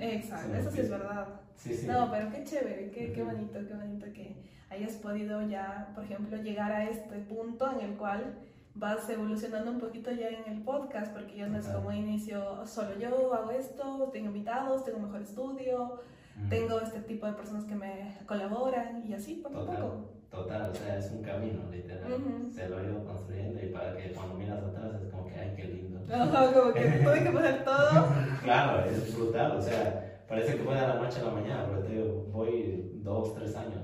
Exacto, 0.00 0.56
eso 0.56 0.70
sí 0.72 0.80
es 0.80 0.90
verdad. 0.90 1.28
Sí, 1.54 1.74
sí. 1.74 1.86
No, 1.86 2.10
pero 2.10 2.30
qué 2.30 2.42
chévere, 2.42 2.90
qué, 2.90 3.12
qué 3.12 3.22
bonito, 3.22 3.60
qué 3.68 3.74
bonito 3.74 4.06
que 4.12 4.42
hayas 4.68 4.94
podido 4.94 5.46
ya, 5.46 5.92
por 5.94 6.04
ejemplo, 6.04 6.36
llegar 6.38 6.72
a 6.72 6.88
este 6.88 7.18
punto 7.18 7.70
en 7.70 7.90
el 7.90 7.96
cual 7.96 8.34
vas 8.74 9.08
evolucionando 9.08 9.70
un 9.70 9.78
poquito 9.78 10.10
ya 10.10 10.28
en 10.28 10.50
el 10.50 10.62
podcast, 10.62 11.12
porque 11.12 11.36
ya 11.36 11.46
no 11.46 11.58
es 11.58 11.68
como 11.68 11.92
inicio 11.92 12.66
solo 12.66 12.98
yo 12.98 13.32
hago 13.34 13.50
esto, 13.50 14.10
tengo 14.12 14.28
invitados, 14.28 14.84
tengo 14.84 15.00
mejor 15.00 15.22
estudio, 15.22 16.00
tengo 16.48 16.80
este 16.80 17.00
tipo 17.00 17.26
de 17.26 17.32
personas 17.32 17.64
que 17.64 17.74
me 17.74 18.16
colaboran 18.26 19.04
y 19.06 19.12
así 19.12 19.36
poco 19.36 19.60
a 19.60 19.66
poco. 19.66 20.12
Total, 20.30 20.70
o 20.70 20.74
sea, 20.74 20.98
es 20.98 21.10
un 21.10 21.22
camino, 21.22 21.70
literal. 21.70 22.10
Se 22.50 22.66
lo 22.66 22.80
he 22.80 22.84
ido 22.86 23.04
construyendo 23.04 23.62
y 23.62 23.68
para 23.68 23.94
que 23.94 24.12
cuando 24.12 24.34
miras 24.34 24.64
atrás 24.64 25.02
es 25.02 25.10
como 25.10 25.26
que, 25.26 25.34
ay, 25.34 25.52
qué 25.54 25.64
lindo. 25.64 26.00
como 26.08 26.72
que 26.72 26.80
tuve 26.80 27.22
que 27.22 27.30
poner 27.30 27.64
todo. 27.64 28.08
claro, 28.42 28.84
es 28.86 29.14
brutal, 29.14 29.58
o 29.58 29.60
sea, 29.60 30.24
parece 30.26 30.56
que 30.56 30.62
fue 30.62 30.74
de 30.74 30.80
la 30.80 30.94
noche 30.94 31.20
a 31.20 31.24
la 31.24 31.30
mañana, 31.32 31.66
pero 31.68 31.82
te 31.82 32.02
voy 32.30 33.00
dos, 33.02 33.34
tres 33.34 33.54
años. 33.56 33.82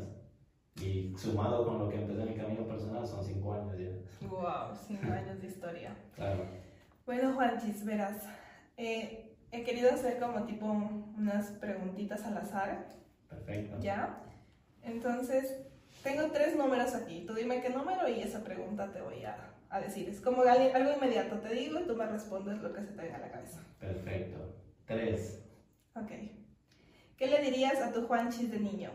Y 0.80 1.14
sumado 1.18 1.66
con 1.66 1.80
lo 1.80 1.88
que 1.90 1.96
empecé 1.96 2.24
mi 2.24 2.34
camino 2.34 2.66
personal 2.66 3.06
son 3.06 3.22
cinco 3.22 3.52
años 3.52 3.76
ya. 3.78 3.97
Wow, 4.28 4.76
cinco 4.86 5.12
años 5.12 5.40
de 5.40 5.48
historia. 5.48 5.96
Claro. 6.14 6.44
Bueno, 7.06 7.34
Juanchis, 7.34 7.84
verás, 7.84 8.24
eh, 8.76 9.34
he 9.50 9.62
querido 9.62 9.90
hacer 9.90 10.18
como 10.18 10.44
tipo 10.44 10.66
unas 10.66 11.46
preguntitas 11.52 12.24
al 12.24 12.36
azar. 12.38 12.86
Perfecto. 13.28 13.78
¿Ya? 13.80 14.22
Entonces, 14.82 15.62
tengo 16.02 16.30
tres 16.30 16.56
números 16.56 16.94
aquí. 16.94 17.24
Tú 17.26 17.34
dime 17.34 17.60
qué 17.60 17.70
número 17.70 18.08
y 18.08 18.20
esa 18.20 18.44
pregunta 18.44 18.92
te 18.92 19.00
voy 19.00 19.24
a, 19.24 19.54
a 19.70 19.80
decir. 19.80 20.08
Es 20.08 20.20
como 20.20 20.42
algo 20.42 20.92
inmediato. 20.92 21.38
Te 21.40 21.54
digo 21.54 21.80
y 21.80 21.86
tú 21.86 21.96
me 21.96 22.06
respondes 22.06 22.58
lo 22.58 22.72
que 22.72 22.82
se 22.82 22.92
te 22.92 23.02
venga 23.02 23.16
a 23.16 23.20
la 23.20 23.30
cabeza. 23.30 23.60
Perfecto. 23.80 24.38
Tres. 24.86 25.42
Ok. 25.94 26.10
¿Qué 27.16 27.26
le 27.26 27.42
dirías 27.42 27.80
a 27.80 27.92
tu 27.92 28.06
Juanchis 28.06 28.50
de 28.50 28.60
niño? 28.60 28.90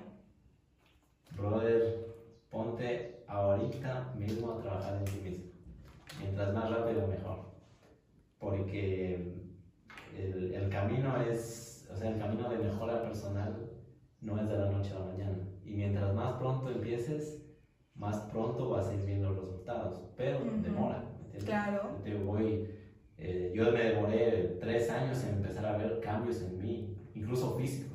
Brother, 1.35 2.12
ponte 2.53 3.23
ahorita 3.27 4.13
mismo 4.15 4.51
a 4.51 4.61
trabajar 4.61 4.97
en 4.97 5.05
ti 5.05 5.19
mismo. 5.29 5.45
Mientras 6.19 6.53
más 6.53 6.69
rápido, 6.69 7.07
mejor. 7.07 7.39
Porque 8.37 9.15
el, 10.15 10.53
el 10.53 10.69
camino 10.69 11.19
es, 11.19 11.89
o 11.91 11.97
sea, 11.97 12.11
el 12.11 12.19
camino 12.19 12.47
de 12.49 12.59
mejora 12.59 13.01
personal 13.01 13.71
no 14.21 14.39
es 14.39 14.47
de 14.47 14.57
la 14.57 14.69
noche 14.69 14.91
a 14.91 14.99
la 14.99 15.05
mañana. 15.05 15.37
Y 15.65 15.71
mientras 15.73 16.13
más 16.13 16.33
pronto 16.35 16.69
empieces, 16.69 17.43
más 17.95 18.17
pronto 18.31 18.69
vas 18.69 18.87
a 18.87 18.93
ir 18.93 19.03
viendo 19.03 19.31
los 19.31 19.45
resultados. 19.45 20.01
Pero 20.15 20.39
demora, 20.61 21.09
Claro. 21.43 21.97
Yo, 22.05 22.19
voy, 22.19 22.69
eh, 23.17 23.51
yo 23.55 23.71
me 23.71 23.83
demoré 23.83 24.57
tres 24.61 24.89
años 24.91 25.23
en 25.23 25.37
empezar 25.37 25.65
a 25.65 25.77
ver 25.77 25.99
cambios 25.99 26.41
en 26.43 26.61
mí, 26.61 26.95
incluso 27.15 27.57
físicos. 27.57 27.92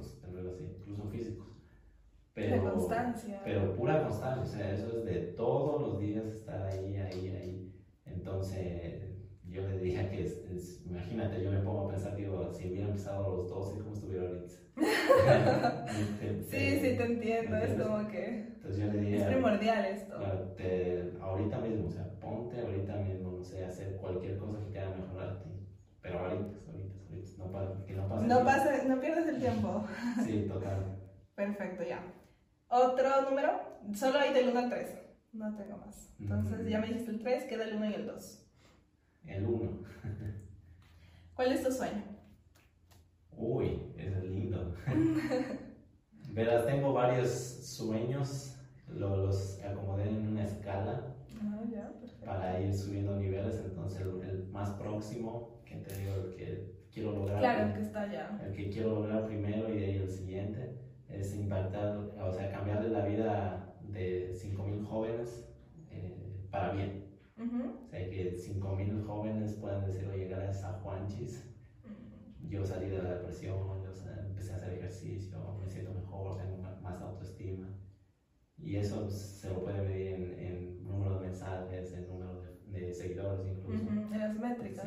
Pero, 2.38 2.62
constancia. 2.72 3.40
Pero 3.44 3.76
pura 3.76 4.02
constancia, 4.02 4.42
o 4.42 4.46
sea, 4.46 4.72
eso 4.72 4.98
es 4.98 5.04
de 5.04 5.14
todos 5.36 5.80
los 5.80 6.00
días 6.00 6.26
estar 6.26 6.62
ahí, 6.62 6.96
ahí, 6.96 7.28
ahí. 7.28 7.72
Entonces, 8.06 9.02
yo 9.44 9.62
le 9.62 9.78
diría 9.78 10.10
que, 10.10 10.24
es, 10.24 10.82
imagínate, 10.86 11.42
yo 11.42 11.50
me 11.50 11.58
pongo 11.58 11.86
a 11.86 11.88
pensar, 11.88 12.16
digo, 12.16 12.52
si 12.52 12.68
hubiera 12.68 12.86
empezado 12.86 13.36
los 13.36 13.48
12, 13.48 13.78
¿cómo 13.80 13.94
estuviera 13.94 14.22
ahorita? 14.22 14.54
sí, 16.48 16.80
sí, 16.80 16.96
te 16.96 17.04
entiendo, 17.04 17.56
es 17.56 17.72
como 17.82 18.08
que 18.08 18.26
Entonces 18.28 18.78
yo 18.78 18.92
le 18.92 19.16
es 19.16 19.24
primordial 19.24 19.84
esto. 19.86 20.16
te, 20.56 21.12
ahorita 21.20 21.58
mismo, 21.58 21.86
o 21.88 21.90
sea, 21.90 22.08
ponte 22.20 22.60
ahorita 22.60 22.96
mismo, 22.96 23.32
no 23.32 23.44
sé, 23.44 23.64
hacer 23.64 23.96
cualquier 23.96 24.38
cosa 24.38 24.58
que 24.64 24.72
te 24.72 24.78
haga 24.78 24.96
mejorarte, 24.96 25.48
pero 26.00 26.18
ahorita, 26.20 26.56
ahorita, 26.66 27.00
ahorita, 27.08 27.44
no, 27.48 27.86
que 27.86 27.94
no 27.94 28.08
pase. 28.08 28.26
No, 28.26 28.44
pase, 28.44 28.84
no 28.88 29.00
pierdas 29.00 29.28
el 29.28 29.40
tiempo. 29.40 29.84
sí, 30.24 30.46
total. 30.48 30.96
Perfecto, 31.34 31.84
ya. 31.84 32.02
Otro 32.68 33.22
número, 33.22 33.60
solo 33.94 34.18
hay 34.18 34.34
del 34.34 34.50
1 34.50 34.58
al 34.58 34.68
3, 34.68 34.98
no 35.32 35.56
tengo 35.56 35.78
más. 35.78 36.12
Entonces 36.20 36.68
ya 36.68 36.80
me 36.80 36.88
dijiste 36.88 37.10
el 37.10 37.20
3, 37.20 37.44
queda 37.44 37.64
el 37.64 37.76
1 37.76 37.90
y 37.90 37.94
el 37.94 38.06
2. 38.06 38.46
El 39.24 39.46
1. 39.46 39.70
¿Cuál 41.34 41.52
es 41.52 41.62
tu 41.62 41.72
sueño? 41.72 42.04
Uy, 43.32 43.94
es 43.96 44.22
lindo. 44.24 44.74
Verás, 46.32 46.66
tengo 46.66 46.92
varios 46.92 47.30
sueños, 47.30 48.58
los, 48.88 49.60
acomodé 49.62 50.08
en 50.08 50.28
una 50.28 50.44
escala 50.44 51.14
ah, 51.40 51.62
para 52.24 52.60
ir 52.60 52.74
subiendo 52.74 53.16
niveles, 53.16 53.62
entonces 53.64 54.02
el, 54.02 54.48
más 54.48 54.70
próximo, 54.72 55.62
que 55.64 55.76
te 55.76 55.96
digo, 55.98 56.14
el 56.14 56.36
que 56.36 56.72
quiero 56.92 57.12
lograr. 57.12 57.38
Claro, 57.38 57.68
el 57.68 57.74
que 57.74 57.80
está 57.80 58.02
allá. 58.02 58.40
El 58.44 58.52
que 58.52 58.70
quiero 58.70 58.90
lograr 58.90 59.26
primero 59.26 59.72
y 59.72 59.78
de 59.78 59.84
ahí 59.86 59.96
el 59.96 60.10
siguiente, 60.10 60.87
es 61.08 61.34
impactar, 61.34 61.96
o 62.20 62.30
sea, 62.30 62.50
cambiarle 62.50 62.88
la 62.88 63.02
vida 63.02 63.74
de 63.82 64.30
5.000 64.32 64.82
jóvenes 64.82 65.48
eh, 65.90 66.46
para 66.50 66.72
bien. 66.72 67.06
O 67.38 67.88
sea, 67.88 68.10
que 68.10 68.32
5.000 68.32 69.04
jóvenes 69.04 69.54
puedan 69.54 69.84
decir, 69.84 70.06
oye, 70.06 70.26
gracias 70.26 70.64
a 70.64 70.80
Juanchis, 70.80 71.48
yo 72.48 72.64
salí 72.64 72.88
de 72.88 73.02
la 73.02 73.14
depresión, 73.14 73.82
yo 73.82 73.92
empecé 74.26 74.52
a 74.52 74.56
hacer 74.56 74.72
ejercicio, 74.72 75.38
me 75.60 75.68
siento 75.68 75.92
mejor, 75.92 76.38
tengo 76.38 76.56
más 76.82 77.00
autoestima. 77.00 77.68
Y 78.56 78.76
eso 78.76 79.08
se 79.08 79.50
lo 79.50 79.62
puede 79.62 79.82
medir 79.82 80.06
en, 80.08 80.38
en 80.38 80.84
número 80.84 81.20
de 81.20 81.26
mensajes, 81.26 81.92
en 81.92 82.08
número 82.08 82.42
de, 82.66 82.92
seguidores 82.92 83.46
incluso. 83.46 83.88
En 83.88 84.10
las 84.10 84.38
métricas. 84.38 84.86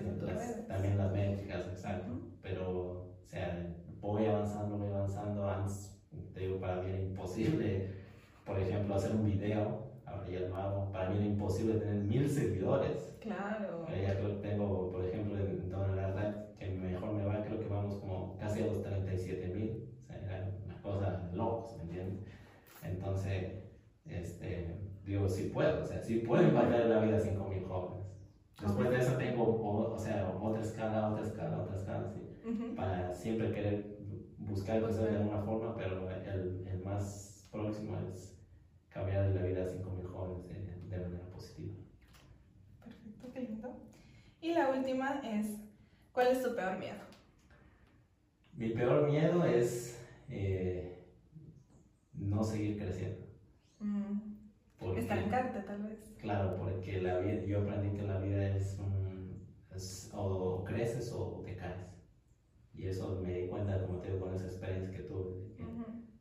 también 0.68 0.98
las 0.98 1.12
métricas, 1.12 1.68
exacto. 1.68 2.20
Pero, 2.42 3.14
o 3.24 3.28
sea, 3.28 3.76
voy 4.02 4.26
avanzando, 4.26 4.78
voy 4.78 4.90
avanzando. 4.90 5.50
Antes, 5.50 5.91
te 6.34 6.42
digo, 6.42 6.60
para 6.60 6.82
mí 6.82 6.90
era 6.90 7.00
imposible, 7.00 7.88
por 8.46 8.60
ejemplo, 8.60 8.96
hacer 8.96 9.12
un 9.12 9.26
video 9.26 9.92
ahora 10.06 10.28
ya 10.28 10.40
hago. 10.58 10.92
Para 10.92 11.10
mí 11.10 11.18
era 11.18 11.26
imposible 11.26 11.80
tener 11.80 12.04
mil 12.04 12.30
seguidores. 12.30 13.16
Claro. 13.22 13.86
ya 13.90 14.18
creo 14.18 14.42
que 14.42 14.48
tengo, 14.50 14.92
por 14.92 15.06
ejemplo, 15.06 15.38
en 15.38 15.70
toda 15.70 15.96
la 15.96 16.12
red 16.12 16.34
que 16.58 16.70
mejor 16.70 17.14
me 17.14 17.26
va, 17.26 17.44
creo 17.44 17.60
que 17.60 17.68
vamos 17.68 17.96
como 17.96 18.38
casi 18.40 18.64
a 18.64 18.68
los 18.68 18.82
37 18.82 19.48
mil. 19.54 19.90
O 20.04 20.08
sea, 20.08 20.18
era 20.18 20.52
una 20.66 20.82
cosa 20.82 21.30
loca, 21.34 21.76
¿me 21.78 21.84
entiendes? 21.84 22.26
Entonces, 22.84 23.52
este, 24.06 24.76
digo, 25.06 25.30
sí 25.30 25.52
puedo, 25.54 25.84
o 25.84 25.86
sea, 25.86 26.02
sí 26.02 26.18
puedo 26.18 26.44
impactar 26.44 26.86
la 26.88 27.00
vida 27.00 27.18
de 27.18 27.22
5 27.22 27.48
mil 27.48 27.64
jóvenes. 27.66 28.08
Después 28.62 28.90
de 28.90 28.98
eso 28.98 29.14
tengo, 29.14 29.44
o, 29.94 29.98
sea, 29.98 30.36
otra 30.40 30.62
escala, 30.62 31.10
otra 31.10 31.26
escala, 31.26 31.62
otra 31.62 31.76
escala, 31.76 32.08
sí. 32.10 32.22
Para 32.76 33.14
siempre 33.14 33.52
querer 33.52 34.01
buscar 34.48 34.82
de 34.82 35.18
alguna 35.18 35.42
forma, 35.42 35.76
pero 35.76 36.10
el, 36.10 36.68
el 36.68 36.84
más 36.84 37.48
próximo 37.52 37.98
es 38.00 38.38
cambiar 38.90 39.30
la 39.30 39.42
vida 39.44 39.66
de 39.66 39.80
5.000 39.80 40.06
jóvenes 40.06 40.90
de, 40.90 40.98
manera 40.98 41.30
positiva. 41.32 41.74
Perfecto, 42.84 43.32
qué 43.34 43.40
lindo. 43.42 43.78
Y 44.42 44.54
la 44.54 44.70
última 44.70 45.22
es, 45.24 45.48
¿cuál 46.12 46.28
es 46.28 46.44
tu 46.44 46.56
peor 46.56 46.78
miedo? 46.78 47.00
Mi 48.54 48.70
peor 48.70 49.10
miedo 49.10 49.46
es 49.46 50.00
eh, 50.30 51.06
no 52.14 52.44
seguir 52.44 52.78
creciendo. 52.78 53.26
Mm. 53.80 54.32
Estancarte 54.98 55.60
tal 55.62 55.84
vez. 55.84 56.16
Claro, 56.18 56.58
porque 56.58 57.02
la 57.02 57.20
vida, 57.20 57.46
yo 57.46 57.60
aprendí 57.62 57.98
que 57.98 58.04
la 58.04 58.18
vida 58.18 58.56
es, 58.56 58.78
un, 58.80 59.48
o 60.14 60.64
creces 60.64 61.12
o 61.14 61.42
te 61.46 61.56
caes. 61.56 62.01
Y 62.82 62.88
eso 62.88 63.22
me 63.22 63.32
di 63.32 63.48
cuenta, 63.48 63.80
como 63.86 64.00
te 64.00 64.08
digo, 64.08 64.22
con 64.22 64.34
esa 64.34 64.46
experiencia 64.46 64.92
que 64.92 65.04
tuve. 65.04 65.36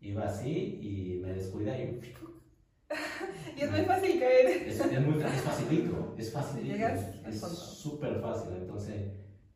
Iba 0.02 0.24
así 0.24 0.78
y 0.82 1.20
me 1.22 1.32
descuidé 1.32 1.84
y 1.84 2.00
y 3.56 3.62
es 3.62 3.70
muy 3.70 3.80
fácil 3.82 4.20
caer. 4.20 4.46
Es, 4.68 4.80
es 4.80 5.06
muy 5.06 5.22
es 5.22 5.40
facilito, 5.40 6.14
es 6.18 6.32
fácil. 6.32 6.70
es 6.70 7.40
súper 7.40 8.20
fácil. 8.20 8.52
Entonces, 8.56 9.10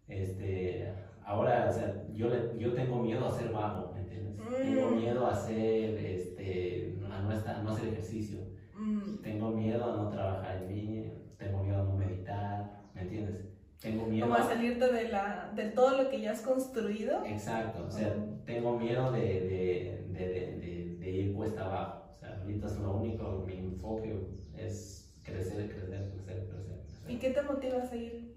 este, 0.09 0.94
ahora, 1.24 1.68
o 1.68 1.72
sea, 1.74 2.07
yo, 2.14 2.28
le, 2.30 2.59
yo 2.59 2.72
tengo 2.72 3.02
miedo 3.02 3.26
a 3.26 3.38
ser 3.38 3.52
vago, 3.52 3.92
¿me 3.92 4.00
entiendes? 4.00 4.36
Tengo 4.36 4.90
mm. 4.90 4.96
miedo 4.96 5.26
a 5.26 5.32
hacer, 5.32 5.98
este, 5.98 6.98
a 7.11 7.20
no, 7.20 7.32
estar, 7.32 7.62
no 7.62 7.72
hacer 7.72 7.88
ejercicio. 7.88 8.38
Mm. 8.74 9.16
Tengo 9.22 9.50
miedo 9.50 9.92
a 9.92 9.96
no 9.96 10.09
trabajar 10.09 10.62
en 10.62 10.68
mí, 10.68 11.12
tengo 11.36 11.64
miedo 11.64 11.82
a 11.82 11.84
no 11.84 11.96
meditar 11.96 12.84
entiendes? 13.05 13.53
Tengo 13.85 14.07
miedo. 14.07 14.26
Como 14.26 14.39
a 14.39 14.49
salirte 14.49 14.91
de, 14.91 15.09
la, 15.11 15.53
de 15.55 15.64
todo 15.66 16.03
lo 16.03 16.09
que 16.09 16.18
ya 16.18 16.32
has 16.32 16.41
construido. 16.41 17.22
Exacto, 17.26 17.85
o 17.87 17.91
sea, 17.91 18.16
tengo 18.47 18.78
miedo 18.78 19.12
de, 19.12 19.20
de, 19.20 20.18
de, 20.18 20.97
de, 20.99 21.11
ir 21.11 21.35
cuesta 21.35 21.66
abajo. 21.66 22.09
O 22.11 22.14
sea, 22.14 22.41
ahorita 22.41 22.66
es 22.66 22.78
lo 22.78 22.97
único, 22.97 23.45
mi 23.47 23.59
enfoque 23.59 24.26
es 24.57 25.14
crecer, 25.22 25.68
crecer, 25.68 26.12
crecer, 26.24 26.49
crecer. 26.49 27.11
¿Y 27.11 27.16
qué 27.16 27.30
te 27.32 27.43
motiva 27.43 27.82
a 27.82 27.87
seguir? 27.87 28.35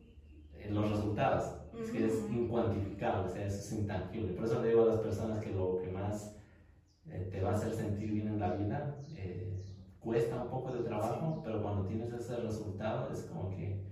Eh, 0.54 0.68
los 0.70 0.92
resultados, 0.92 1.62
es 1.82 1.92
que 1.92 2.06
es 2.06 2.30
incuantificable, 2.30 3.30
o 3.30 3.34
sea, 3.34 3.46
eso 3.46 3.60
es 3.60 3.72
intangible. 3.72 4.34
Por 4.34 4.44
eso 4.44 4.62
le 4.62 4.68
digo 4.68 4.84
a 4.84 4.88
las 4.88 5.00
personas 5.00 5.40
que 5.40 5.54
lo 5.54 5.80
que 5.82 5.90
más 5.92 6.36
eh, 7.10 7.30
te 7.32 7.40
va 7.40 7.52
a 7.52 7.56
hacer 7.56 7.74
sentir 7.74 8.12
bien 8.12 8.28
en 8.28 8.40
la 8.42 8.54
vida 8.54 8.98
eh, 9.16 9.64
cuesta 10.02 10.44
un 10.44 10.50
poco 10.50 10.74
de 10.74 10.84
trabajo, 10.84 11.42
pero 11.46 11.64
cuando 11.64 11.86
tienes 11.86 12.12
ese 12.12 12.36
resultado 12.36 13.10
es 13.14 13.22
como 13.22 13.50
que 13.50 13.87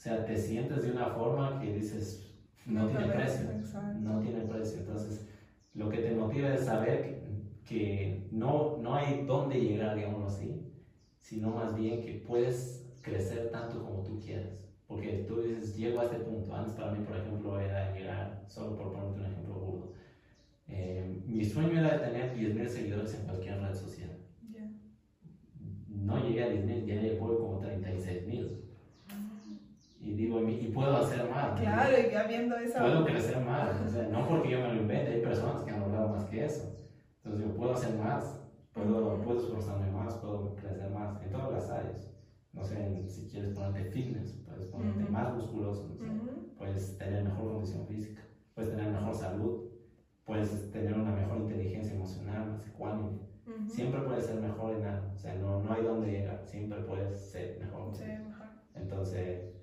o 0.00 0.02
sea, 0.02 0.24
te 0.24 0.38
sientes 0.38 0.82
de 0.82 0.92
una 0.92 1.08
forma 1.10 1.60
que 1.60 1.74
dices, 1.74 2.26
no, 2.64 2.86
tiene 2.86 3.04
precio, 3.08 3.50
no 4.00 4.18
tiene 4.20 4.40
precio. 4.46 4.78
Entonces, 4.78 5.28
lo 5.74 5.90
que 5.90 5.98
te 5.98 6.14
motiva 6.14 6.54
es 6.54 6.64
saber 6.64 7.20
que, 7.66 8.26
no, 8.30 8.78
no 8.78 8.94
hay 8.94 9.26
dónde 9.26 9.60
llegar, 9.60 9.94
digamos 9.94 10.32
así, 10.32 10.72
sino 11.20 11.50
más 11.50 11.76
bien 11.76 12.00
que 12.00 12.12
puedes 12.26 12.82
crecer 13.02 13.50
tanto 13.50 13.84
como 13.84 14.02
tú 14.02 14.18
quieras. 14.18 14.70
Porque 14.86 15.26
tú 15.28 15.42
dices, 15.42 15.76
llego 15.76 16.00
a 16.00 16.04
este 16.04 16.20
punto. 16.20 16.54
Antes 16.54 16.72
para 16.72 16.92
mí, 16.92 17.04
por 17.04 17.18
ejemplo, 17.18 17.60
era 17.60 17.92
llegar, 17.92 18.42
solo 18.46 18.74
por 18.76 18.92
ponerte 18.92 19.20
un 19.20 19.26
ejemplo 19.26 19.54
burdo. 19.54 19.92
Eh, 20.66 21.22
mi 21.26 21.44
sueño 21.44 21.78
era 21.78 22.00
tener 22.00 22.34
10.000 22.34 22.68
seguidores 22.68 23.12
en 23.12 23.26
cualquier 23.26 23.60
red 23.60 23.74
social. 23.74 24.16
No 25.88 26.26
llegué 26.26 26.42
a 26.42 26.48
10.000, 26.48 26.86
ya 26.86 27.18
como 27.18 27.49
36.000 27.49 27.49
y 30.48 30.54
digo, 30.54 30.62
y 30.62 30.72
puedo 30.72 30.96
hacer 30.96 31.28
más. 31.30 31.60
Claro, 31.60 31.96
y 31.98 32.10
ya 32.10 32.26
viendo 32.26 32.56
eso. 32.56 32.78
Puedo 32.78 33.04
crecer 33.04 33.40
más, 33.44 33.80
o 33.80 33.88
sea, 33.88 34.08
no 34.08 34.28
porque 34.28 34.50
yo 34.50 34.60
me 34.60 34.74
lo 34.74 34.80
invente, 34.82 35.12
hay 35.12 35.20
personas 35.22 35.62
que 35.62 35.70
han 35.70 35.80
logrado 35.80 36.08
más 36.08 36.24
que 36.24 36.44
eso. 36.44 36.76
Entonces 37.22 37.46
yo 37.46 37.56
puedo 37.56 37.74
hacer 37.74 37.98
más, 37.98 38.40
puedo, 38.72 39.22
puedo 39.22 39.40
esforzarme 39.40 39.90
más, 39.90 40.14
puedo 40.14 40.54
crecer 40.56 40.90
más 40.90 41.22
en 41.22 41.30
todas 41.30 41.52
las 41.52 41.70
áreas. 41.70 42.14
No 42.52 42.64
sé, 42.64 43.08
si 43.08 43.28
quieres 43.28 43.54
ponerte 43.54 43.90
fitness, 43.90 44.42
puedes 44.44 44.66
ponerte 44.66 45.04
más 45.10 45.34
musculoso, 45.36 45.88
no 45.88 45.94
sé, 45.94 46.06
puedes 46.58 46.98
tener 46.98 47.22
mejor 47.22 47.52
condición 47.52 47.86
física, 47.86 48.22
puedes 48.54 48.70
tener 48.70 48.90
mejor 48.90 49.14
salud, 49.14 49.70
puedes 50.24 50.70
tener 50.72 50.94
una 50.94 51.12
mejor 51.12 51.38
inteligencia 51.38 51.94
emocional, 51.94 52.50
más 52.50 52.66
ecuánime. 52.66 53.20
Siempre 53.66 54.00
puedes 54.02 54.26
ser 54.26 54.40
mejor 54.40 54.76
en 54.76 54.84
algo, 54.84 55.12
o 55.12 55.18
sea, 55.18 55.34
no, 55.34 55.62
no 55.62 55.72
hay 55.72 55.82
donde 55.82 56.10
llegar, 56.10 56.42
siempre 56.44 56.80
puedes 56.80 57.20
ser 57.30 57.58
mejor. 57.60 57.94
Sí, 57.94 58.04
mejor. 58.04 58.46
Entonces, 58.74 59.59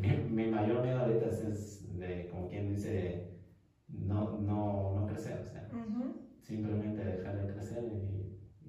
mi, 0.00 0.44
mi, 0.44 0.50
mayor 0.50 0.82
miedo 0.82 1.00
ahorita 1.00 1.26
es, 1.26 1.98
de, 1.98 2.28
como 2.30 2.48
quien 2.48 2.74
dice, 2.74 3.38
no, 3.88 4.38
no, 4.38 4.94
no 4.98 5.06
crecer, 5.06 5.40
o 5.40 5.44
sea, 5.44 5.68
simplemente 6.42 7.04
dejar 7.04 7.36
de 7.36 7.54
crecer 7.54 7.84
y, 7.84 8.24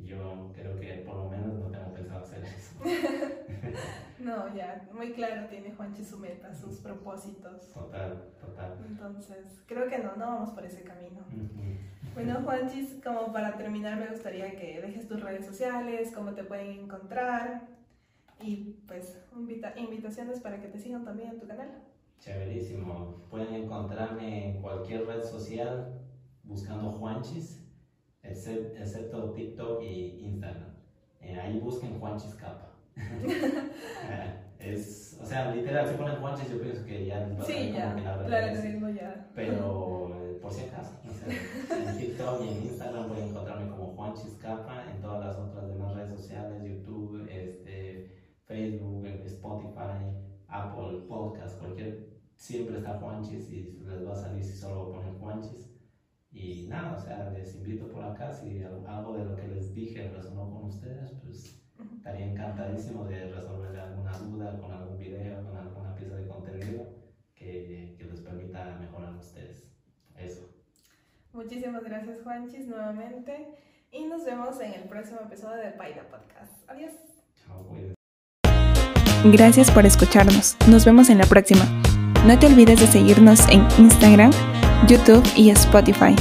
yo 0.05 0.51
creo 0.53 0.79
que 0.79 1.03
por 1.05 1.15
lo 1.15 1.29
menos 1.29 1.53
no 1.55 1.71
tengo 1.71 1.91
pensado 1.93 2.23
hacer 2.23 2.43
eso. 2.43 2.75
no, 4.19 4.55
ya, 4.55 4.87
muy 4.93 5.13
claro 5.13 5.47
tiene 5.47 5.73
Juanchi 5.73 6.03
su 6.03 6.19
meta, 6.19 6.53
sus 6.53 6.79
propósitos. 6.79 7.71
Total, 7.73 8.29
total. 8.39 8.77
Entonces, 8.87 9.63
creo 9.65 9.89
que 9.89 9.97
no, 9.97 10.15
no 10.15 10.27
vamos 10.27 10.51
por 10.51 10.63
ese 10.63 10.83
camino. 10.83 11.25
Bueno, 12.13 12.41
Juanchis, 12.43 12.99
como 13.03 13.33
para 13.33 13.57
terminar, 13.57 13.99
me 13.99 14.07
gustaría 14.07 14.55
que 14.55 14.79
dejes 14.79 15.07
tus 15.07 15.21
redes 15.21 15.45
sociales, 15.45 16.11
cómo 16.13 16.33
te 16.33 16.43
pueden 16.43 16.71
encontrar. 16.71 17.74
Y 18.41 18.75
pues 18.87 19.17
invitaciones 19.77 20.39
para 20.39 20.61
que 20.61 20.67
te 20.67 20.79
sigan 20.79 21.05
también 21.05 21.29
en 21.29 21.39
tu 21.39 21.47
canal. 21.47 21.69
Chéverísimo. 22.19 23.27
Pueden 23.29 23.53
encontrarme 23.53 24.49
en 24.49 24.61
cualquier 24.61 25.05
red 25.05 25.23
social 25.23 26.01
buscando 26.43 26.91
Juanchis, 26.91 27.61
excepto 28.23 29.31
TikTok 29.31 29.81
y 29.81 30.25
Instagram. 30.25 30.75
Eh, 31.21 31.39
ahí 31.39 31.59
busquen 31.59 31.99
Juanchis 31.99 32.35
Capa. 32.35 32.71
es, 34.59 35.17
o 35.21 35.25
sea, 35.25 35.53
literal, 35.53 35.87
si 35.87 35.95
ponen 35.95 36.17
Juanchis, 36.17 36.49
yo 36.49 36.61
pienso 36.61 36.85
que 36.85 37.05
ya 37.05 37.19
les 37.19 37.39
va 37.39 37.45
sí, 37.45 37.71
ya, 37.73 37.93
claro, 38.25 38.63
mismo 38.63 38.89
ya. 38.89 39.27
Pero 39.35 40.11
eh, 40.15 40.39
por 40.41 40.51
si 40.51 40.65
acaso, 40.65 40.93
en 41.03 41.97
TikTok 41.97 42.41
y 42.43 42.47
en 42.49 42.63
Instagram 42.63 43.07
pueden 43.07 43.29
encontrarme 43.29 43.69
como 43.69 43.87
Juanchis 43.95 44.33
Capa, 44.41 44.85
en 44.91 45.01
todas 45.01 45.25
las 45.25 45.37
otras 45.37 45.67
demás 45.67 45.95
redes 45.95 46.19
sociales, 46.19 46.63
YouTube, 46.63 47.04
Facebook, 48.55 49.05
Spotify, 49.25 49.99
Apple 50.47 51.01
Podcast, 51.09 51.59
cualquier, 51.59 52.07
siempre 52.35 52.77
está 52.77 52.97
Juanchis 52.99 53.51
y 53.51 53.83
les 53.85 54.07
va 54.07 54.13
a 54.13 54.15
salir 54.15 54.43
si 54.43 54.55
solo 54.55 54.91
ponen 54.93 55.19
Juanchis. 55.19 55.75
Y 56.31 56.67
nada, 56.67 56.95
o 56.95 56.99
sea, 56.99 57.31
les 57.31 57.55
invito 57.55 57.89
por 57.89 58.03
acá, 58.03 58.31
si 58.31 58.63
algo 58.63 59.17
de 59.17 59.25
lo 59.25 59.35
que 59.35 59.47
les 59.47 59.73
dije 59.73 60.09
resonó 60.09 60.49
con 60.49 60.65
ustedes, 60.65 61.11
pues 61.21 61.61
estaría 61.97 62.31
encantadísimo 62.31 63.03
de 63.05 63.29
resolverle 63.29 63.81
alguna 63.81 64.17
duda 64.17 64.57
con 64.57 64.71
algún 64.71 64.97
video, 64.97 65.43
con 65.43 65.57
alguna 65.57 65.93
pieza 65.95 66.15
de 66.15 66.27
contenido 66.27 66.87
que, 67.33 67.95
que 67.97 68.05
les 68.05 68.21
permita 68.21 68.77
mejorar 68.79 69.15
a 69.15 69.17
ustedes. 69.17 69.69
Eso. 70.17 70.49
Muchísimas 71.33 71.83
gracias 71.83 72.21
Juanchis 72.23 72.67
nuevamente 72.67 73.49
y 73.91 74.05
nos 74.05 74.23
vemos 74.23 74.61
en 74.61 74.73
el 74.73 74.83
próximo 74.87 75.19
episodio 75.25 75.57
de 75.57 75.71
Paida 75.71 76.07
Podcast. 76.09 76.69
Adiós. 76.69 76.93
Chao, 77.35 77.67
cuídense. 77.67 77.94
Gracias 79.31 79.71
por 79.71 79.87
escucharnos. 79.87 80.55
Nos 80.67 80.85
vemos 80.85 81.09
en 81.09 81.17
la 81.17 81.25
próxima. 81.25 81.65
No 82.27 82.37
te 82.37 82.45
olvides 82.45 82.79
de 82.79 82.87
seguirnos 82.87 83.39
en 83.49 83.65
Instagram, 83.79 84.31
YouTube 84.87 85.23
y 85.35 85.49
Spotify. 85.49 86.15